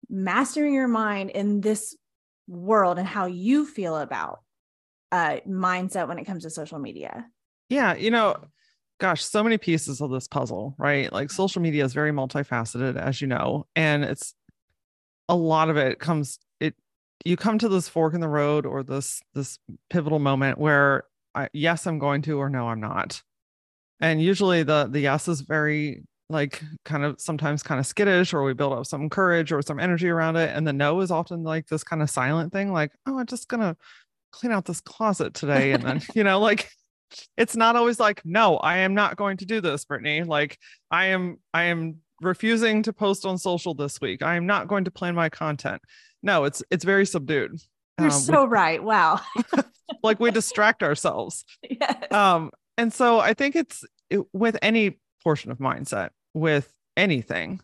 mastering 0.09 0.73
your 0.73 0.87
mind 0.87 1.31
in 1.31 1.61
this 1.61 1.95
world 2.47 2.99
and 2.99 3.07
how 3.07 3.25
you 3.25 3.65
feel 3.65 3.97
about 3.97 4.41
uh, 5.11 5.37
mindset 5.47 6.07
when 6.07 6.19
it 6.19 6.25
comes 6.25 6.43
to 6.43 6.49
social 6.49 6.79
media. 6.79 7.25
Yeah, 7.69 7.95
you 7.95 8.11
know, 8.11 8.35
gosh, 8.99 9.23
so 9.23 9.43
many 9.43 9.57
pieces 9.57 10.01
of 10.01 10.11
this 10.11 10.27
puzzle, 10.27 10.75
right? 10.77 11.11
Like 11.11 11.31
social 11.31 11.61
media 11.61 11.83
is 11.85 11.93
very 11.93 12.11
multifaceted, 12.11 12.97
as 12.97 13.21
you 13.21 13.27
know, 13.27 13.65
and 13.75 14.03
it's 14.03 14.33
a 15.29 15.35
lot 15.35 15.69
of 15.69 15.77
it 15.77 15.99
comes 15.99 16.39
it 16.59 16.75
you 17.23 17.37
come 17.37 17.57
to 17.57 17.69
this 17.69 17.87
fork 17.87 18.13
in 18.13 18.19
the 18.19 18.27
road 18.27 18.65
or 18.65 18.83
this 18.83 19.21
this 19.33 19.57
pivotal 19.89 20.19
moment 20.19 20.57
where 20.57 21.05
I, 21.33 21.47
yes, 21.53 21.87
I'm 21.87 21.99
going 21.99 22.21
to, 22.23 22.37
or 22.37 22.49
no, 22.49 22.67
I'm 22.67 22.81
not 22.81 23.21
and 24.01 24.21
usually 24.21 24.63
the 24.63 24.87
the 24.91 24.99
yes 24.99 25.27
is 25.27 25.41
very 25.41 26.03
like 26.31 26.63
kind 26.85 27.03
of 27.03 27.19
sometimes 27.19 27.61
kind 27.61 27.79
of 27.79 27.85
skittish 27.85 28.33
or 28.33 28.43
we 28.43 28.53
build 28.53 28.73
up 28.73 28.85
some 28.85 29.09
courage 29.09 29.51
or 29.51 29.61
some 29.61 29.79
energy 29.79 30.09
around 30.09 30.37
it. 30.37 30.55
And 30.55 30.65
the 30.65 30.73
no 30.73 31.01
is 31.01 31.11
often 31.11 31.43
like 31.43 31.67
this 31.67 31.83
kind 31.83 32.01
of 32.01 32.09
silent 32.09 32.51
thing 32.51 32.71
like 32.71 32.91
oh 33.05 33.19
i'm 33.19 33.25
just 33.25 33.47
gonna 33.47 33.75
clean 34.31 34.51
out 34.51 34.65
this 34.65 34.81
closet 34.81 35.33
today 35.33 35.73
and 35.73 35.83
then 35.83 36.01
you 36.15 36.23
know 36.23 36.39
like 36.39 36.69
it's 37.35 37.57
not 37.57 37.75
always 37.75 37.99
like 37.99 38.21
no 38.23 38.55
i 38.57 38.77
am 38.77 38.93
not 38.93 39.17
going 39.17 39.37
to 39.37 39.45
do 39.45 39.61
this 39.61 39.85
britney. 39.85 40.25
Like 40.25 40.57
i 40.89 41.07
am 41.07 41.37
i 41.53 41.63
am 41.65 41.97
refusing 42.21 42.83
to 42.83 42.93
post 42.93 43.25
on 43.25 43.37
social 43.37 43.73
this 43.73 43.99
week. 43.99 44.21
I 44.21 44.35
am 44.35 44.45
not 44.45 44.67
going 44.67 44.85
to 44.85 44.91
plan 44.91 45.15
my 45.15 45.29
content. 45.29 45.81
No 46.23 46.45
it's 46.45 46.63
it's 46.71 46.85
very 46.85 47.05
subdued. 47.05 47.59
You're 47.99 48.09
um, 48.09 48.13
so 48.13 48.43
we, 48.43 48.49
right. 48.49 48.83
Wow. 48.83 49.19
Like 50.03 50.21
we 50.21 50.31
distract 50.31 50.83
ourselves. 50.83 51.43
Yes. 51.69 52.11
um 52.11 52.51
and 52.81 52.91
so 52.91 53.19
I 53.19 53.35
think 53.35 53.55
it's 53.55 53.85
it, 54.09 54.21
with 54.33 54.57
any 54.63 54.97
portion 55.23 55.51
of 55.51 55.59
mindset, 55.59 56.09
with 56.33 56.73
anything, 56.97 57.61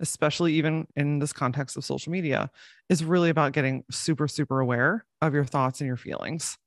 especially 0.00 0.52
even 0.52 0.86
in 0.96 1.18
this 1.18 1.32
context 1.32 1.78
of 1.78 1.84
social 1.84 2.12
media, 2.12 2.50
is 2.90 3.02
really 3.02 3.30
about 3.30 3.52
getting 3.52 3.84
super, 3.90 4.28
super 4.28 4.60
aware 4.60 5.06
of 5.22 5.32
your 5.32 5.46
thoughts 5.46 5.80
and 5.80 5.88
your 5.88 5.96
feelings. 5.96 6.58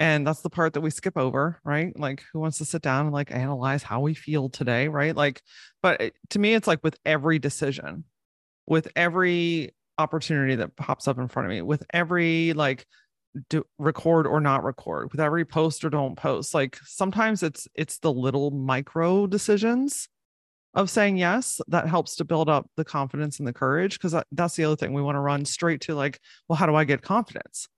And 0.00 0.26
that's 0.26 0.40
the 0.40 0.50
part 0.50 0.72
that 0.72 0.80
we 0.80 0.90
skip 0.90 1.16
over, 1.16 1.60
right? 1.64 1.96
Like, 1.96 2.24
who 2.32 2.40
wants 2.40 2.58
to 2.58 2.64
sit 2.64 2.82
down 2.82 3.06
and 3.06 3.14
like 3.14 3.30
analyze 3.30 3.84
how 3.84 4.00
we 4.00 4.14
feel 4.14 4.48
today, 4.48 4.88
right? 4.88 5.14
Like, 5.14 5.40
but 5.80 6.00
it, 6.00 6.14
to 6.30 6.40
me, 6.40 6.54
it's 6.54 6.66
like 6.66 6.82
with 6.82 6.96
every 7.06 7.38
decision, 7.38 8.02
with 8.66 8.88
every 8.96 9.76
opportunity 9.96 10.56
that 10.56 10.74
pops 10.74 11.06
up 11.06 11.18
in 11.18 11.28
front 11.28 11.46
of 11.46 11.50
me, 11.50 11.62
with 11.62 11.84
every 11.94 12.52
like 12.52 12.84
do 13.48 13.64
record 13.78 14.26
or 14.26 14.40
not 14.40 14.64
record 14.64 15.10
with 15.12 15.20
every 15.20 15.44
post 15.44 15.84
or 15.84 15.90
don't 15.90 16.16
post 16.16 16.54
like 16.54 16.78
sometimes 16.84 17.42
it's 17.42 17.68
it's 17.74 17.98
the 17.98 18.12
little 18.12 18.50
micro 18.50 19.26
decisions 19.26 20.08
of 20.74 20.90
saying 20.90 21.16
yes 21.16 21.60
that 21.68 21.88
helps 21.88 22.16
to 22.16 22.24
build 22.24 22.48
up 22.48 22.70
the 22.76 22.84
confidence 22.84 23.38
and 23.38 23.48
the 23.48 23.52
courage 23.52 23.94
because 23.94 24.12
that, 24.12 24.26
that's 24.32 24.56
the 24.56 24.64
other 24.64 24.76
thing 24.76 24.92
we 24.92 25.02
want 25.02 25.16
to 25.16 25.20
run 25.20 25.44
straight 25.44 25.80
to 25.80 25.94
like 25.94 26.20
well 26.48 26.56
how 26.56 26.66
do 26.66 26.74
i 26.74 26.84
get 26.84 27.02
confidence? 27.02 27.68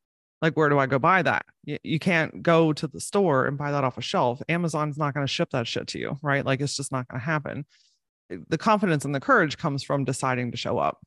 Like 0.42 0.56
where 0.56 0.68
do 0.68 0.78
i 0.78 0.86
go 0.86 0.98
buy 0.98 1.22
that? 1.22 1.44
You, 1.64 1.78
you 1.82 1.98
can't 1.98 2.42
go 2.42 2.72
to 2.72 2.86
the 2.86 3.00
store 3.00 3.46
and 3.46 3.58
buy 3.58 3.72
that 3.72 3.84
off 3.84 3.98
a 3.98 4.02
shelf. 4.02 4.40
Amazon's 4.48 4.98
not 4.98 5.14
going 5.14 5.26
to 5.26 5.32
ship 5.32 5.50
that 5.50 5.66
shit 5.66 5.86
to 5.88 5.98
you 5.98 6.18
right? 6.22 6.44
Like 6.44 6.60
it's 6.60 6.76
just 6.76 6.92
not 6.92 7.08
going 7.08 7.20
to 7.20 7.24
happen. 7.24 7.66
The 8.48 8.58
confidence 8.58 9.04
and 9.04 9.14
the 9.14 9.20
courage 9.20 9.58
comes 9.58 9.82
from 9.82 10.04
deciding 10.04 10.52
to 10.52 10.56
show 10.56 10.78
up 10.78 10.98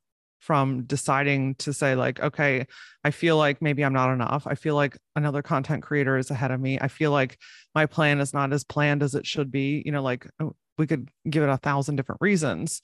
from 0.43 0.83
deciding 0.83 1.55
to 1.55 1.71
say 1.71 1.95
like 1.95 2.19
okay 2.19 2.67
i 3.05 3.11
feel 3.11 3.37
like 3.37 3.61
maybe 3.61 3.83
i'm 3.83 3.93
not 3.93 4.11
enough. 4.11 4.45
I 4.45 4.55
feel 4.55 4.75
like 4.75 4.97
another 5.15 5.41
content 5.41 5.83
creator 5.83 6.17
is 6.17 6.29
ahead 6.31 6.51
of 6.51 6.59
me. 6.59 6.77
I 6.81 6.89
feel 6.89 7.11
like 7.11 7.37
my 7.73 7.85
plan 7.85 8.19
is 8.19 8.33
not 8.33 8.51
as 8.51 8.65
planned 8.65 9.03
as 9.03 9.15
it 9.15 9.25
should 9.25 9.51
be. 9.51 9.81
You 9.85 9.93
know 9.93 10.03
like 10.03 10.27
oh, 10.41 10.53
we 10.77 10.85
could 10.85 11.09
give 11.29 11.43
it 11.43 11.49
a 11.49 11.57
thousand 11.57 11.95
different 11.95 12.19
reasons 12.21 12.81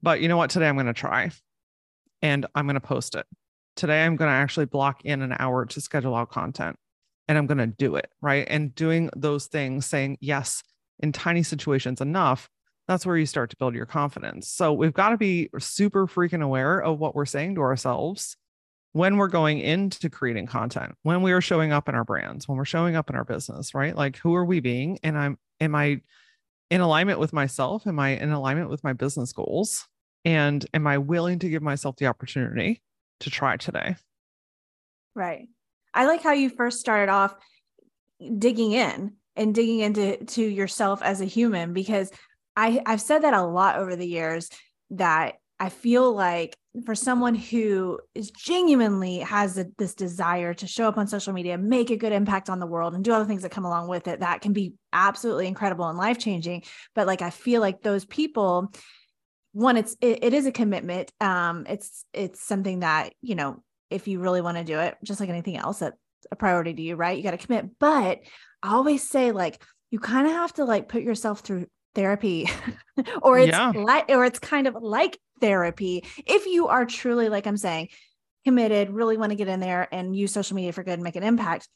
but 0.00 0.20
you 0.20 0.28
know 0.28 0.38
what? 0.38 0.48
Today 0.50 0.68
i'm 0.68 0.76
going 0.76 0.86
to 0.86 0.94
try 0.94 1.30
and 2.22 2.46
i'm 2.54 2.66
going 2.66 2.80
to 2.80 2.80
post 2.80 3.14
it. 3.14 3.26
Today 3.76 4.04
i'm 4.04 4.16
going 4.16 4.30
to 4.30 4.34
actually 4.34 4.66
block 4.66 5.04
in 5.04 5.20
an 5.20 5.36
hour 5.38 5.66
to 5.66 5.80
schedule 5.82 6.14
out 6.14 6.30
content 6.30 6.76
and 7.28 7.36
i'm 7.36 7.46
going 7.46 7.58
to 7.58 7.66
do 7.66 7.96
it 7.96 8.08
right? 8.22 8.46
And 8.48 8.74
doing 8.74 9.10
those 9.14 9.48
things 9.48 9.84
saying 9.84 10.16
yes 10.20 10.62
in 10.98 11.12
tiny 11.12 11.42
situations 11.42 12.00
enough 12.00 12.48
that's 12.88 13.06
where 13.06 13.16
you 13.16 13.26
start 13.26 13.50
to 13.50 13.56
build 13.56 13.74
your 13.74 13.86
confidence. 13.86 14.48
So 14.48 14.72
we've 14.72 14.92
got 14.92 15.10
to 15.10 15.16
be 15.16 15.50
super 15.58 16.06
freaking 16.06 16.42
aware 16.42 16.80
of 16.80 16.98
what 16.98 17.14
we're 17.14 17.26
saying 17.26 17.54
to 17.54 17.60
ourselves 17.60 18.36
when 18.92 19.16
we're 19.16 19.28
going 19.28 19.58
into 19.58 20.10
creating 20.10 20.46
content, 20.46 20.94
when 21.02 21.22
we 21.22 21.32
are 21.32 21.40
showing 21.40 21.72
up 21.72 21.88
in 21.88 21.94
our 21.94 22.04
brands, 22.04 22.46
when 22.46 22.58
we're 22.58 22.64
showing 22.64 22.94
up 22.94 23.08
in 23.08 23.16
our 23.16 23.24
business, 23.24 23.74
right? 23.74 23.96
Like 23.96 24.18
who 24.18 24.34
are 24.34 24.44
we 24.44 24.60
being? 24.60 24.98
And 25.02 25.16
I'm 25.16 25.38
am 25.60 25.74
I 25.74 26.00
in 26.70 26.80
alignment 26.80 27.18
with 27.18 27.32
myself? 27.32 27.86
Am 27.86 27.98
I 27.98 28.10
in 28.10 28.30
alignment 28.32 28.68
with 28.68 28.84
my 28.84 28.92
business 28.92 29.32
goals? 29.32 29.86
And 30.24 30.64
am 30.74 30.86
I 30.86 30.98
willing 30.98 31.38
to 31.40 31.48
give 31.48 31.62
myself 31.62 31.96
the 31.96 32.06
opportunity 32.06 32.82
to 33.20 33.30
try 33.30 33.56
today? 33.56 33.96
Right. 35.14 35.48
I 35.94 36.06
like 36.06 36.22
how 36.22 36.32
you 36.32 36.48
first 36.48 36.80
started 36.80 37.10
off 37.10 37.34
digging 38.38 38.72
in 38.72 39.14
and 39.36 39.54
digging 39.54 39.80
into 39.80 40.24
to 40.24 40.42
yourself 40.42 41.02
as 41.02 41.20
a 41.20 41.26
human 41.26 41.72
because 41.72 42.10
I, 42.56 42.82
I've 42.84 43.00
said 43.00 43.22
that 43.22 43.34
a 43.34 43.42
lot 43.42 43.76
over 43.76 43.96
the 43.96 44.06
years 44.06 44.50
that 44.90 45.34
I 45.58 45.68
feel 45.68 46.12
like 46.12 46.56
for 46.84 46.94
someone 46.94 47.34
who 47.34 48.00
is 48.14 48.30
genuinely 48.30 49.18
has 49.18 49.58
a, 49.58 49.66
this 49.78 49.94
desire 49.94 50.54
to 50.54 50.66
show 50.66 50.88
up 50.88 50.98
on 50.98 51.06
social 51.06 51.32
media, 51.32 51.56
make 51.56 51.90
a 51.90 51.96
good 51.96 52.12
impact 52.12 52.50
on 52.50 52.58
the 52.58 52.66
world, 52.66 52.94
and 52.94 53.04
do 53.04 53.12
all 53.12 53.20
the 53.20 53.26
things 53.26 53.42
that 53.42 53.52
come 53.52 53.64
along 53.64 53.88
with 53.88 54.08
it, 54.08 54.20
that 54.20 54.40
can 54.40 54.52
be 54.52 54.74
absolutely 54.92 55.46
incredible 55.46 55.86
and 55.86 55.98
life 55.98 56.18
changing. 56.18 56.64
But 56.94 57.06
like, 57.06 57.22
I 57.22 57.30
feel 57.30 57.60
like 57.60 57.82
those 57.82 58.04
people, 58.04 58.72
one, 59.52 59.76
it's 59.76 59.96
it, 60.00 60.24
it 60.24 60.34
is 60.34 60.46
a 60.46 60.52
commitment. 60.52 61.12
Um, 61.20 61.66
it's 61.68 62.04
it's 62.12 62.42
something 62.42 62.80
that 62.80 63.12
you 63.20 63.34
know, 63.34 63.62
if 63.90 64.08
you 64.08 64.18
really 64.18 64.40
want 64.40 64.56
to 64.56 64.64
do 64.64 64.78
it, 64.80 64.96
just 65.04 65.20
like 65.20 65.28
anything 65.28 65.58
else, 65.58 65.78
that's 65.78 65.96
a 66.30 66.36
priority 66.36 66.74
to 66.74 66.82
you, 66.82 66.96
right? 66.96 67.16
You 67.16 67.22
got 67.22 67.32
to 67.32 67.46
commit. 67.46 67.78
But 67.78 68.20
I 68.62 68.72
always 68.72 69.08
say 69.08 69.30
like 69.30 69.62
you 69.90 70.00
kind 70.00 70.26
of 70.26 70.32
have 70.32 70.54
to 70.54 70.64
like 70.64 70.88
put 70.88 71.02
yourself 71.02 71.40
through 71.40 71.66
therapy 71.94 72.48
or 73.22 73.38
it's 73.38 73.48
yeah. 73.48 73.72
like 73.74 74.06
or 74.08 74.24
it's 74.24 74.38
kind 74.38 74.66
of 74.66 74.76
like 74.80 75.18
therapy 75.40 76.04
if 76.24 76.46
you 76.46 76.68
are 76.68 76.86
truly 76.86 77.28
like 77.28 77.46
i'm 77.46 77.56
saying 77.56 77.88
committed 78.44 78.90
really 78.90 79.16
want 79.16 79.30
to 79.30 79.36
get 79.36 79.48
in 79.48 79.60
there 79.60 79.88
and 79.92 80.16
use 80.16 80.32
social 80.32 80.56
media 80.56 80.72
for 80.72 80.82
good 80.82 80.94
and 80.94 81.02
make 81.02 81.16
an 81.16 81.22
impact. 81.22 81.68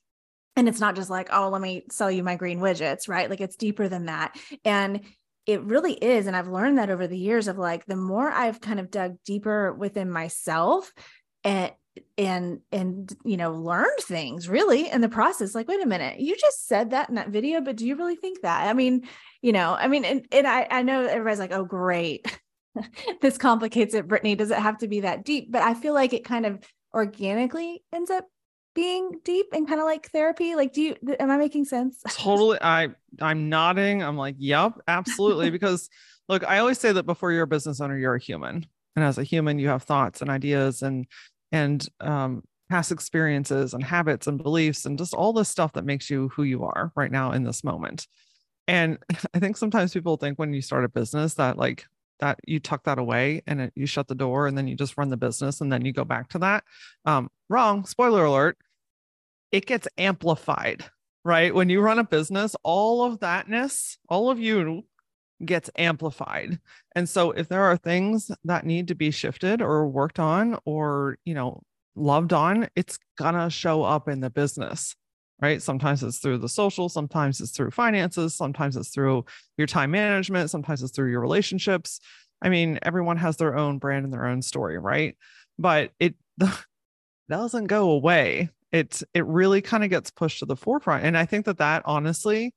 And 0.56 0.68
it's 0.68 0.80
not 0.80 0.96
just 0.96 1.10
like 1.10 1.28
oh 1.32 1.48
let 1.48 1.60
me 1.60 1.84
sell 1.90 2.10
you 2.10 2.22
my 2.22 2.36
green 2.36 2.60
widgets 2.60 3.08
right? 3.08 3.28
Like 3.28 3.40
it's 3.40 3.56
deeper 3.56 3.88
than 3.88 4.06
that. 4.06 4.36
And 4.64 5.00
it 5.46 5.62
really 5.62 5.92
is 5.92 6.26
and 6.26 6.34
i've 6.34 6.48
learned 6.48 6.78
that 6.78 6.90
over 6.90 7.06
the 7.06 7.16
years 7.16 7.46
of 7.46 7.56
like 7.56 7.86
the 7.86 7.94
more 7.94 8.28
i've 8.28 8.60
kind 8.60 8.80
of 8.80 8.90
dug 8.90 9.14
deeper 9.24 9.72
within 9.72 10.10
myself 10.10 10.92
and 11.44 11.70
and 12.18 12.60
and 12.72 13.14
you 13.24 13.36
know 13.36 13.52
learned 13.52 13.98
things 14.00 14.48
really 14.48 14.90
in 14.90 15.00
the 15.00 15.08
process 15.08 15.54
like 15.54 15.68
wait 15.68 15.82
a 15.82 15.86
minute 15.86 16.18
you 16.18 16.36
just 16.36 16.66
said 16.66 16.90
that 16.90 17.08
in 17.08 17.14
that 17.14 17.28
video 17.28 17.60
but 17.60 17.76
do 17.76 17.86
you 17.86 17.96
really 17.96 18.16
think 18.16 18.40
that? 18.42 18.66
I 18.66 18.72
mean 18.72 19.06
you 19.42 19.52
know 19.52 19.76
i 19.78 19.86
mean 19.88 20.04
and, 20.04 20.26
and 20.32 20.46
i 20.46 20.66
i 20.70 20.82
know 20.82 21.04
everybody's 21.04 21.38
like 21.38 21.52
oh 21.52 21.64
great. 21.64 22.26
This 23.22 23.38
complicates 23.38 23.94
it 23.94 24.06
britney. 24.06 24.36
Does 24.36 24.50
it 24.50 24.58
have 24.58 24.76
to 24.78 24.88
be 24.88 25.00
that 25.00 25.24
deep? 25.24 25.50
But 25.50 25.62
i 25.62 25.72
feel 25.72 25.94
like 25.94 26.12
it 26.12 26.24
kind 26.24 26.44
of 26.44 26.58
organically 26.92 27.82
ends 27.92 28.10
up 28.10 28.26
being 28.74 29.20
deep 29.24 29.46
and 29.52 29.66
kind 29.66 29.80
of 29.80 29.86
like 29.86 30.10
therapy. 30.10 30.54
Like 30.54 30.74
do 30.74 30.82
you 30.82 30.96
am 31.18 31.30
i 31.30 31.38
making 31.38 31.64
sense? 31.64 32.02
Totally 32.10 32.58
i 32.60 32.88
i'm 33.20 33.48
nodding. 33.48 34.02
I'm 34.02 34.16
like 34.16 34.36
yep 34.38 34.74
absolutely. 34.86 35.50
Because 35.50 35.88
look 36.28 36.44
i 36.44 36.58
always 36.58 36.78
say 36.78 36.92
that 36.92 37.04
before 37.04 37.32
you're 37.32 37.44
a 37.44 37.46
business 37.46 37.80
owner 37.80 37.96
you're 37.96 38.14
a 38.14 38.20
human. 38.20 38.66
And 38.94 39.04
as 39.04 39.16
a 39.18 39.24
human 39.24 39.58
you 39.58 39.68
have 39.68 39.82
thoughts 39.82 40.20
and 40.20 40.30
ideas 40.30 40.82
and 40.82 41.06
and 41.52 41.86
um, 42.00 42.42
past 42.68 42.92
experiences 42.92 43.74
and 43.74 43.84
habits 43.84 44.26
and 44.26 44.42
beliefs 44.42 44.86
and 44.86 44.98
just 44.98 45.14
all 45.14 45.32
this 45.32 45.48
stuff 45.48 45.72
that 45.74 45.84
makes 45.84 46.10
you 46.10 46.28
who 46.28 46.42
you 46.42 46.64
are 46.64 46.92
right 46.96 47.10
now 47.10 47.32
in 47.32 47.44
this 47.44 47.62
moment. 47.62 48.06
And 48.66 48.98
I 49.34 49.38
think 49.38 49.56
sometimes 49.56 49.92
people 49.92 50.16
think 50.16 50.38
when 50.38 50.52
you 50.52 50.62
start 50.62 50.84
a 50.84 50.88
business 50.88 51.34
that 51.34 51.56
like 51.56 51.84
that 52.20 52.40
you 52.46 52.58
tuck 52.58 52.84
that 52.84 52.98
away 52.98 53.42
and 53.46 53.60
it, 53.60 53.72
you 53.76 53.86
shut 53.86 54.08
the 54.08 54.14
door 54.14 54.46
and 54.46 54.56
then 54.56 54.66
you 54.66 54.74
just 54.74 54.96
run 54.96 55.10
the 55.10 55.16
business 55.16 55.60
and 55.60 55.70
then 55.70 55.84
you 55.84 55.92
go 55.92 56.04
back 56.04 56.30
to 56.30 56.38
that. 56.38 56.64
Um, 57.04 57.28
wrong. 57.48 57.84
Spoiler 57.84 58.24
alert. 58.24 58.56
It 59.52 59.66
gets 59.66 59.86
amplified, 59.96 60.84
right? 61.24 61.54
When 61.54 61.68
you 61.68 61.80
run 61.80 61.98
a 61.98 62.04
business, 62.04 62.56
all 62.62 63.04
of 63.04 63.20
thatness, 63.20 63.98
all 64.08 64.30
of 64.30 64.40
you 64.40 64.84
gets 65.44 65.70
amplified. 65.76 66.58
And 66.94 67.08
so 67.08 67.32
if 67.32 67.48
there 67.48 67.64
are 67.64 67.76
things 67.76 68.30
that 68.44 68.64
need 68.64 68.88
to 68.88 68.94
be 68.94 69.10
shifted 69.10 69.60
or 69.60 69.88
worked 69.88 70.18
on 70.18 70.58
or, 70.64 71.18
you 71.24 71.34
know, 71.34 71.62
loved 71.94 72.32
on, 72.32 72.68
it's 72.74 72.98
gonna 73.18 73.50
show 73.50 73.82
up 73.82 74.08
in 74.08 74.20
the 74.20 74.30
business. 74.30 74.94
Right. 75.40 75.60
Sometimes 75.60 76.02
it's 76.02 76.18
through 76.18 76.38
the 76.38 76.48
social, 76.48 76.88
sometimes 76.88 77.42
it's 77.42 77.50
through 77.50 77.70
finances, 77.70 78.34
sometimes 78.34 78.74
it's 78.74 78.88
through 78.88 79.26
your 79.58 79.66
time 79.66 79.90
management, 79.90 80.48
sometimes 80.48 80.82
it's 80.82 80.92
through 80.92 81.10
your 81.10 81.20
relationships. 81.20 82.00
I 82.40 82.48
mean, 82.48 82.78
everyone 82.82 83.18
has 83.18 83.36
their 83.36 83.54
own 83.54 83.78
brand 83.78 84.04
and 84.04 84.12
their 84.14 84.26
own 84.26 84.40
story, 84.40 84.78
right? 84.78 85.14
But 85.58 85.90
it 86.00 86.14
doesn't 87.28 87.66
go 87.66 87.90
away. 87.90 88.48
It 88.72 89.02
it 89.12 89.26
really 89.26 89.60
kind 89.60 89.84
of 89.84 89.90
gets 89.90 90.10
pushed 90.10 90.38
to 90.38 90.46
the 90.46 90.56
forefront. 90.56 91.04
And 91.04 91.18
I 91.18 91.26
think 91.26 91.44
that 91.46 91.58
that 91.58 91.82
honestly 91.84 92.54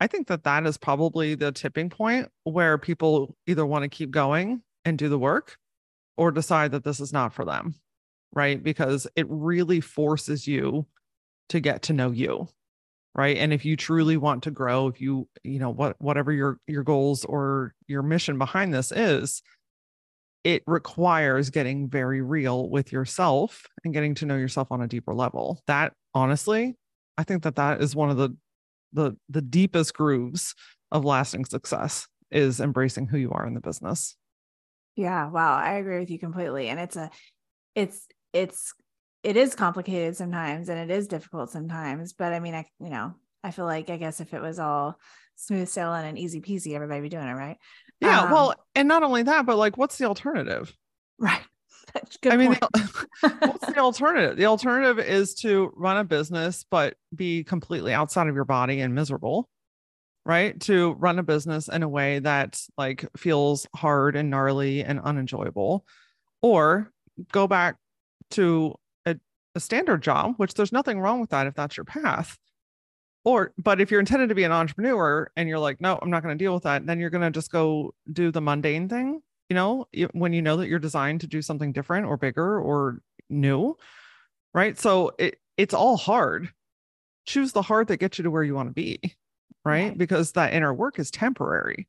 I 0.00 0.06
think 0.06 0.28
that 0.28 0.44
that 0.44 0.66
is 0.66 0.78
probably 0.78 1.34
the 1.34 1.52
tipping 1.52 1.90
point 1.90 2.28
where 2.44 2.78
people 2.78 3.36
either 3.46 3.66
want 3.66 3.82
to 3.82 3.88
keep 3.88 4.10
going 4.10 4.62
and 4.84 4.96
do 4.96 5.08
the 5.08 5.18
work 5.18 5.56
or 6.16 6.30
decide 6.30 6.72
that 6.72 6.84
this 6.84 7.00
is 7.00 7.12
not 7.12 7.32
for 7.32 7.44
them, 7.44 7.74
right? 8.32 8.62
Because 8.62 9.06
it 9.16 9.26
really 9.28 9.80
forces 9.80 10.46
you 10.46 10.86
to 11.48 11.60
get 11.60 11.82
to 11.82 11.92
know 11.92 12.10
you, 12.10 12.48
right? 13.14 13.36
And 13.36 13.52
if 13.52 13.64
you 13.64 13.76
truly 13.76 14.16
want 14.16 14.44
to 14.44 14.50
grow, 14.50 14.86
if 14.86 15.00
you, 15.00 15.28
you 15.42 15.58
know, 15.58 15.70
what 15.70 15.96
whatever 16.00 16.32
your 16.32 16.58
your 16.66 16.84
goals 16.84 17.24
or 17.24 17.74
your 17.86 18.02
mission 18.02 18.38
behind 18.38 18.72
this 18.72 18.92
is, 18.92 19.42
it 20.44 20.62
requires 20.66 21.50
getting 21.50 21.88
very 21.88 22.22
real 22.22 22.68
with 22.68 22.92
yourself 22.92 23.66
and 23.84 23.92
getting 23.92 24.14
to 24.16 24.26
know 24.26 24.36
yourself 24.36 24.70
on 24.70 24.80
a 24.80 24.88
deeper 24.88 25.14
level. 25.14 25.60
That 25.66 25.92
honestly, 26.14 26.76
I 27.16 27.24
think 27.24 27.42
that 27.42 27.56
that 27.56 27.82
is 27.82 27.96
one 27.96 28.10
of 28.10 28.16
the 28.16 28.36
the 28.92 29.16
the 29.28 29.42
deepest 29.42 29.94
grooves 29.94 30.54
of 30.90 31.04
lasting 31.04 31.44
success 31.44 32.08
is 32.30 32.60
embracing 32.60 33.06
who 33.06 33.18
you 33.18 33.30
are 33.32 33.46
in 33.46 33.54
the 33.54 33.60
business. 33.60 34.16
Yeah, 34.96 35.30
wow, 35.30 35.54
I 35.56 35.74
agree 35.74 36.00
with 36.00 36.10
you 36.10 36.18
completely. 36.18 36.68
And 36.68 36.80
it's 36.80 36.96
a 36.96 37.10
it's 37.74 38.06
it's 38.32 38.74
it 39.22 39.36
is 39.36 39.54
complicated 39.54 40.16
sometimes 40.16 40.68
and 40.68 40.78
it 40.78 40.94
is 40.94 41.08
difficult 41.08 41.50
sometimes, 41.50 42.12
but 42.12 42.32
I 42.32 42.40
mean, 42.40 42.54
I 42.54 42.66
you 42.80 42.90
know, 42.90 43.14
I 43.44 43.50
feel 43.50 43.64
like 43.64 43.90
I 43.90 43.96
guess 43.96 44.20
if 44.20 44.34
it 44.34 44.42
was 44.42 44.58
all 44.58 44.98
smooth 45.36 45.68
sailing 45.68 46.04
and 46.04 46.18
easy 46.18 46.40
peasy, 46.40 46.74
everybody 46.74 47.00
be 47.00 47.08
doing 47.08 47.28
it, 47.28 47.32
right? 47.32 47.56
Yeah, 48.00 48.24
um, 48.24 48.32
well, 48.32 48.54
and 48.74 48.88
not 48.88 49.02
only 49.02 49.22
that, 49.22 49.46
but 49.46 49.56
like 49.56 49.76
what's 49.76 49.98
the 49.98 50.06
alternative? 50.06 50.74
Right. 51.20 51.42
I 52.26 52.36
mean, 52.36 52.52
the, 52.52 52.98
what's 53.40 53.66
the 53.66 53.78
alternative? 53.78 54.36
The 54.36 54.46
alternative 54.46 54.98
is 54.98 55.34
to 55.36 55.72
run 55.76 55.96
a 55.96 56.04
business, 56.04 56.64
but 56.70 56.94
be 57.14 57.44
completely 57.44 57.92
outside 57.92 58.28
of 58.28 58.34
your 58.34 58.44
body 58.44 58.80
and 58.80 58.94
miserable, 58.94 59.48
right? 60.24 60.58
To 60.62 60.92
run 60.94 61.18
a 61.18 61.22
business 61.22 61.68
in 61.68 61.82
a 61.82 61.88
way 61.88 62.18
that 62.20 62.60
like 62.76 63.06
feels 63.16 63.66
hard 63.74 64.16
and 64.16 64.30
gnarly 64.30 64.84
and 64.84 65.00
unenjoyable, 65.00 65.84
or 66.42 66.92
go 67.32 67.46
back 67.46 67.76
to 68.30 68.74
a, 69.06 69.16
a 69.54 69.60
standard 69.60 70.02
job, 70.02 70.34
which 70.36 70.54
there's 70.54 70.72
nothing 70.72 71.00
wrong 71.00 71.20
with 71.20 71.30
that 71.30 71.46
if 71.46 71.54
that's 71.54 71.76
your 71.76 71.84
path. 71.84 72.38
Or, 73.24 73.52
but 73.58 73.80
if 73.80 73.90
you're 73.90 74.00
intended 74.00 74.28
to 74.30 74.34
be 74.34 74.44
an 74.44 74.52
entrepreneur 74.52 75.30
and 75.36 75.48
you're 75.48 75.58
like, 75.58 75.80
no, 75.80 75.98
I'm 76.00 76.08
not 76.08 76.22
going 76.22 76.38
to 76.38 76.42
deal 76.42 76.54
with 76.54 76.62
that, 76.62 76.86
then 76.86 76.98
you're 76.98 77.10
going 77.10 77.22
to 77.22 77.30
just 77.30 77.50
go 77.50 77.92
do 78.10 78.30
the 78.30 78.40
mundane 78.40 78.88
thing 78.88 79.20
you 79.48 79.54
know, 79.54 79.86
when 80.12 80.32
you 80.32 80.42
know 80.42 80.56
that 80.58 80.68
you're 80.68 80.78
designed 80.78 81.22
to 81.22 81.26
do 81.26 81.42
something 81.42 81.72
different 81.72 82.06
or 82.06 82.16
bigger 82.16 82.60
or 82.60 83.00
new, 83.30 83.76
right? 84.54 84.78
So 84.78 85.12
it 85.18 85.38
it's 85.56 85.74
all 85.74 85.96
hard. 85.96 86.50
Choose 87.26 87.52
the 87.52 87.62
hard 87.62 87.88
that 87.88 87.98
gets 87.98 88.18
you 88.18 88.24
to 88.24 88.30
where 88.30 88.42
you 88.42 88.54
want 88.54 88.68
to 88.68 88.74
be, 88.74 89.00
right? 89.64 89.88
right? 89.88 89.98
Because 89.98 90.32
that 90.32 90.54
inner 90.54 90.72
work 90.72 90.98
is 90.98 91.10
temporary. 91.10 91.88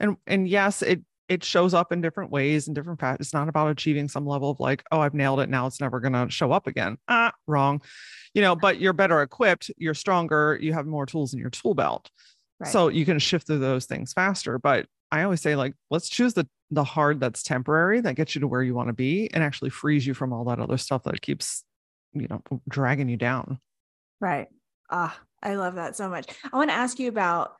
And 0.00 0.16
and 0.26 0.48
yes, 0.48 0.82
it 0.82 1.02
it 1.28 1.42
shows 1.42 1.74
up 1.74 1.92
in 1.92 2.00
different 2.00 2.30
ways 2.30 2.66
and 2.66 2.74
different 2.74 3.00
fat. 3.00 3.20
It's 3.20 3.34
not 3.34 3.48
about 3.48 3.70
achieving 3.70 4.08
some 4.08 4.26
level 4.26 4.50
of 4.50 4.60
like, 4.60 4.84
oh, 4.92 5.00
I've 5.00 5.14
nailed 5.14 5.40
it. 5.40 5.48
Now 5.48 5.66
it's 5.66 5.80
never 5.80 5.98
going 5.98 6.12
to 6.12 6.30
show 6.30 6.52
up 6.52 6.66
again. 6.66 6.98
Ah, 7.08 7.32
wrong. 7.46 7.82
You 8.32 8.42
know, 8.42 8.54
but 8.54 8.80
you're 8.80 8.92
better 8.92 9.20
equipped. 9.22 9.70
You're 9.76 9.94
stronger. 9.94 10.56
You 10.60 10.72
have 10.72 10.86
more 10.86 11.06
tools 11.06 11.32
in 11.32 11.40
your 11.40 11.50
tool 11.50 11.74
belt. 11.74 12.10
Right. 12.58 12.72
So 12.72 12.88
you 12.88 13.04
can 13.04 13.18
shift 13.18 13.46
through 13.46 13.58
those 13.58 13.86
things 13.86 14.12
faster. 14.12 14.58
But 14.58 14.86
I 15.12 15.22
always 15.22 15.40
say, 15.40 15.56
like, 15.56 15.74
let's 15.90 16.08
choose 16.08 16.34
the 16.34 16.48
the 16.70 16.84
hard 16.84 17.20
that's 17.20 17.42
temporary 17.42 18.00
that 18.00 18.16
gets 18.16 18.34
you 18.34 18.40
to 18.40 18.48
where 18.48 18.62
you 18.62 18.74
want 18.74 18.88
to 18.88 18.92
be 18.92 19.30
and 19.32 19.42
actually 19.42 19.70
frees 19.70 20.06
you 20.06 20.14
from 20.14 20.32
all 20.32 20.44
that 20.44 20.58
other 20.58 20.76
stuff 20.76 21.04
that 21.04 21.20
keeps, 21.20 21.62
you 22.12 22.26
know, 22.28 22.42
dragging 22.68 23.08
you 23.08 23.16
down. 23.16 23.60
Right. 24.20 24.48
Ah, 24.90 25.16
I 25.42 25.54
love 25.54 25.76
that 25.76 25.96
so 25.96 26.08
much. 26.08 26.26
I 26.52 26.56
want 26.56 26.70
to 26.70 26.76
ask 26.76 26.98
you 26.98 27.08
about 27.08 27.56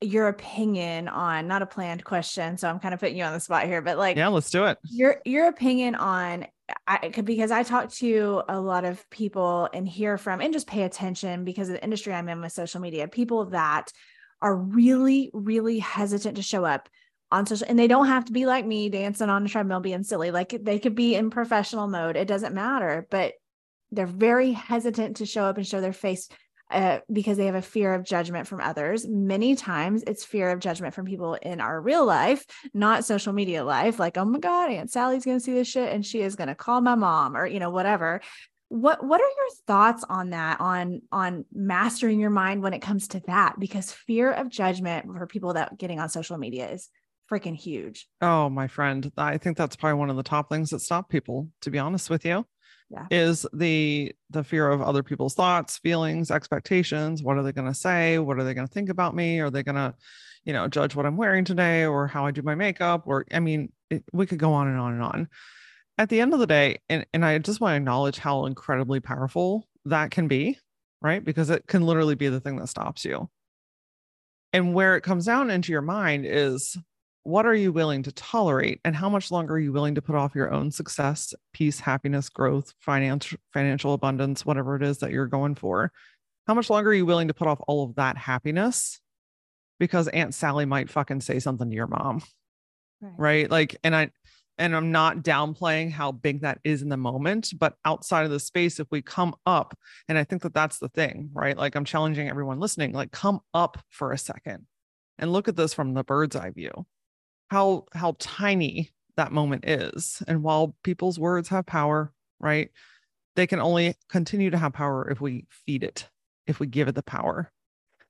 your 0.00 0.28
opinion 0.28 1.08
on 1.08 1.48
not 1.48 1.62
a 1.62 1.66
planned 1.66 2.04
question 2.04 2.58
so 2.58 2.68
i'm 2.68 2.78
kind 2.78 2.92
of 2.92 3.00
putting 3.00 3.16
you 3.16 3.24
on 3.24 3.32
the 3.32 3.40
spot 3.40 3.64
here 3.64 3.80
but 3.80 3.96
like 3.96 4.16
yeah 4.16 4.28
let's 4.28 4.50
do 4.50 4.64
it 4.66 4.76
your 4.90 5.20
your 5.24 5.48
opinion 5.48 5.94
on 5.94 6.46
I 6.86 7.08
because 7.08 7.50
I 7.50 7.62
talk 7.62 7.90
to 7.94 8.42
a 8.48 8.58
lot 8.58 8.84
of 8.84 9.08
people 9.10 9.68
and 9.72 9.86
hear 9.86 10.16
from 10.16 10.40
and 10.40 10.52
just 10.52 10.66
pay 10.66 10.82
attention 10.82 11.44
because 11.44 11.68
of 11.68 11.74
the 11.74 11.84
industry 11.84 12.14
I'm 12.14 12.28
in 12.28 12.40
with 12.40 12.52
social 12.52 12.80
media, 12.80 13.06
people 13.08 13.46
that 13.46 13.92
are 14.40 14.56
really, 14.56 15.30
really 15.34 15.78
hesitant 15.78 16.36
to 16.36 16.42
show 16.42 16.64
up 16.64 16.88
on 17.30 17.46
social 17.46 17.66
and 17.68 17.78
they 17.78 17.86
don't 17.86 18.06
have 18.06 18.26
to 18.26 18.32
be 18.32 18.46
like 18.46 18.66
me 18.66 18.88
dancing 18.88 19.28
on 19.28 19.44
a 19.44 19.48
treadmill 19.48 19.80
being 19.80 20.02
silly. 20.02 20.30
Like 20.30 20.54
they 20.62 20.78
could 20.78 20.94
be 20.94 21.14
in 21.14 21.30
professional 21.30 21.86
mode. 21.86 22.16
It 22.16 22.28
doesn't 22.28 22.54
matter, 22.54 23.06
but 23.10 23.34
they're 23.90 24.06
very 24.06 24.52
hesitant 24.52 25.18
to 25.18 25.26
show 25.26 25.44
up 25.44 25.56
and 25.56 25.66
show 25.66 25.80
their 25.80 25.92
face 25.92 26.28
uh, 26.70 26.98
because 27.12 27.36
they 27.36 27.46
have 27.46 27.54
a 27.54 27.62
fear 27.62 27.94
of 27.94 28.04
judgment 28.04 28.46
from 28.46 28.60
others. 28.60 29.06
Many 29.06 29.54
times 29.54 30.02
it's 30.06 30.24
fear 30.24 30.50
of 30.50 30.60
judgment 30.60 30.94
from 30.94 31.06
people 31.06 31.34
in 31.34 31.60
our 31.60 31.80
real 31.80 32.04
life, 32.04 32.44
not 32.72 33.04
social 33.04 33.32
media 33.32 33.64
life. 33.64 33.98
Like, 33.98 34.16
oh 34.16 34.24
my 34.24 34.38
God, 34.38 34.70
Aunt 34.70 34.90
Sally's 34.90 35.24
going 35.24 35.38
to 35.38 35.44
see 35.44 35.52
this 35.52 35.68
shit 35.68 35.92
and 35.92 36.04
she 36.04 36.20
is 36.20 36.36
going 36.36 36.48
to 36.48 36.54
call 36.54 36.80
my 36.80 36.94
mom 36.94 37.36
or, 37.36 37.46
you 37.46 37.60
know, 37.60 37.70
whatever. 37.70 38.20
What 38.68 39.04
what 39.06 39.20
are 39.20 39.24
your 39.24 39.50
thoughts 39.66 40.04
on 40.08 40.30
that 40.30 40.58
on 40.60 41.02
on 41.12 41.44
mastering 41.52 42.18
your 42.18 42.30
mind 42.30 42.62
when 42.62 42.72
it 42.72 42.80
comes 42.80 43.08
to 43.08 43.20
that 43.26 43.60
because 43.60 43.92
fear 43.92 44.32
of 44.32 44.48
judgment 44.48 45.06
for 45.06 45.26
people 45.26 45.52
that 45.52 45.78
getting 45.78 46.00
on 46.00 46.08
social 46.08 46.38
media 46.38 46.70
is 46.70 46.88
freaking 47.30 47.54
huge. 47.54 48.08
Oh, 48.20 48.48
my 48.48 48.66
friend, 48.66 49.10
I 49.16 49.38
think 49.38 49.56
that's 49.56 49.76
probably 49.76 49.98
one 49.98 50.10
of 50.10 50.16
the 50.16 50.22
top 50.22 50.50
things 50.50 50.70
that 50.70 50.80
stop 50.80 51.08
people 51.08 51.48
to 51.60 51.70
be 51.70 51.78
honest 51.78 52.10
with 52.10 52.24
you 52.24 52.46
yeah. 52.90 53.06
is 53.10 53.46
the 53.52 54.12
the 54.30 54.44
fear 54.44 54.68
of 54.70 54.82
other 54.82 55.02
people's 55.02 55.34
thoughts 55.34 55.78
feelings 55.78 56.30
expectations. 56.30 57.22
What 57.22 57.36
are 57.36 57.42
they 57.42 57.52
going 57.52 57.68
to 57.68 57.78
say? 57.78 58.18
What 58.18 58.38
are 58.38 58.44
they 58.44 58.54
going 58.54 58.66
to 58.66 58.72
think 58.72 58.88
about 58.88 59.14
me? 59.14 59.40
Are 59.40 59.50
they 59.50 59.62
going 59.62 59.76
to 59.76 59.94
you 60.44 60.52
know 60.52 60.68
judge 60.68 60.94
what 60.94 61.06
i'm 61.06 61.16
wearing 61.16 61.44
today 61.44 61.86
or 61.86 62.06
how 62.06 62.26
i 62.26 62.30
do 62.30 62.42
my 62.42 62.54
makeup? 62.54 63.04
Or 63.06 63.24
i 63.32 63.40
mean 63.40 63.72
it, 63.90 64.04
we 64.12 64.26
could 64.26 64.38
go 64.38 64.52
on 64.52 64.68
and 64.68 64.78
on 64.78 64.92
and 64.92 65.02
on. 65.02 65.28
At 65.96 66.08
the 66.08 66.20
end 66.20 66.34
of 66.34 66.40
the 66.40 66.46
day 66.46 66.78
and, 66.88 67.06
and 67.14 67.24
i 67.24 67.38
just 67.38 67.60
want 67.60 67.72
to 67.72 67.76
acknowledge 67.76 68.18
how 68.18 68.46
incredibly 68.46 69.00
powerful 69.00 69.66
that 69.86 70.10
can 70.10 70.28
be 70.28 70.58
right? 71.04 71.22
Because 71.22 71.50
it 71.50 71.66
can 71.66 71.82
literally 71.82 72.14
be 72.14 72.28
the 72.28 72.40
thing 72.40 72.56
that 72.56 72.68
stops 72.68 73.04
you. 73.04 73.28
And 74.54 74.72
where 74.72 74.96
it 74.96 75.02
comes 75.02 75.26
down 75.26 75.50
into 75.50 75.70
your 75.70 75.82
mind 75.82 76.24
is 76.26 76.78
what 77.24 77.46
are 77.46 77.54
you 77.54 77.72
willing 77.72 78.02
to 78.02 78.12
tolerate 78.12 78.80
and 78.84 78.94
how 78.94 79.08
much 79.08 79.30
longer 79.30 79.54
are 79.54 79.58
you 79.58 79.72
willing 79.72 79.94
to 79.94 80.02
put 80.02 80.14
off 80.14 80.34
your 80.34 80.52
own 80.52 80.70
success 80.70 81.34
peace 81.52 81.80
happiness 81.80 82.28
growth 82.28 82.74
financial 82.78 83.38
financial 83.52 83.94
abundance 83.94 84.44
whatever 84.44 84.76
it 84.76 84.82
is 84.82 84.98
that 84.98 85.10
you're 85.10 85.26
going 85.26 85.54
for? 85.54 85.90
How 86.46 86.54
much 86.54 86.68
longer 86.68 86.90
are 86.90 86.94
you 86.94 87.06
willing 87.06 87.28
to 87.28 87.34
put 87.34 87.48
off 87.48 87.60
all 87.66 87.84
of 87.84 87.94
that 87.96 88.18
happiness? 88.18 89.00
Because 89.80 90.08
aunt 90.08 90.34
sally 90.34 90.66
might 90.66 90.90
fucking 90.90 91.22
say 91.22 91.40
something 91.40 91.68
to 91.68 91.74
your 91.74 91.86
mom 91.86 92.22
right, 93.00 93.12
right? 93.18 93.50
like 93.50 93.76
and 93.82 93.94
i 93.94 94.10
and 94.58 94.74
i'm 94.74 94.92
not 94.92 95.18
downplaying 95.18 95.90
how 95.90 96.12
big 96.12 96.42
that 96.42 96.58
is 96.64 96.82
in 96.82 96.88
the 96.88 96.96
moment 96.96 97.52
but 97.58 97.74
outside 97.84 98.24
of 98.24 98.30
the 98.30 98.40
space 98.40 98.78
if 98.78 98.86
we 98.90 99.02
come 99.02 99.34
up 99.46 99.76
and 100.08 100.16
i 100.16 100.24
think 100.24 100.42
that 100.42 100.54
that's 100.54 100.78
the 100.78 100.88
thing 100.88 101.30
right? 101.32 101.56
Like 101.56 101.74
i'm 101.74 101.84
challenging 101.84 102.28
everyone 102.28 102.60
listening 102.60 102.92
like 102.92 103.10
come 103.10 103.40
up 103.52 103.78
for 103.90 104.12
a 104.12 104.18
second 104.18 104.66
and 105.18 105.32
look 105.32 105.48
at 105.48 105.56
this 105.56 105.74
from 105.74 105.94
the 105.94 106.04
bird's 106.04 106.36
eye 106.36 106.50
view 106.50 106.86
how 107.48 107.86
how 107.92 108.16
tiny 108.18 108.90
that 109.16 109.32
moment 109.32 109.64
is. 109.66 110.22
And 110.26 110.42
while 110.42 110.74
people's 110.82 111.18
words 111.18 111.48
have 111.48 111.66
power 111.66 112.12
right 112.40 112.70
they 113.36 113.46
can 113.46 113.60
only 113.60 113.94
continue 114.08 114.50
to 114.50 114.58
have 114.58 114.72
power 114.72 115.08
if 115.10 115.20
we 115.20 115.46
feed 115.66 115.82
it 115.82 116.08
if 116.46 116.60
we 116.60 116.66
give 116.66 116.88
it 116.88 116.94
the 116.94 117.02
power. 117.02 117.50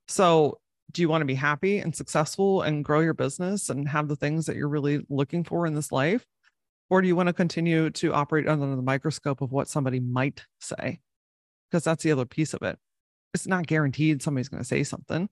So 0.09 0.59
do 0.93 1.03
you 1.03 1.09
want 1.09 1.23
to 1.23 1.27
be 1.27 1.35
happy 1.35 1.79
and 1.79 1.95
successful 1.95 2.63
and 2.63 2.85
grow 2.85 3.01
your 3.01 3.15
business 3.15 3.71
and 3.71 3.89
have 3.89 4.09
the 4.09 4.17
things 4.17 4.47
that 4.47 4.57
you're 4.57 4.69
really 4.69 5.05
looking 5.09 5.45
for 5.45 5.67
in 5.67 5.75
this 5.75 5.93
life? 5.93 6.27
Or 6.91 7.01
do 7.01 7.09
you 7.09 7.17
want 7.17 7.29
to 7.29 7.33
continue 7.33 7.91
to 7.91 8.13
operate 8.13 8.47
under 8.47 8.77
the 8.77 8.83
microscope 8.83 9.41
of 9.41 9.51
what 9.51 9.69
somebody 9.69 10.01
might 10.01 10.45
say? 10.61 11.01
Because 11.71 11.85
that's 11.85 12.05
the 12.05 12.13
other 12.13 12.27
piece 12.27 12.55
of 12.55 12.63
it. 12.63 12.79
It's 13.33 13.47
not 13.47 13.67
guaranteed 13.67 14.23
somebody's 14.23 14.49
going 14.49 14.63
to 14.63 14.69
say 14.69 14.85
something 14.85 15.29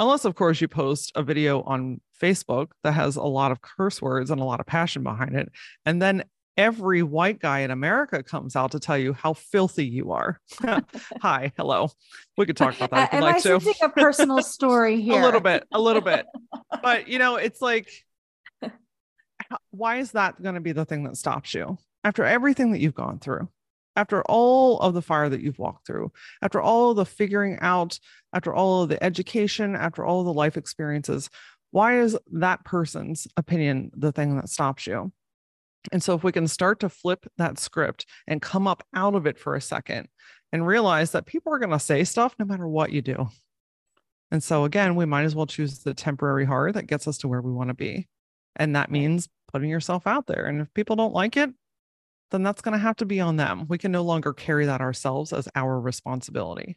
Unless, 0.00 0.24
of 0.24 0.34
course, 0.34 0.62
you 0.62 0.66
post 0.66 1.12
a 1.14 1.22
video 1.22 1.60
on 1.62 2.00
Facebook 2.20 2.68
that 2.84 2.92
has 2.92 3.16
a 3.16 3.22
lot 3.22 3.52
of 3.52 3.60
curse 3.60 4.00
words 4.00 4.30
and 4.30 4.40
a 4.40 4.44
lot 4.44 4.58
of 4.58 4.64
passion 4.64 5.02
behind 5.02 5.36
it. 5.36 5.52
And 5.84 6.00
then 6.00 6.24
every 6.56 7.02
white 7.02 7.38
guy 7.38 7.60
in 7.60 7.70
America 7.70 8.22
comes 8.22 8.56
out 8.56 8.72
to 8.72 8.80
tell 8.80 8.96
you 8.96 9.12
how 9.12 9.34
filthy 9.34 9.84
you 9.84 10.12
are. 10.12 10.40
Hi, 11.20 11.52
hello. 11.58 11.90
We 12.38 12.46
could 12.46 12.56
talk 12.56 12.76
about 12.76 12.90
that. 12.92 13.10
If 13.10 13.14
Am 13.14 13.20
like 13.20 13.36
I 13.36 13.58
to. 13.58 13.74
a 13.82 13.88
personal 13.90 14.42
story 14.42 15.02
here? 15.02 15.20
a 15.20 15.24
little 15.24 15.40
bit, 15.40 15.66
a 15.70 15.78
little 15.78 16.02
bit. 16.02 16.24
But 16.82 17.08
you 17.08 17.18
know, 17.18 17.36
it's 17.36 17.60
like, 17.60 17.90
why 19.70 19.96
is 19.96 20.12
that 20.12 20.42
going 20.42 20.54
to 20.54 20.62
be 20.62 20.72
the 20.72 20.86
thing 20.86 21.04
that 21.04 21.18
stops 21.18 21.52
you 21.52 21.76
after 22.04 22.24
everything 22.24 22.72
that 22.72 22.80
you've 22.80 22.94
gone 22.94 23.18
through? 23.18 23.50
After 23.96 24.22
all 24.22 24.78
of 24.80 24.94
the 24.94 25.02
fire 25.02 25.28
that 25.28 25.40
you've 25.40 25.58
walked 25.58 25.86
through, 25.86 26.12
after 26.42 26.60
all 26.60 26.90
of 26.90 26.96
the 26.96 27.04
figuring 27.04 27.58
out, 27.60 27.98
after 28.32 28.54
all 28.54 28.82
of 28.82 28.88
the 28.88 29.02
education, 29.02 29.74
after 29.74 30.04
all 30.04 30.20
of 30.20 30.26
the 30.26 30.32
life 30.32 30.56
experiences, 30.56 31.28
why 31.70 32.00
is 32.00 32.16
that 32.32 32.64
person's 32.64 33.26
opinion 33.36 33.90
the 33.96 34.12
thing 34.12 34.36
that 34.36 34.48
stops 34.48 34.86
you? 34.86 35.12
And 35.92 36.02
so, 36.02 36.14
if 36.14 36.22
we 36.22 36.32
can 36.32 36.46
start 36.46 36.80
to 36.80 36.88
flip 36.88 37.26
that 37.38 37.58
script 37.58 38.06
and 38.26 38.42
come 38.42 38.66
up 38.66 38.84
out 38.94 39.14
of 39.14 39.26
it 39.26 39.38
for 39.38 39.54
a 39.54 39.60
second 39.60 40.08
and 40.52 40.66
realize 40.66 41.12
that 41.12 41.26
people 41.26 41.52
are 41.52 41.58
going 41.58 41.70
to 41.70 41.78
say 41.78 42.04
stuff 42.04 42.34
no 42.38 42.44
matter 42.44 42.68
what 42.68 42.92
you 42.92 43.00
do. 43.00 43.28
And 44.30 44.42
so, 44.42 44.64
again, 44.64 44.94
we 44.94 45.06
might 45.06 45.24
as 45.24 45.34
well 45.34 45.46
choose 45.46 45.80
the 45.80 45.94
temporary 45.94 46.44
hard 46.44 46.74
that 46.74 46.86
gets 46.86 47.08
us 47.08 47.18
to 47.18 47.28
where 47.28 47.40
we 47.40 47.52
want 47.52 47.68
to 47.68 47.74
be. 47.74 48.08
And 48.56 48.76
that 48.76 48.90
means 48.90 49.28
putting 49.52 49.70
yourself 49.70 50.06
out 50.06 50.26
there. 50.26 50.46
And 50.46 50.60
if 50.60 50.72
people 50.74 50.96
don't 50.96 51.14
like 51.14 51.36
it, 51.36 51.50
then 52.30 52.42
that's 52.42 52.62
going 52.62 52.72
to 52.72 52.78
have 52.78 52.96
to 52.96 53.06
be 53.06 53.20
on 53.20 53.36
them. 53.36 53.66
We 53.68 53.78
can 53.78 53.92
no 53.92 54.02
longer 54.02 54.32
carry 54.32 54.66
that 54.66 54.80
ourselves 54.80 55.32
as 55.32 55.48
our 55.54 55.80
responsibility. 55.80 56.76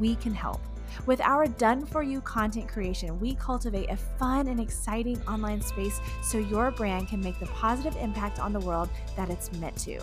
we 0.00 0.16
can 0.16 0.34
help. 0.34 0.60
With 1.06 1.20
our 1.20 1.46
done 1.46 1.84
for 1.84 2.02
you 2.02 2.20
content 2.20 2.68
creation, 2.68 3.18
we 3.20 3.34
cultivate 3.34 3.90
a 3.90 3.96
fun 3.96 4.48
and 4.48 4.60
exciting 4.60 5.20
online 5.26 5.60
space 5.60 6.00
so 6.22 6.38
your 6.38 6.70
brand 6.70 7.08
can 7.08 7.20
make 7.20 7.38
the 7.40 7.46
positive 7.46 7.96
impact 7.96 8.38
on 8.38 8.52
the 8.52 8.60
world 8.60 8.88
that 9.16 9.28
it's 9.28 9.52
meant 9.54 9.76
to. 9.78 10.00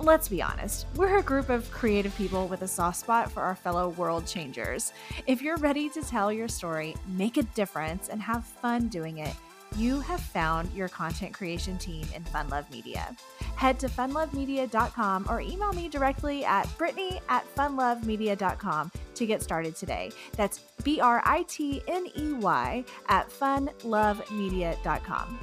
Let's 0.00 0.28
be 0.28 0.40
honest, 0.40 0.86
we're 0.94 1.18
a 1.18 1.22
group 1.22 1.48
of 1.48 1.68
creative 1.72 2.16
people 2.16 2.46
with 2.46 2.62
a 2.62 2.68
soft 2.68 2.98
spot 2.98 3.32
for 3.32 3.42
our 3.42 3.56
fellow 3.56 3.88
world 3.90 4.26
changers. 4.26 4.92
If 5.26 5.42
you're 5.42 5.56
ready 5.56 5.88
to 5.90 6.02
tell 6.02 6.32
your 6.32 6.46
story, 6.46 6.94
make 7.08 7.36
a 7.36 7.42
difference, 7.42 8.08
and 8.08 8.22
have 8.22 8.44
fun 8.44 8.88
doing 8.88 9.18
it, 9.18 9.34
you 9.76 10.00
have 10.00 10.20
found 10.20 10.72
your 10.72 10.88
content 10.88 11.34
creation 11.34 11.78
team 11.78 12.06
in 12.14 12.24
Fun 12.24 12.48
Love 12.48 12.70
Media. 12.70 13.14
Head 13.56 13.78
to 13.80 13.88
funlovemedia.com 13.88 15.26
or 15.28 15.40
email 15.40 15.72
me 15.72 15.88
directly 15.88 16.44
at 16.44 16.66
britney 16.78 17.20
at 17.28 17.44
funlovemedia.com 17.54 18.92
to 19.14 19.26
get 19.26 19.42
started 19.42 19.74
today. 19.76 20.10
That's 20.36 20.58
B 20.82 21.00
R 21.00 21.22
I 21.24 21.42
T 21.42 21.82
N 21.88 22.06
E 22.16 22.32
Y 22.34 22.84
at 23.08 23.30
funlovemedia.com. 23.30 25.38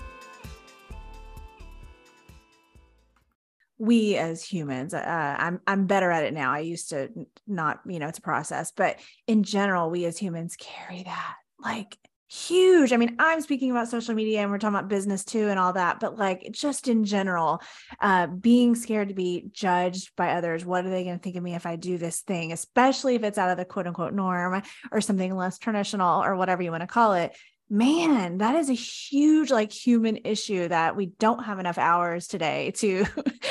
we 3.77 4.15
as 4.15 4.43
humans 4.43 4.93
uh, 4.93 5.35
i'm 5.37 5.59
i'm 5.67 5.85
better 5.85 6.09
at 6.09 6.23
it 6.23 6.33
now 6.33 6.53
i 6.53 6.59
used 6.59 6.89
to 6.89 7.09
not 7.45 7.81
you 7.85 7.99
know 7.99 8.07
it's 8.07 8.19
a 8.19 8.21
process 8.21 8.71
but 8.71 8.97
in 9.27 9.43
general 9.43 9.89
we 9.89 10.05
as 10.05 10.17
humans 10.17 10.55
carry 10.57 11.03
that 11.03 11.35
like 11.59 11.97
huge. 12.27 12.91
I 12.91 12.97
mean, 12.97 13.15
I'm 13.19 13.41
speaking 13.41 13.71
about 13.71 13.87
social 13.87 14.15
media 14.15 14.41
and 14.41 14.49
we're 14.49 14.57
talking 14.57 14.75
about 14.75 14.89
business 14.89 15.23
too 15.23 15.49
and 15.49 15.59
all 15.59 15.73
that, 15.73 15.99
but 15.99 16.17
like 16.17 16.47
just 16.51 16.87
in 16.87 17.05
general, 17.05 17.61
uh, 18.01 18.27
being 18.27 18.75
scared 18.75 19.09
to 19.09 19.13
be 19.13 19.45
judged 19.51 20.15
by 20.15 20.31
others. 20.31 20.65
What 20.65 20.85
are 20.85 20.89
they 20.89 21.03
going 21.03 21.17
to 21.17 21.21
think 21.21 21.35
of 21.35 21.43
me 21.43 21.55
if 21.55 21.65
I 21.65 21.75
do 21.75 21.97
this 21.97 22.21
thing, 22.21 22.51
especially 22.51 23.15
if 23.15 23.23
it's 23.23 23.37
out 23.37 23.51
of 23.51 23.57
the 23.57 23.65
quote 23.65 23.87
unquote 23.87 24.13
norm 24.13 24.61
or 24.91 25.01
something 25.01 25.35
less 25.35 25.59
traditional 25.59 26.23
or 26.23 26.35
whatever 26.35 26.63
you 26.63 26.71
want 26.71 26.81
to 26.81 26.87
call 26.87 27.13
it? 27.13 27.35
Man, 27.69 28.39
that 28.39 28.55
is 28.55 28.69
a 28.69 28.73
huge 28.73 29.49
like 29.49 29.71
human 29.71 30.19
issue 30.23 30.67
that 30.67 30.95
we 30.95 31.07
don't 31.07 31.43
have 31.43 31.59
enough 31.59 31.79
hours 31.79 32.27
today 32.27 32.71
to 32.75 33.05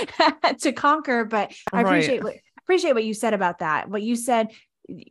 to 0.60 0.72
conquer. 0.72 1.24
But 1.24 1.52
I 1.72 1.82
right. 1.82 1.90
appreciate 1.90 2.22
appreciate 2.58 2.94
what 2.94 3.04
you 3.04 3.12
said 3.12 3.34
about 3.34 3.58
that. 3.58 3.88
What 3.88 4.02
you 4.02 4.14
said 4.14 4.48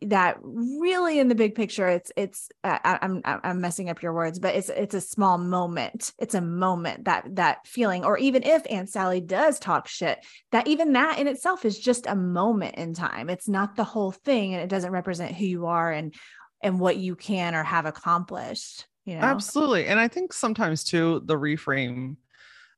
that 0.02 0.38
really 0.42 1.18
in 1.18 1.28
the 1.28 1.34
big 1.34 1.54
picture 1.54 1.88
it's 1.88 2.12
it's 2.16 2.48
uh, 2.62 2.78
I'm 2.84 3.20
I'm 3.24 3.60
messing 3.60 3.90
up 3.90 4.02
your 4.02 4.12
words 4.12 4.38
but 4.38 4.54
it's 4.54 4.68
it's 4.68 4.94
a 4.94 5.00
small 5.00 5.36
moment. 5.36 6.12
It's 6.18 6.34
a 6.34 6.40
moment 6.40 7.06
that 7.06 7.24
that 7.36 7.66
feeling 7.66 8.04
or 8.04 8.16
even 8.18 8.44
if 8.44 8.62
Aunt 8.70 8.88
Sally 8.88 9.20
does 9.20 9.58
talk 9.58 9.88
shit 9.88 10.24
that 10.52 10.68
even 10.68 10.92
that 10.92 11.18
in 11.18 11.26
itself 11.26 11.64
is 11.64 11.78
just 11.78 12.06
a 12.06 12.14
moment 12.14 12.76
in 12.76 12.94
time. 12.94 13.28
It's 13.28 13.48
not 13.48 13.74
the 13.74 13.84
whole 13.84 14.12
thing 14.12 14.54
and 14.54 14.62
it 14.62 14.68
doesn't 14.68 14.92
represent 14.92 15.34
who 15.34 15.44
you 15.44 15.66
are 15.66 15.90
and 15.90 16.14
and 16.62 16.78
what 16.78 16.96
you 16.96 17.16
can 17.16 17.54
or 17.54 17.64
have 17.64 17.86
accomplished 17.86 18.86
you 19.04 19.16
know? 19.16 19.22
Absolutely. 19.22 19.86
And 19.86 20.00
I 20.00 20.08
think 20.08 20.32
sometimes 20.32 20.84
too 20.84 21.20
the 21.24 21.36
reframe 21.36 22.16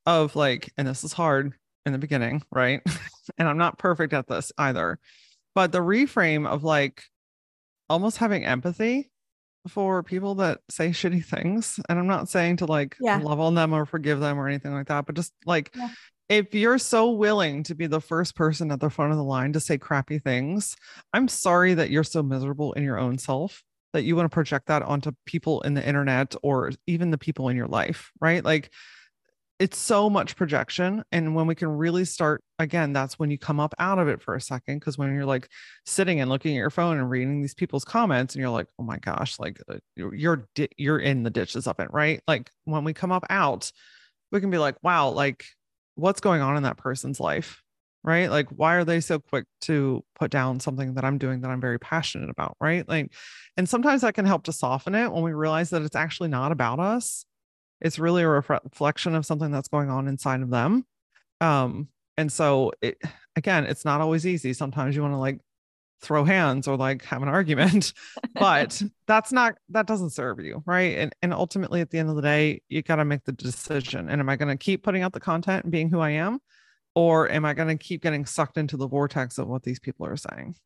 of 0.06 0.34
like 0.34 0.72
and 0.78 0.88
this 0.88 1.04
is 1.04 1.12
hard 1.12 1.52
in 1.84 1.92
the 1.92 1.98
beginning 1.98 2.42
right? 2.50 2.80
And 3.38 3.48
I'm 3.48 3.58
not 3.58 3.76
perfect 3.76 4.12
at 4.12 4.28
this 4.28 4.52
either 4.56 5.00
but 5.56 5.72
the 5.72 5.78
reframe 5.78 6.46
of 6.46 6.62
like 6.62 7.02
almost 7.88 8.18
having 8.18 8.44
empathy 8.44 9.10
for 9.66 10.02
people 10.02 10.36
that 10.36 10.60
say 10.70 10.90
shitty 10.90 11.24
things 11.24 11.80
and 11.88 11.98
i'm 11.98 12.06
not 12.06 12.28
saying 12.28 12.58
to 12.58 12.66
like 12.66 12.94
yeah. 13.00 13.18
love 13.18 13.40
on 13.40 13.56
them 13.56 13.72
or 13.72 13.84
forgive 13.84 14.20
them 14.20 14.38
or 14.38 14.46
anything 14.46 14.72
like 14.72 14.86
that 14.86 15.06
but 15.06 15.16
just 15.16 15.32
like 15.44 15.72
yeah. 15.74 15.88
if 16.28 16.54
you're 16.54 16.78
so 16.78 17.10
willing 17.10 17.64
to 17.64 17.74
be 17.74 17.88
the 17.88 18.00
first 18.00 18.36
person 18.36 18.70
at 18.70 18.78
the 18.78 18.90
front 18.90 19.10
of 19.10 19.18
the 19.18 19.24
line 19.24 19.52
to 19.52 19.58
say 19.58 19.76
crappy 19.76 20.20
things 20.20 20.76
i'm 21.12 21.26
sorry 21.26 21.74
that 21.74 21.90
you're 21.90 22.04
so 22.04 22.22
miserable 22.22 22.72
in 22.74 22.84
your 22.84 22.98
own 22.98 23.18
self 23.18 23.64
that 23.92 24.04
you 24.04 24.14
want 24.14 24.30
to 24.30 24.34
project 24.34 24.66
that 24.66 24.82
onto 24.82 25.10
people 25.24 25.62
in 25.62 25.74
the 25.74 25.84
internet 25.84 26.34
or 26.42 26.70
even 26.86 27.10
the 27.10 27.18
people 27.18 27.48
in 27.48 27.56
your 27.56 27.66
life 27.66 28.12
right 28.20 28.44
like 28.44 28.70
it's 29.58 29.78
so 29.78 30.10
much 30.10 30.36
projection 30.36 31.02
and 31.12 31.34
when 31.34 31.46
we 31.46 31.54
can 31.54 31.68
really 31.68 32.04
start 32.04 32.42
again 32.58 32.92
that's 32.92 33.18
when 33.18 33.30
you 33.30 33.38
come 33.38 33.58
up 33.58 33.74
out 33.78 33.98
of 33.98 34.06
it 34.08 34.20
for 34.20 34.34
a 34.34 34.40
second 34.40 34.78
because 34.78 34.98
when 34.98 35.14
you're 35.14 35.24
like 35.24 35.48
sitting 35.86 36.20
and 36.20 36.28
looking 36.28 36.54
at 36.54 36.58
your 36.58 36.70
phone 36.70 36.98
and 36.98 37.08
reading 37.08 37.40
these 37.40 37.54
people's 37.54 37.84
comments 37.84 38.34
and 38.34 38.40
you're 38.40 38.50
like 38.50 38.66
oh 38.78 38.82
my 38.82 38.98
gosh 38.98 39.38
like 39.38 39.58
uh, 39.68 39.76
you're 39.96 40.46
you're 40.76 40.98
in 40.98 41.22
the 41.22 41.30
ditches 41.30 41.66
of 41.66 41.78
it 41.80 41.88
right? 41.92 42.20
Like 42.28 42.50
when 42.64 42.84
we 42.84 42.92
come 42.92 43.12
up 43.12 43.24
out 43.30 43.70
we 44.30 44.40
can 44.40 44.50
be 44.50 44.58
like 44.58 44.76
wow 44.82 45.10
like 45.10 45.44
what's 45.94 46.20
going 46.20 46.42
on 46.42 46.56
in 46.56 46.64
that 46.64 46.76
person's 46.76 47.20
life? 47.20 47.62
Right? 48.04 48.30
Like 48.30 48.48
why 48.50 48.74
are 48.74 48.84
they 48.84 49.00
so 49.00 49.18
quick 49.18 49.46
to 49.62 50.04
put 50.14 50.30
down 50.30 50.60
something 50.60 50.94
that 50.94 51.04
i'm 51.04 51.18
doing 51.18 51.40
that 51.40 51.50
i'm 51.50 51.60
very 51.60 51.78
passionate 51.78 52.30
about 52.30 52.56
right? 52.60 52.86
Like 52.86 53.12
and 53.56 53.66
sometimes 53.66 54.02
that 54.02 54.14
can 54.14 54.26
help 54.26 54.44
to 54.44 54.52
soften 54.52 54.94
it 54.94 55.10
when 55.10 55.22
we 55.22 55.32
realize 55.32 55.70
that 55.70 55.82
it's 55.82 55.96
actually 55.96 56.28
not 56.28 56.52
about 56.52 56.78
us 56.78 57.24
it's 57.80 57.98
really 57.98 58.22
a 58.22 58.28
reflection 58.28 59.14
of 59.14 59.26
something 59.26 59.50
that's 59.50 59.68
going 59.68 59.90
on 59.90 60.08
inside 60.08 60.42
of 60.42 60.50
them. 60.50 60.84
Um 61.40 61.88
and 62.16 62.32
so 62.32 62.72
it 62.80 63.00
again 63.34 63.64
it's 63.64 63.84
not 63.84 64.00
always 64.00 64.26
easy. 64.26 64.52
Sometimes 64.52 64.96
you 64.96 65.02
want 65.02 65.14
to 65.14 65.18
like 65.18 65.40
throw 66.02 66.24
hands 66.24 66.68
or 66.68 66.76
like 66.76 67.02
have 67.04 67.22
an 67.22 67.28
argument 67.28 67.94
but 68.34 68.82
that's 69.06 69.32
not 69.32 69.54
that 69.70 69.86
doesn't 69.86 70.10
serve 70.10 70.40
you 70.40 70.62
right? 70.66 70.98
And 70.98 71.14
and 71.22 71.32
ultimately 71.32 71.80
at 71.80 71.90
the 71.90 71.98
end 71.98 72.10
of 72.10 72.16
the 72.16 72.22
day 72.22 72.60
you 72.68 72.82
got 72.82 72.96
to 72.96 73.04
make 73.04 73.24
the 73.24 73.32
decision. 73.32 74.08
And 74.08 74.20
am 74.20 74.28
i 74.28 74.36
going 74.36 74.56
to 74.56 74.62
keep 74.62 74.82
putting 74.82 75.02
out 75.02 75.12
the 75.12 75.20
content 75.20 75.64
and 75.64 75.72
being 75.72 75.90
who 75.90 76.00
i 76.00 76.10
am 76.10 76.38
or 76.94 77.30
am 77.30 77.44
i 77.44 77.54
going 77.54 77.68
to 77.68 77.82
keep 77.82 78.02
getting 78.02 78.26
sucked 78.26 78.58
into 78.58 78.76
the 78.76 78.88
vortex 78.88 79.38
of 79.38 79.48
what 79.48 79.62
these 79.62 79.80
people 79.80 80.06
are 80.06 80.16
saying? 80.16 80.56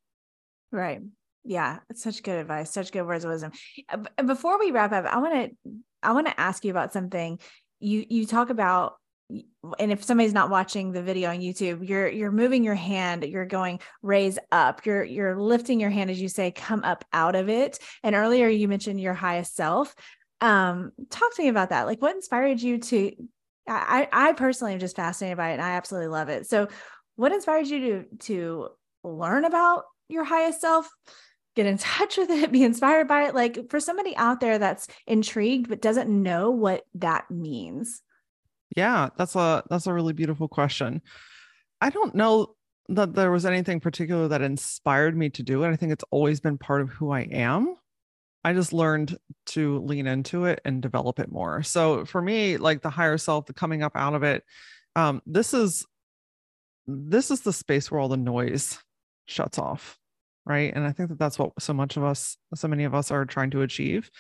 Right. 0.72 1.00
Yeah 1.44 1.78
it's 1.88 2.02
such 2.02 2.22
good 2.22 2.38
advice 2.38 2.70
such 2.70 2.92
good 2.92 3.06
words 3.06 3.24
of 3.24 3.30
wisdom. 3.30 3.52
Before 4.24 4.58
we 4.58 4.72
wrap 4.72 4.92
up 4.92 5.06
i 5.06 5.18
want 5.18 5.34
to 5.34 5.70
I 6.02 6.12
want 6.12 6.26
to 6.26 6.40
ask 6.40 6.64
you 6.64 6.70
about 6.70 6.92
something. 6.92 7.38
You 7.80 8.04
you 8.08 8.26
talk 8.26 8.50
about 8.50 8.94
and 9.78 9.92
if 9.92 10.02
somebody's 10.02 10.32
not 10.32 10.50
watching 10.50 10.92
the 10.92 11.02
video 11.02 11.30
on 11.30 11.38
YouTube, 11.38 11.88
you're 11.88 12.08
you're 12.08 12.32
moving 12.32 12.64
your 12.64 12.74
hand, 12.74 13.24
you're 13.24 13.46
going 13.46 13.80
raise 14.02 14.38
up, 14.50 14.84
you're 14.84 15.04
you're 15.04 15.40
lifting 15.40 15.80
your 15.80 15.90
hand 15.90 16.10
as 16.10 16.20
you 16.20 16.28
say, 16.28 16.50
come 16.50 16.82
up 16.84 17.04
out 17.12 17.34
of 17.34 17.48
it. 17.48 17.78
And 18.02 18.14
earlier 18.14 18.48
you 18.48 18.68
mentioned 18.68 19.00
your 19.00 19.14
highest 19.14 19.54
self. 19.54 19.94
Um, 20.40 20.92
talk 21.10 21.34
to 21.36 21.42
me 21.42 21.48
about 21.48 21.70
that. 21.70 21.86
Like 21.86 22.02
what 22.02 22.14
inspired 22.16 22.60
you 22.60 22.78
to 22.78 23.12
I 23.68 24.08
I 24.10 24.32
personally 24.32 24.72
am 24.74 24.80
just 24.80 24.96
fascinated 24.96 25.36
by 25.36 25.50
it 25.50 25.54
and 25.54 25.62
I 25.62 25.70
absolutely 25.72 26.08
love 26.08 26.28
it. 26.28 26.46
So 26.46 26.68
what 27.16 27.32
inspired 27.32 27.66
you 27.66 27.80
to 27.80 28.04
to 28.26 28.68
learn 29.04 29.44
about 29.44 29.84
your 30.08 30.24
highest 30.24 30.60
self? 30.60 30.88
Get 31.56 31.66
in 31.66 31.78
touch 31.78 32.16
with 32.16 32.30
it, 32.30 32.52
be 32.52 32.64
inspired 32.64 33.08
by 33.08 33.24
it? 33.24 33.34
Like 33.34 33.70
for 33.70 33.80
somebody 33.80 34.16
out 34.16 34.40
there 34.40 34.58
that's 34.58 34.88
intrigued 35.06 35.68
but 35.68 35.82
doesn't 35.82 36.10
know 36.10 36.50
what 36.50 36.84
that 36.94 37.30
means. 37.30 38.02
Yeah, 38.76 39.08
that's 39.16 39.34
a 39.34 39.64
that's 39.68 39.86
a 39.86 39.92
really 39.92 40.12
beautiful 40.12 40.48
question. 40.48 41.02
I 41.80 41.90
don't 41.90 42.14
know 42.14 42.54
that 42.88 43.14
there 43.14 43.30
was 43.30 43.46
anything 43.46 43.80
particular 43.80 44.28
that 44.28 44.42
inspired 44.42 45.16
me 45.16 45.30
to 45.30 45.42
do 45.42 45.64
it. 45.64 45.70
I 45.70 45.76
think 45.76 45.92
it's 45.92 46.04
always 46.10 46.40
been 46.40 46.58
part 46.58 46.82
of 46.82 46.90
who 46.90 47.10
I 47.10 47.20
am. 47.20 47.76
I 48.44 48.52
just 48.52 48.72
learned 48.72 49.16
to 49.46 49.78
lean 49.80 50.06
into 50.06 50.46
it 50.46 50.60
and 50.64 50.80
develop 50.80 51.18
it 51.18 51.30
more. 51.30 51.62
So 51.62 52.04
for 52.04 52.22
me, 52.22 52.56
like 52.56 52.82
the 52.82 52.90
higher 52.90 53.18
self, 53.18 53.46
the 53.46 53.52
coming 53.52 53.82
up 53.82 53.92
out 53.94 54.14
of 54.14 54.22
it, 54.22 54.44
um, 54.96 55.20
this 55.26 55.52
is 55.54 55.86
this 56.86 57.30
is 57.30 57.42
the 57.42 57.52
space 57.52 57.90
where 57.90 58.00
all 58.00 58.08
the 58.08 58.16
noise 58.16 58.78
shuts 59.26 59.58
off 59.58 59.99
right? 60.46 60.72
And 60.74 60.86
i 60.86 60.92
think 60.92 61.08
that 61.10 61.18
that's 61.18 61.38
what 61.38 61.52
so 61.60 61.72
much 61.72 61.96
of 61.96 62.04
us 62.04 62.36
so 62.54 62.68
many 62.68 62.84
of 62.84 62.94
us 62.94 63.10
are 63.10 63.24
trying 63.24 63.50
to 63.50 63.62
achieve 63.62 64.10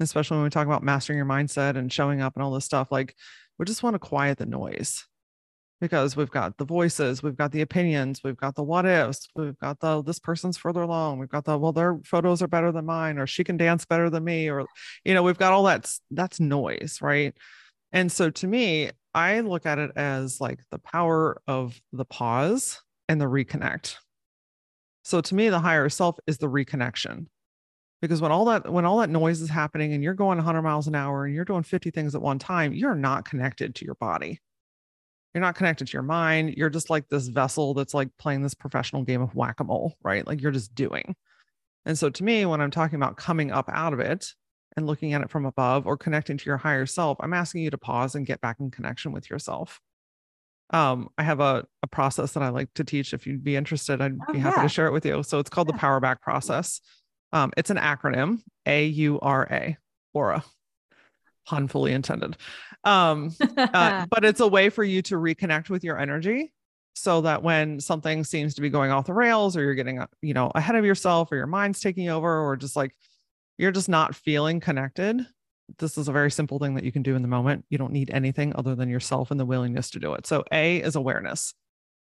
especially 0.00 0.36
when 0.36 0.44
we 0.44 0.50
talk 0.50 0.66
about 0.66 0.82
mastering 0.82 1.16
your 1.16 1.26
mindset 1.26 1.76
and 1.76 1.92
showing 1.92 2.20
up 2.20 2.34
and 2.36 2.42
all 2.42 2.52
this 2.52 2.64
stuff 2.64 2.88
like 2.90 3.14
we 3.58 3.64
just 3.64 3.82
want 3.82 3.94
to 3.94 3.98
quiet 3.98 4.38
the 4.38 4.46
noise. 4.46 5.04
Because 5.78 6.16
we've 6.16 6.30
got 6.30 6.56
the 6.56 6.64
voices 6.64 7.22
we've 7.22 7.36
got 7.36 7.52
the 7.52 7.60
opinions 7.60 8.22
we've 8.24 8.38
got 8.38 8.54
the 8.54 8.62
what 8.62 8.86
ifs 8.86 9.28
we've 9.36 9.58
got 9.58 9.78
the 9.78 10.02
this 10.02 10.18
person's 10.18 10.56
further 10.56 10.80
along 10.80 11.18
we've 11.18 11.28
got 11.28 11.44
the 11.44 11.58
well 11.58 11.72
their 11.72 12.00
photos 12.02 12.40
are 12.40 12.48
better 12.48 12.72
than 12.72 12.86
mine 12.86 13.18
or 13.18 13.26
she 13.26 13.44
can 13.44 13.58
dance 13.58 13.84
better 13.84 14.08
than 14.08 14.24
me 14.24 14.48
or 14.48 14.64
you 15.04 15.12
know 15.12 15.22
we've 15.22 15.36
got 15.36 15.52
all 15.52 15.64
that 15.64 15.92
that's 16.10 16.40
noise 16.40 17.00
right? 17.02 17.36
And 17.92 18.10
so 18.10 18.30
to 18.30 18.46
me 18.46 18.90
i 19.12 19.40
look 19.40 19.66
at 19.66 19.78
it 19.78 19.90
as 19.96 20.40
like 20.40 20.60
the 20.70 20.78
power 20.78 21.42
of 21.46 21.78
the 21.92 22.06
pause 22.06 22.80
and 23.06 23.20
the 23.20 23.26
reconnect 23.26 23.96
so 25.06 25.20
to 25.20 25.34
me, 25.36 25.50
the 25.50 25.60
higher 25.60 25.88
self 25.88 26.18
is 26.26 26.38
the 26.38 26.48
reconnection. 26.48 27.26
Because 28.02 28.20
when 28.20 28.32
all 28.32 28.46
that 28.46 28.68
when 28.72 28.84
all 28.84 28.98
that 28.98 29.08
noise 29.08 29.40
is 29.40 29.48
happening 29.48 29.92
and 29.92 30.02
you're 30.02 30.14
going 30.14 30.36
100 30.36 30.62
miles 30.62 30.88
an 30.88 30.96
hour 30.96 31.24
and 31.24 31.32
you're 31.32 31.44
doing 31.44 31.62
50 31.62 31.92
things 31.92 32.16
at 32.16 32.20
one 32.20 32.40
time, 32.40 32.72
you're 32.72 32.96
not 32.96 33.24
connected 33.24 33.76
to 33.76 33.84
your 33.84 33.94
body. 33.94 34.40
You're 35.32 35.42
not 35.42 35.54
connected 35.54 35.86
to 35.86 35.92
your 35.92 36.02
mind. 36.02 36.54
You're 36.56 36.70
just 36.70 36.90
like 36.90 37.08
this 37.08 37.28
vessel 37.28 37.72
that's 37.72 37.94
like 37.94 38.08
playing 38.18 38.42
this 38.42 38.54
professional 38.54 39.04
game 39.04 39.22
of 39.22 39.32
whack-a-mole, 39.36 39.94
right? 40.02 40.26
Like 40.26 40.42
you're 40.42 40.50
just 40.50 40.74
doing. 40.74 41.14
And 41.84 41.96
so 41.96 42.10
to 42.10 42.24
me, 42.24 42.44
when 42.44 42.60
I'm 42.60 42.72
talking 42.72 42.96
about 42.96 43.16
coming 43.16 43.52
up 43.52 43.70
out 43.72 43.92
of 43.92 44.00
it 44.00 44.26
and 44.76 44.88
looking 44.88 45.12
at 45.12 45.22
it 45.22 45.30
from 45.30 45.46
above 45.46 45.86
or 45.86 45.96
connecting 45.96 46.36
to 46.36 46.46
your 46.46 46.56
higher 46.56 46.84
self, 46.84 47.16
I'm 47.20 47.32
asking 47.32 47.62
you 47.62 47.70
to 47.70 47.78
pause 47.78 48.16
and 48.16 48.26
get 48.26 48.40
back 48.40 48.56
in 48.58 48.72
connection 48.72 49.12
with 49.12 49.30
yourself 49.30 49.80
um, 50.76 51.08
I 51.16 51.22
have 51.22 51.40
a, 51.40 51.64
a 51.82 51.86
process 51.86 52.32
that 52.32 52.42
I 52.42 52.50
like 52.50 52.72
to 52.74 52.84
teach. 52.84 53.14
If 53.14 53.26
you'd 53.26 53.42
be 53.42 53.56
interested, 53.56 54.02
I'd 54.02 54.18
oh, 54.28 54.32
be 54.32 54.38
happy 54.38 54.56
yeah. 54.58 54.62
to 54.64 54.68
share 54.68 54.86
it 54.86 54.92
with 54.92 55.06
you. 55.06 55.22
So 55.22 55.38
it's 55.38 55.48
called 55.48 55.68
yeah. 55.68 55.72
the 55.72 55.78
Power 55.78 56.00
Back 56.00 56.20
process. 56.20 56.82
Um, 57.32 57.50
it's 57.56 57.70
an 57.70 57.78
acronym 57.78 58.42
A 58.66 58.84
U 58.86 59.18
R 59.20 59.48
A, 59.50 59.78
Aura, 60.12 60.44
pun 61.46 61.66
fully 61.66 61.92
intended. 61.92 62.36
Um, 62.84 63.34
uh, 63.56 64.04
but 64.10 64.24
it's 64.26 64.40
a 64.40 64.46
way 64.46 64.68
for 64.68 64.84
you 64.84 65.00
to 65.02 65.14
reconnect 65.14 65.70
with 65.70 65.82
your 65.82 65.98
energy 65.98 66.52
so 66.94 67.22
that 67.22 67.42
when 67.42 67.80
something 67.80 68.22
seems 68.22 68.54
to 68.54 68.60
be 68.60 68.68
going 68.68 68.90
off 68.90 69.06
the 69.06 69.14
rails 69.14 69.56
or 69.56 69.62
you're 69.62 69.74
getting, 69.74 70.04
you 70.20 70.34
know, 70.34 70.52
ahead 70.54 70.76
of 70.76 70.84
yourself 70.84 71.32
or 71.32 71.36
your 71.36 71.46
mind's 71.46 71.80
taking 71.80 72.10
over 72.10 72.40
or 72.40 72.54
just 72.54 72.76
like 72.76 72.94
you're 73.56 73.72
just 73.72 73.88
not 73.88 74.14
feeling 74.14 74.60
connected, 74.60 75.26
this 75.78 75.98
is 75.98 76.08
a 76.08 76.12
very 76.12 76.30
simple 76.30 76.58
thing 76.58 76.74
that 76.74 76.84
you 76.84 76.92
can 76.92 77.02
do 77.02 77.16
in 77.16 77.22
the 77.22 77.28
moment. 77.28 77.64
You 77.70 77.78
don't 77.78 77.92
need 77.92 78.10
anything 78.10 78.54
other 78.56 78.74
than 78.74 78.88
yourself 78.88 79.30
and 79.30 79.38
the 79.38 79.46
willingness 79.46 79.90
to 79.90 79.98
do 79.98 80.14
it. 80.14 80.26
So, 80.26 80.44
A 80.52 80.78
is 80.78 80.96
awareness. 80.96 81.54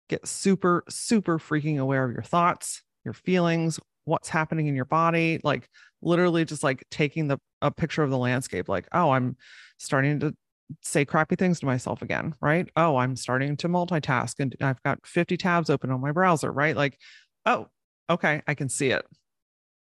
Get 0.09 0.27
super, 0.27 0.85
super 0.89 1.39
freaking 1.39 1.79
aware 1.79 2.05
of 2.05 2.13
your 2.13 2.23
thoughts, 2.23 2.83
your 3.05 3.15
feelings, 3.15 3.79
what's 4.05 4.29
happening 4.29 4.67
in 4.67 4.75
your 4.75 4.85
body. 4.85 5.41
Like, 5.43 5.69
literally, 6.03 6.45
just 6.45 6.63
like 6.63 6.85
taking 6.91 7.29
the 7.29 7.39
a 7.63 7.71
picture 7.71 8.03
of 8.03 8.11
the 8.11 8.19
landscape. 8.19 8.69
Like, 8.69 8.89
oh, 8.93 9.11
I'm 9.11 9.37
starting 9.79 10.21
to 10.21 10.35
say 10.83 11.05
crappy 11.05 11.37
things 11.37 11.61
to 11.61 11.67
myself 11.67 12.03
again, 12.03 12.35
right? 12.41 12.69
Oh, 12.77 12.97
I'm 12.97 13.17
starting 13.17 13.57
to 13.59 13.69
multitask 13.69 14.35
and 14.39 14.55
I've 14.61 14.83
got 14.83 15.05
50 15.05 15.37
tabs 15.37 15.69
open 15.69 15.91
on 15.91 16.01
my 16.01 16.13
browser, 16.13 16.51
right? 16.51 16.77
Like, 16.77 16.99
oh, 17.45 17.67
okay, 18.09 18.43
I 18.47 18.55
can 18.55 18.69
see 18.69 18.91
it. 18.91 19.05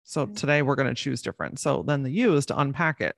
So 0.04 0.26
today 0.26 0.62
we're 0.62 0.76
going 0.76 0.88
to 0.88 0.94
choose 0.94 1.20
different. 1.20 1.58
So 1.58 1.82
then 1.86 2.02
the 2.02 2.10
U 2.10 2.34
is 2.36 2.46
to 2.46 2.58
unpack 2.58 3.00
it 3.00 3.14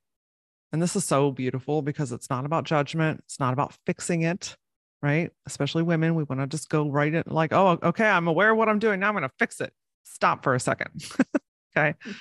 And 0.72 0.80
this 0.80 0.94
is 0.94 1.04
so 1.04 1.30
beautiful 1.30 1.82
because 1.82 2.12
it's 2.12 2.30
not 2.30 2.44
about 2.44 2.64
judgment, 2.64 3.20
it's 3.24 3.40
not 3.40 3.52
about 3.52 3.74
fixing 3.86 4.22
it, 4.22 4.56
right? 5.02 5.30
Especially 5.46 5.82
women, 5.82 6.14
we 6.14 6.22
want 6.22 6.40
to 6.40 6.46
just 6.46 6.68
go 6.68 6.88
right 6.88 7.12
in 7.12 7.24
like, 7.26 7.52
oh, 7.52 7.78
okay, 7.82 8.06
I'm 8.06 8.28
aware 8.28 8.52
of 8.52 8.58
what 8.58 8.68
I'm 8.68 8.78
doing. 8.78 9.00
Now 9.00 9.08
I'm 9.08 9.14
going 9.14 9.22
to 9.22 9.34
fix 9.38 9.60
it. 9.60 9.72
Stop 10.04 10.44
for 10.44 10.54
a 10.54 10.60
second. 10.60 10.90
okay. 11.76 11.94
Mm. 12.06 12.16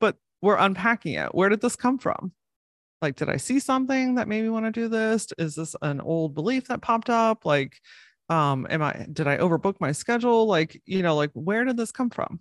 But 0.00 0.16
we're 0.42 0.56
unpacking 0.56 1.14
it. 1.14 1.34
Where 1.34 1.48
did 1.48 1.60
this 1.60 1.76
come 1.76 1.98
from? 1.98 2.32
Like, 3.02 3.16
did 3.16 3.28
I 3.28 3.36
see 3.36 3.60
something 3.60 4.16
that 4.16 4.28
made 4.28 4.42
me 4.42 4.48
want 4.48 4.66
to 4.66 4.72
do 4.72 4.88
this? 4.88 5.28
Is 5.38 5.54
this 5.54 5.76
an 5.82 6.00
old 6.00 6.34
belief 6.34 6.68
that 6.68 6.82
popped 6.82 7.10
up? 7.10 7.44
Like, 7.44 7.78
um, 8.28 8.66
am 8.68 8.82
I, 8.82 9.06
did 9.12 9.26
I 9.26 9.38
overbook 9.38 9.76
my 9.80 9.92
schedule? 9.92 10.46
Like, 10.46 10.80
you 10.86 11.02
know, 11.02 11.14
like, 11.14 11.30
where 11.34 11.64
did 11.64 11.76
this 11.76 11.92
come 11.92 12.10
from? 12.10 12.40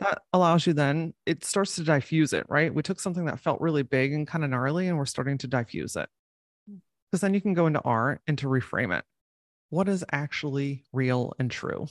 That 0.00 0.22
allows 0.32 0.66
you 0.66 0.72
then, 0.72 1.14
it 1.26 1.44
starts 1.44 1.76
to 1.76 1.84
diffuse 1.84 2.32
it, 2.32 2.46
right? 2.48 2.74
We 2.74 2.82
took 2.82 3.00
something 3.00 3.26
that 3.26 3.40
felt 3.40 3.60
really 3.60 3.82
big 3.82 4.12
and 4.12 4.26
kind 4.26 4.44
of 4.44 4.50
gnarly 4.50 4.88
and 4.88 4.98
we're 4.98 5.06
starting 5.06 5.38
to 5.38 5.46
diffuse 5.46 5.96
it. 5.96 6.08
Because 6.66 7.18
mm. 7.18 7.20
then 7.20 7.34
you 7.34 7.40
can 7.40 7.54
go 7.54 7.66
into 7.66 7.80
R 7.80 8.20
and 8.26 8.36
to 8.38 8.46
reframe 8.46 8.96
it. 8.96 9.04
What 9.70 9.88
is 9.88 10.04
actually 10.10 10.84
real 10.92 11.34
and 11.38 11.50
true? 11.50 11.86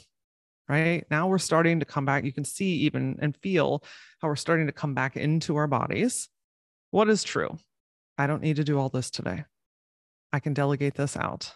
Right 0.67 1.05
now, 1.11 1.27
we're 1.27 1.37
starting 1.37 1.79
to 1.79 1.85
come 1.85 2.05
back. 2.05 2.23
You 2.23 2.31
can 2.31 2.45
see 2.45 2.75
even 2.81 3.17
and 3.21 3.35
feel 3.37 3.83
how 4.21 4.27
we're 4.27 4.35
starting 4.35 4.67
to 4.67 4.71
come 4.71 4.93
back 4.93 5.17
into 5.17 5.55
our 5.57 5.67
bodies. 5.67 6.29
What 6.91 7.09
is 7.09 7.23
true? 7.23 7.57
I 8.17 8.27
don't 8.27 8.41
need 8.41 8.57
to 8.57 8.63
do 8.63 8.79
all 8.79 8.89
this 8.89 9.09
today. 9.09 9.45
I 10.31 10.39
can 10.39 10.53
delegate 10.53 10.95
this 10.95 11.17
out. 11.17 11.55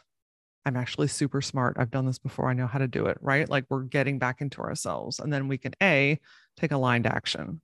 I'm 0.66 0.76
actually 0.76 1.08
super 1.08 1.42
smart. 1.42 1.78
I've 1.78 1.92
done 1.92 2.06
this 2.06 2.18
before. 2.18 2.50
I 2.50 2.54
know 2.54 2.68
how 2.68 2.80
to 2.80 2.88
do 2.88 3.06
it, 3.06 3.18
right? 3.22 3.48
Like 3.48 3.66
we're 3.70 3.84
getting 3.84 4.18
back 4.18 4.42
into 4.42 4.62
ourselves. 4.62 5.20
And 5.20 5.32
then 5.32 5.48
we 5.48 5.58
can 5.58 5.74
A, 5.82 6.20
take 6.58 6.72
aligned 6.72 7.06
action. 7.06 7.62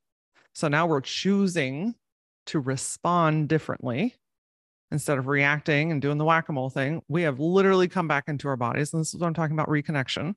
So 0.54 0.68
now 0.68 0.86
we're 0.86 1.02
choosing 1.02 1.96
to 2.48 2.60
respond 2.60 3.50
differently 3.50 4.16
instead 4.92 5.18
of 5.18 5.28
reacting 5.28 5.92
and 5.92 6.02
doing 6.02 6.18
the 6.18 6.26
whack 6.26 6.50
a 6.50 6.54
mole 6.54 6.70
thing. 6.70 7.02
We 7.08 7.24
have 7.24 7.40
literally 7.40 7.88
come 7.88 8.08
back 8.08 8.26
into 8.28 8.48
our 8.48 8.58
bodies. 8.58 8.94
And 8.94 9.02
this 9.02 9.14
is 9.14 9.20
what 9.20 9.28
I'm 9.28 9.34
talking 9.34 9.56
about 9.56 9.70
reconnection. 9.70 10.36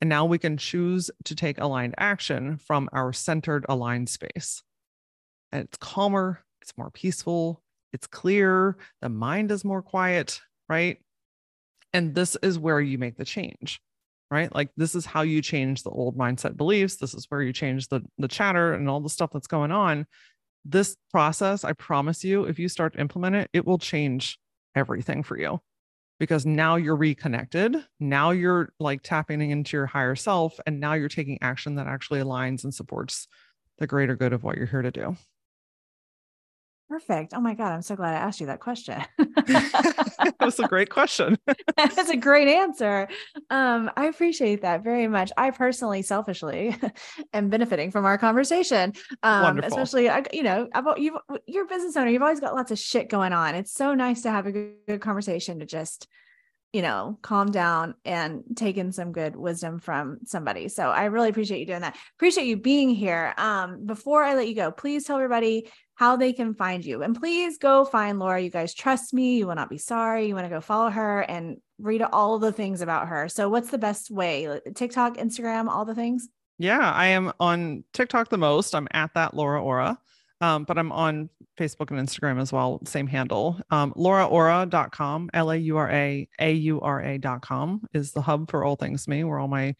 And 0.00 0.08
now 0.08 0.24
we 0.24 0.38
can 0.38 0.56
choose 0.56 1.10
to 1.24 1.34
take 1.34 1.58
aligned 1.58 1.94
action 1.98 2.58
from 2.58 2.88
our 2.92 3.12
centered, 3.12 3.66
aligned 3.68 4.08
space. 4.08 4.62
And 5.52 5.64
it's 5.64 5.78
calmer, 5.78 6.42
it's 6.62 6.76
more 6.78 6.90
peaceful, 6.90 7.62
it's 7.92 8.06
clear, 8.06 8.76
the 9.00 9.08
mind 9.08 9.50
is 9.50 9.64
more 9.64 9.82
quiet, 9.82 10.40
right? 10.68 10.98
And 11.92 12.14
this 12.14 12.36
is 12.42 12.58
where 12.58 12.80
you 12.80 12.98
make 12.98 13.16
the 13.16 13.24
change, 13.24 13.80
right? 14.30 14.54
Like 14.54 14.70
this 14.76 14.94
is 14.94 15.04
how 15.04 15.22
you 15.22 15.42
change 15.42 15.82
the 15.82 15.90
old 15.90 16.16
mindset 16.16 16.56
beliefs. 16.56 16.96
This 16.96 17.14
is 17.14 17.26
where 17.28 17.42
you 17.42 17.52
change 17.52 17.88
the 17.88 18.02
the 18.18 18.28
chatter 18.28 18.74
and 18.74 18.88
all 18.88 19.00
the 19.00 19.10
stuff 19.10 19.30
that's 19.32 19.46
going 19.46 19.72
on. 19.72 20.06
This 20.64 20.96
process, 21.10 21.64
I 21.64 21.72
promise 21.72 22.22
you, 22.22 22.44
if 22.44 22.58
you 22.58 22.68
start 22.68 22.92
to 22.92 23.00
implement 23.00 23.36
it, 23.36 23.50
it 23.52 23.66
will 23.66 23.78
change 23.78 24.38
everything 24.74 25.22
for 25.22 25.38
you 25.38 25.60
because 26.20 26.44
now 26.44 26.76
you're 26.76 26.96
reconnected. 26.96 27.74
Now 27.98 28.30
you're 28.30 28.72
like 28.78 29.02
tapping 29.02 29.50
into 29.50 29.76
your 29.76 29.86
higher 29.86 30.14
self 30.14 30.60
and 30.66 30.78
now 30.78 30.92
you're 30.92 31.08
taking 31.08 31.38
action 31.40 31.76
that 31.76 31.86
actually 31.86 32.20
aligns 32.20 32.62
and 32.62 32.74
supports 32.74 33.26
the 33.78 33.86
greater 33.86 34.14
good 34.14 34.34
of 34.34 34.44
what 34.44 34.56
you're 34.56 34.66
here 34.66 34.82
to 34.82 34.90
do. 34.90 35.16
Perfect. 36.90 37.34
Oh 37.34 37.40
my 37.40 37.54
God. 37.54 37.70
I'm 37.70 37.82
so 37.82 37.94
glad 37.94 38.14
I 38.14 38.18
asked 38.18 38.40
you 38.40 38.46
that 38.46 38.58
question. 38.58 39.00
that 39.16 40.34
was 40.40 40.58
a 40.58 40.66
great 40.66 40.90
question. 40.90 41.38
That's 41.76 42.10
a 42.10 42.16
great 42.16 42.48
answer. 42.48 43.06
Um, 43.48 43.92
I 43.96 44.06
appreciate 44.06 44.62
that 44.62 44.82
very 44.82 45.06
much. 45.06 45.30
I 45.36 45.52
personally, 45.52 46.02
selfishly, 46.02 46.76
am 47.32 47.48
benefiting 47.48 47.92
from 47.92 48.06
our 48.06 48.18
conversation. 48.18 48.92
Um, 49.22 49.42
Wonderful. 49.42 49.68
especially, 49.68 50.10
you 50.32 50.42
know, 50.42 50.68
about 50.74 51.00
you, 51.00 51.16
you're 51.46 51.64
a 51.64 51.68
business 51.68 51.96
owner. 51.96 52.10
You've 52.10 52.22
always 52.22 52.40
got 52.40 52.56
lots 52.56 52.72
of 52.72 52.78
shit 52.80 53.08
going 53.08 53.32
on. 53.32 53.54
It's 53.54 53.72
so 53.72 53.94
nice 53.94 54.22
to 54.22 54.32
have 54.32 54.46
a 54.46 54.52
good, 54.52 54.74
good 54.88 55.00
conversation 55.00 55.60
to 55.60 55.66
just 55.66 56.08
you 56.72 56.82
know, 56.82 57.18
calm 57.22 57.50
down 57.50 57.94
and 58.04 58.44
take 58.54 58.76
in 58.76 58.92
some 58.92 59.12
good 59.12 59.34
wisdom 59.34 59.80
from 59.80 60.18
somebody. 60.24 60.68
So 60.68 60.88
I 60.88 61.06
really 61.06 61.28
appreciate 61.28 61.58
you 61.58 61.66
doing 61.66 61.80
that. 61.80 61.96
Appreciate 62.16 62.46
you 62.46 62.56
being 62.56 62.90
here. 62.90 63.34
Um, 63.38 63.86
before 63.86 64.22
I 64.22 64.34
let 64.34 64.48
you 64.48 64.54
go, 64.54 64.70
please 64.70 65.04
tell 65.04 65.16
everybody 65.16 65.68
how 65.96 66.16
they 66.16 66.32
can 66.32 66.54
find 66.54 66.84
you. 66.84 67.02
And 67.02 67.18
please 67.18 67.58
go 67.58 67.84
find 67.84 68.18
Laura. 68.18 68.40
You 68.40 68.50
guys 68.50 68.72
trust 68.72 69.12
me. 69.12 69.38
You 69.38 69.48
will 69.48 69.56
not 69.56 69.68
be 69.68 69.78
sorry. 69.78 70.28
You 70.28 70.34
want 70.34 70.46
to 70.46 70.54
go 70.54 70.60
follow 70.60 70.90
her 70.90 71.20
and 71.20 71.56
read 71.78 72.02
all 72.02 72.38
the 72.38 72.52
things 72.52 72.82
about 72.82 73.08
her. 73.08 73.28
So 73.28 73.48
what's 73.48 73.70
the 73.70 73.78
best 73.78 74.10
way? 74.10 74.60
TikTok, 74.74 75.16
Instagram, 75.16 75.68
all 75.68 75.84
the 75.84 75.94
things? 75.94 76.28
Yeah, 76.58 76.90
I 76.92 77.08
am 77.08 77.32
on 77.40 77.84
TikTok 77.92 78.28
the 78.28 78.38
most. 78.38 78.74
I'm 78.74 78.88
at 78.92 79.14
that 79.14 79.34
Laura 79.34 79.62
Aura. 79.62 79.98
Um, 80.40 80.64
but 80.64 80.78
I'm 80.78 80.90
on 80.92 81.28
Facebook 81.58 81.90
and 81.90 82.00
Instagram 82.00 82.40
as 82.40 82.52
well, 82.52 82.80
same 82.84 83.06
handle. 83.06 83.60
Um, 83.70 83.92
LauraAura.com, 83.94 85.30
L 85.34 85.50
A 85.50 85.56
U 85.56 85.76
R 85.76 85.90
A 85.90 86.28
A 86.40 86.52
U 86.52 86.80
R 86.80 87.02
A.com 87.02 87.82
is 87.92 88.12
the 88.12 88.22
hub 88.22 88.50
for 88.50 88.64
all 88.64 88.76
things 88.76 89.06
me, 89.06 89.24
where 89.24 89.38
all 89.38 89.48
my 89.48 89.74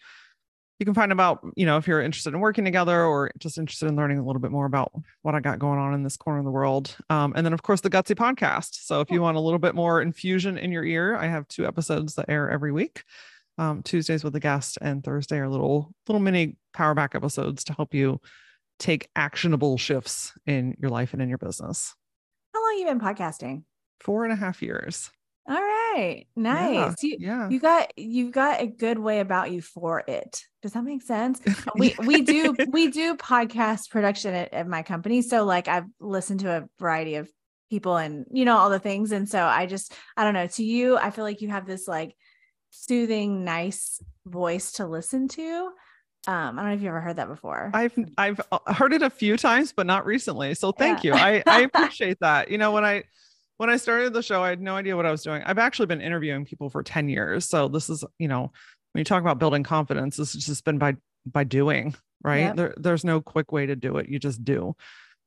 you 0.80 0.86
can 0.86 0.94
find 0.94 1.12
about, 1.12 1.46
you 1.56 1.66
know, 1.66 1.76
if 1.76 1.86
you're 1.86 2.00
interested 2.00 2.32
in 2.32 2.40
working 2.40 2.64
together 2.64 3.04
or 3.04 3.30
just 3.38 3.58
interested 3.58 3.86
in 3.86 3.96
learning 3.96 4.18
a 4.18 4.24
little 4.24 4.40
bit 4.40 4.50
more 4.50 4.64
about 4.64 4.90
what 5.20 5.34
I 5.34 5.40
got 5.40 5.58
going 5.58 5.78
on 5.78 5.92
in 5.92 6.02
this 6.02 6.16
corner 6.16 6.38
of 6.38 6.46
the 6.46 6.50
world. 6.50 6.96
Um, 7.10 7.34
and 7.36 7.44
then, 7.44 7.52
of 7.52 7.62
course, 7.62 7.82
the 7.82 7.90
Gutsy 7.90 8.14
podcast. 8.14 8.82
So 8.86 9.02
if 9.02 9.10
you 9.10 9.20
want 9.20 9.36
a 9.36 9.40
little 9.40 9.58
bit 9.58 9.74
more 9.74 10.00
infusion 10.00 10.56
in 10.56 10.72
your 10.72 10.82
ear, 10.82 11.16
I 11.16 11.26
have 11.26 11.46
two 11.48 11.66
episodes 11.66 12.14
that 12.14 12.30
air 12.30 12.50
every 12.50 12.72
week. 12.72 13.04
Um, 13.58 13.82
Tuesdays 13.82 14.24
with 14.24 14.34
a 14.36 14.40
guest 14.40 14.78
and 14.80 15.04
Thursday 15.04 15.36
are 15.36 15.50
little 15.50 15.92
little 16.08 16.20
mini 16.20 16.56
power 16.72 16.94
back 16.94 17.14
episodes 17.14 17.62
to 17.64 17.74
help 17.74 17.92
you 17.92 18.18
take 18.80 19.08
actionable 19.14 19.78
shifts 19.78 20.32
in 20.46 20.76
your 20.80 20.90
life 20.90 21.12
and 21.12 21.22
in 21.22 21.28
your 21.28 21.38
business. 21.38 21.94
How 22.52 22.62
long 22.62 22.78
you 22.78 22.86
been 22.86 22.98
podcasting? 22.98 23.62
Four 24.00 24.24
and 24.24 24.32
a 24.32 24.36
half 24.36 24.62
years. 24.62 25.10
All 25.48 25.56
right. 25.56 26.26
Nice. 26.36 27.02
Yeah, 27.02 27.08
you, 27.08 27.16
yeah. 27.18 27.48
you 27.48 27.60
got 27.60 27.98
you 27.98 28.30
got 28.30 28.60
a 28.60 28.66
good 28.66 28.98
way 28.98 29.20
about 29.20 29.50
you 29.50 29.60
for 29.60 30.02
it. 30.06 30.44
Does 30.62 30.72
that 30.72 30.84
make 30.84 31.02
sense? 31.02 31.40
Uh, 31.66 31.72
we 31.76 31.94
we 32.06 32.22
do 32.22 32.54
we 32.68 32.88
do 32.88 33.16
podcast 33.16 33.90
production 33.90 34.34
at, 34.34 34.52
at 34.52 34.66
my 34.66 34.82
company. 34.82 35.22
So 35.22 35.44
like 35.44 35.68
I've 35.68 35.86
listened 35.98 36.40
to 36.40 36.50
a 36.50 36.68
variety 36.78 37.16
of 37.16 37.30
people 37.68 37.96
and 37.96 38.26
you 38.30 38.44
know 38.44 38.56
all 38.56 38.70
the 38.70 38.78
things. 38.78 39.12
And 39.12 39.28
so 39.28 39.44
I 39.44 39.66
just 39.66 39.92
I 40.16 40.24
don't 40.24 40.34
know, 40.34 40.46
to 40.46 40.64
you, 40.64 40.96
I 40.96 41.10
feel 41.10 41.24
like 41.24 41.40
you 41.40 41.48
have 41.48 41.66
this 41.66 41.88
like 41.88 42.14
soothing, 42.70 43.44
nice 43.44 44.00
voice 44.24 44.72
to 44.72 44.86
listen 44.86 45.28
to. 45.28 45.70
Um, 46.26 46.58
I 46.58 46.62
don't 46.62 46.70
know 46.70 46.74
if 46.74 46.82
you 46.82 46.88
ever 46.88 47.00
heard 47.00 47.16
that 47.16 47.28
before. 47.28 47.70
I've 47.72 47.94
I've 48.18 48.40
uh, 48.52 48.58
heard 48.72 48.92
it 48.92 49.02
a 49.02 49.10
few 49.10 49.36
times, 49.36 49.72
but 49.72 49.86
not 49.86 50.04
recently. 50.04 50.54
So 50.54 50.70
thank 50.72 51.02
yeah. 51.02 51.14
you. 51.14 51.20
I, 51.20 51.42
I 51.46 51.60
appreciate 51.72 52.18
that. 52.20 52.50
You 52.50 52.58
know, 52.58 52.72
when 52.72 52.84
I 52.84 53.04
when 53.56 53.68
I 53.68 53.76
started 53.76 54.12
the 54.12 54.22
show, 54.22 54.42
I 54.42 54.48
had 54.48 54.60
no 54.60 54.76
idea 54.76 54.96
what 54.96 55.06
I 55.06 55.10
was 55.10 55.22
doing. 55.22 55.42
I've 55.44 55.58
actually 55.58 55.86
been 55.86 56.00
interviewing 56.00 56.46
people 56.46 56.70
for 56.70 56.82
10 56.82 57.10
years. 57.10 57.44
So 57.44 57.68
this 57.68 57.90
is, 57.90 58.02
you 58.18 58.26
know, 58.26 58.52
when 58.92 59.00
you 59.00 59.04
talk 59.04 59.20
about 59.20 59.38
building 59.38 59.62
confidence, 59.64 60.16
this 60.16 60.32
has 60.32 60.46
just 60.46 60.64
been 60.64 60.78
by 60.78 60.96
by 61.26 61.44
doing, 61.44 61.94
right? 62.22 62.38
Yep. 62.38 62.56
There, 62.56 62.74
there's 62.78 63.04
no 63.04 63.20
quick 63.20 63.52
way 63.52 63.66
to 63.66 63.76
do 63.76 63.98
it. 63.98 64.08
You 64.08 64.18
just 64.18 64.44
do. 64.44 64.74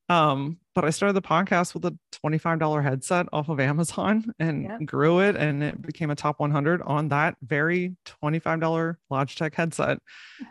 Um, 0.08 0.58
but 0.74 0.84
I 0.84 0.90
started 0.90 1.14
the 1.14 1.22
podcast 1.22 1.72
with 1.72 1.84
a 1.84 1.96
$25 2.24 2.82
headset 2.82 3.26
off 3.32 3.48
of 3.48 3.60
Amazon 3.60 4.32
and 4.38 4.64
yep. 4.64 4.84
grew 4.84 5.20
it 5.20 5.36
and 5.36 5.62
it 5.62 5.80
became 5.80 6.10
a 6.10 6.16
top 6.16 6.40
100 6.40 6.82
on 6.82 7.08
that 7.08 7.36
very 7.42 7.96
$25 8.22 8.96
Logitech 9.10 9.54
headset. 9.54 9.98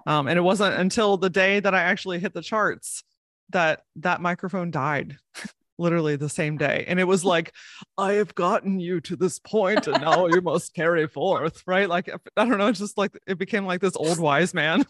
Um, 0.07 0.27
and 0.27 0.37
it 0.37 0.41
wasn't 0.41 0.75
until 0.75 1.17
the 1.17 1.29
day 1.29 1.59
that 1.59 1.75
I 1.75 1.81
actually 1.81 2.19
hit 2.19 2.33
the 2.33 2.41
charts 2.41 3.03
that 3.49 3.83
that 3.97 4.21
microphone 4.21 4.71
died. 4.71 5.17
literally 5.79 6.15
the 6.15 6.29
same 6.29 6.55
day 6.55 6.85
and 6.87 6.99
it 6.99 7.03
was 7.03 7.25
like 7.25 7.51
i 7.97 8.13
have 8.13 8.35
gotten 8.35 8.79
you 8.79 9.01
to 9.01 9.15
this 9.15 9.39
point 9.39 9.87
and 9.87 10.01
now 10.03 10.27
you 10.27 10.39
must 10.39 10.71
carry 10.75 11.07
forth 11.07 11.63
right 11.65 11.89
like 11.89 12.07
i 12.37 12.45
don't 12.45 12.59
know 12.59 12.67
it's 12.67 12.77
just 12.77 12.95
like 12.95 13.17
it 13.25 13.39
became 13.39 13.65
like 13.65 13.81
this 13.81 13.95
old 13.95 14.19
wise 14.19 14.53
man 14.53 14.85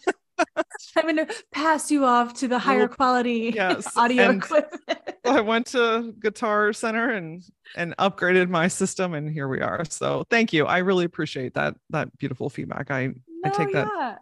I'm 0.96 1.02
going 1.02 1.16
to 1.16 1.28
pass 1.52 1.90
you 1.90 2.04
off 2.04 2.34
to 2.34 2.48
the 2.48 2.58
higher 2.58 2.88
quality 2.88 3.52
yes. 3.54 3.86
audio 3.96 4.30
and 4.30 4.42
equipment. 4.42 4.98
I 5.24 5.40
went 5.40 5.66
to 5.68 6.14
Guitar 6.18 6.72
Center 6.72 7.10
and 7.10 7.42
and 7.76 7.96
upgraded 7.98 8.48
my 8.48 8.68
system, 8.68 9.14
and 9.14 9.30
here 9.30 9.48
we 9.48 9.60
are. 9.60 9.84
So 9.86 10.24
thank 10.30 10.52
you. 10.52 10.66
I 10.66 10.78
really 10.78 11.04
appreciate 11.04 11.54
that 11.54 11.74
that 11.90 12.16
beautiful 12.18 12.50
feedback. 12.50 12.90
I 12.90 13.06
no, 13.06 13.14
I 13.44 13.48
take 13.50 13.72
that. 13.72 13.88
Yeah. 13.96 14.16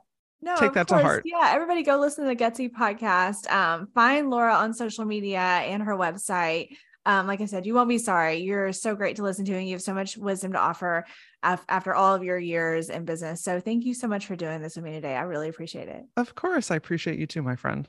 No, 0.45 0.57
take 0.57 0.73
that 0.73 0.89
course. 0.89 1.01
to 1.01 1.05
heart. 1.05 1.23
Yeah, 1.25 1.51
everybody 1.53 1.85
go 1.85 1.99
listen 1.99 2.25
to 2.25 2.35
the 2.35 2.37
Gutsy 2.37 2.69
podcast. 2.69 3.49
Um, 3.51 3.87
find 3.95 4.29
Laura 4.29 4.55
on 4.55 4.75
social 4.75 5.05
media 5.05 5.39
and 5.39 5.85
her 5.85 5.95
website 5.95 6.77
um, 7.05 7.27
like 7.27 7.41
I 7.41 7.47
said, 7.47 7.67
you 7.67 7.75
won't 7.75 7.89
be 7.89 7.99
sorry. 7.99 8.39
You're 8.39 8.73
so 8.73 8.95
great 8.95 9.17
to 9.17 9.23
listen 9.23 9.45
to, 9.47 9.55
and 9.55 9.67
you 9.67 9.75
have 9.75 9.83
so 9.83 9.95
much 9.95 10.17
wisdom 10.17 10.53
to 10.53 10.59
offer 10.59 11.05
af- 11.43 11.65
after 11.69 11.95
all 11.95 12.15
of 12.15 12.23
your 12.23 12.39
years 12.39 12.91
in 12.91 13.05
business. 13.05 13.43
So 13.43 13.61
thank 13.61 13.85
you 13.85 13.95
so 13.95 14.07
much 14.07 14.27
for 14.27 14.37
doing 14.37 14.63
this 14.63 14.77
with 14.77 14.85
me 14.85 14.93
today. 14.93 15.17
I 15.17 15.23
really 15.23 15.49
appreciate 15.49 15.89
it. 15.89 16.05
Of 16.17 16.35
course, 16.35 16.71
I 16.71 16.77
appreciate 16.77 17.19
you 17.19 17.27
too, 17.27 17.43
my 17.43 17.57
friend. 17.57 17.89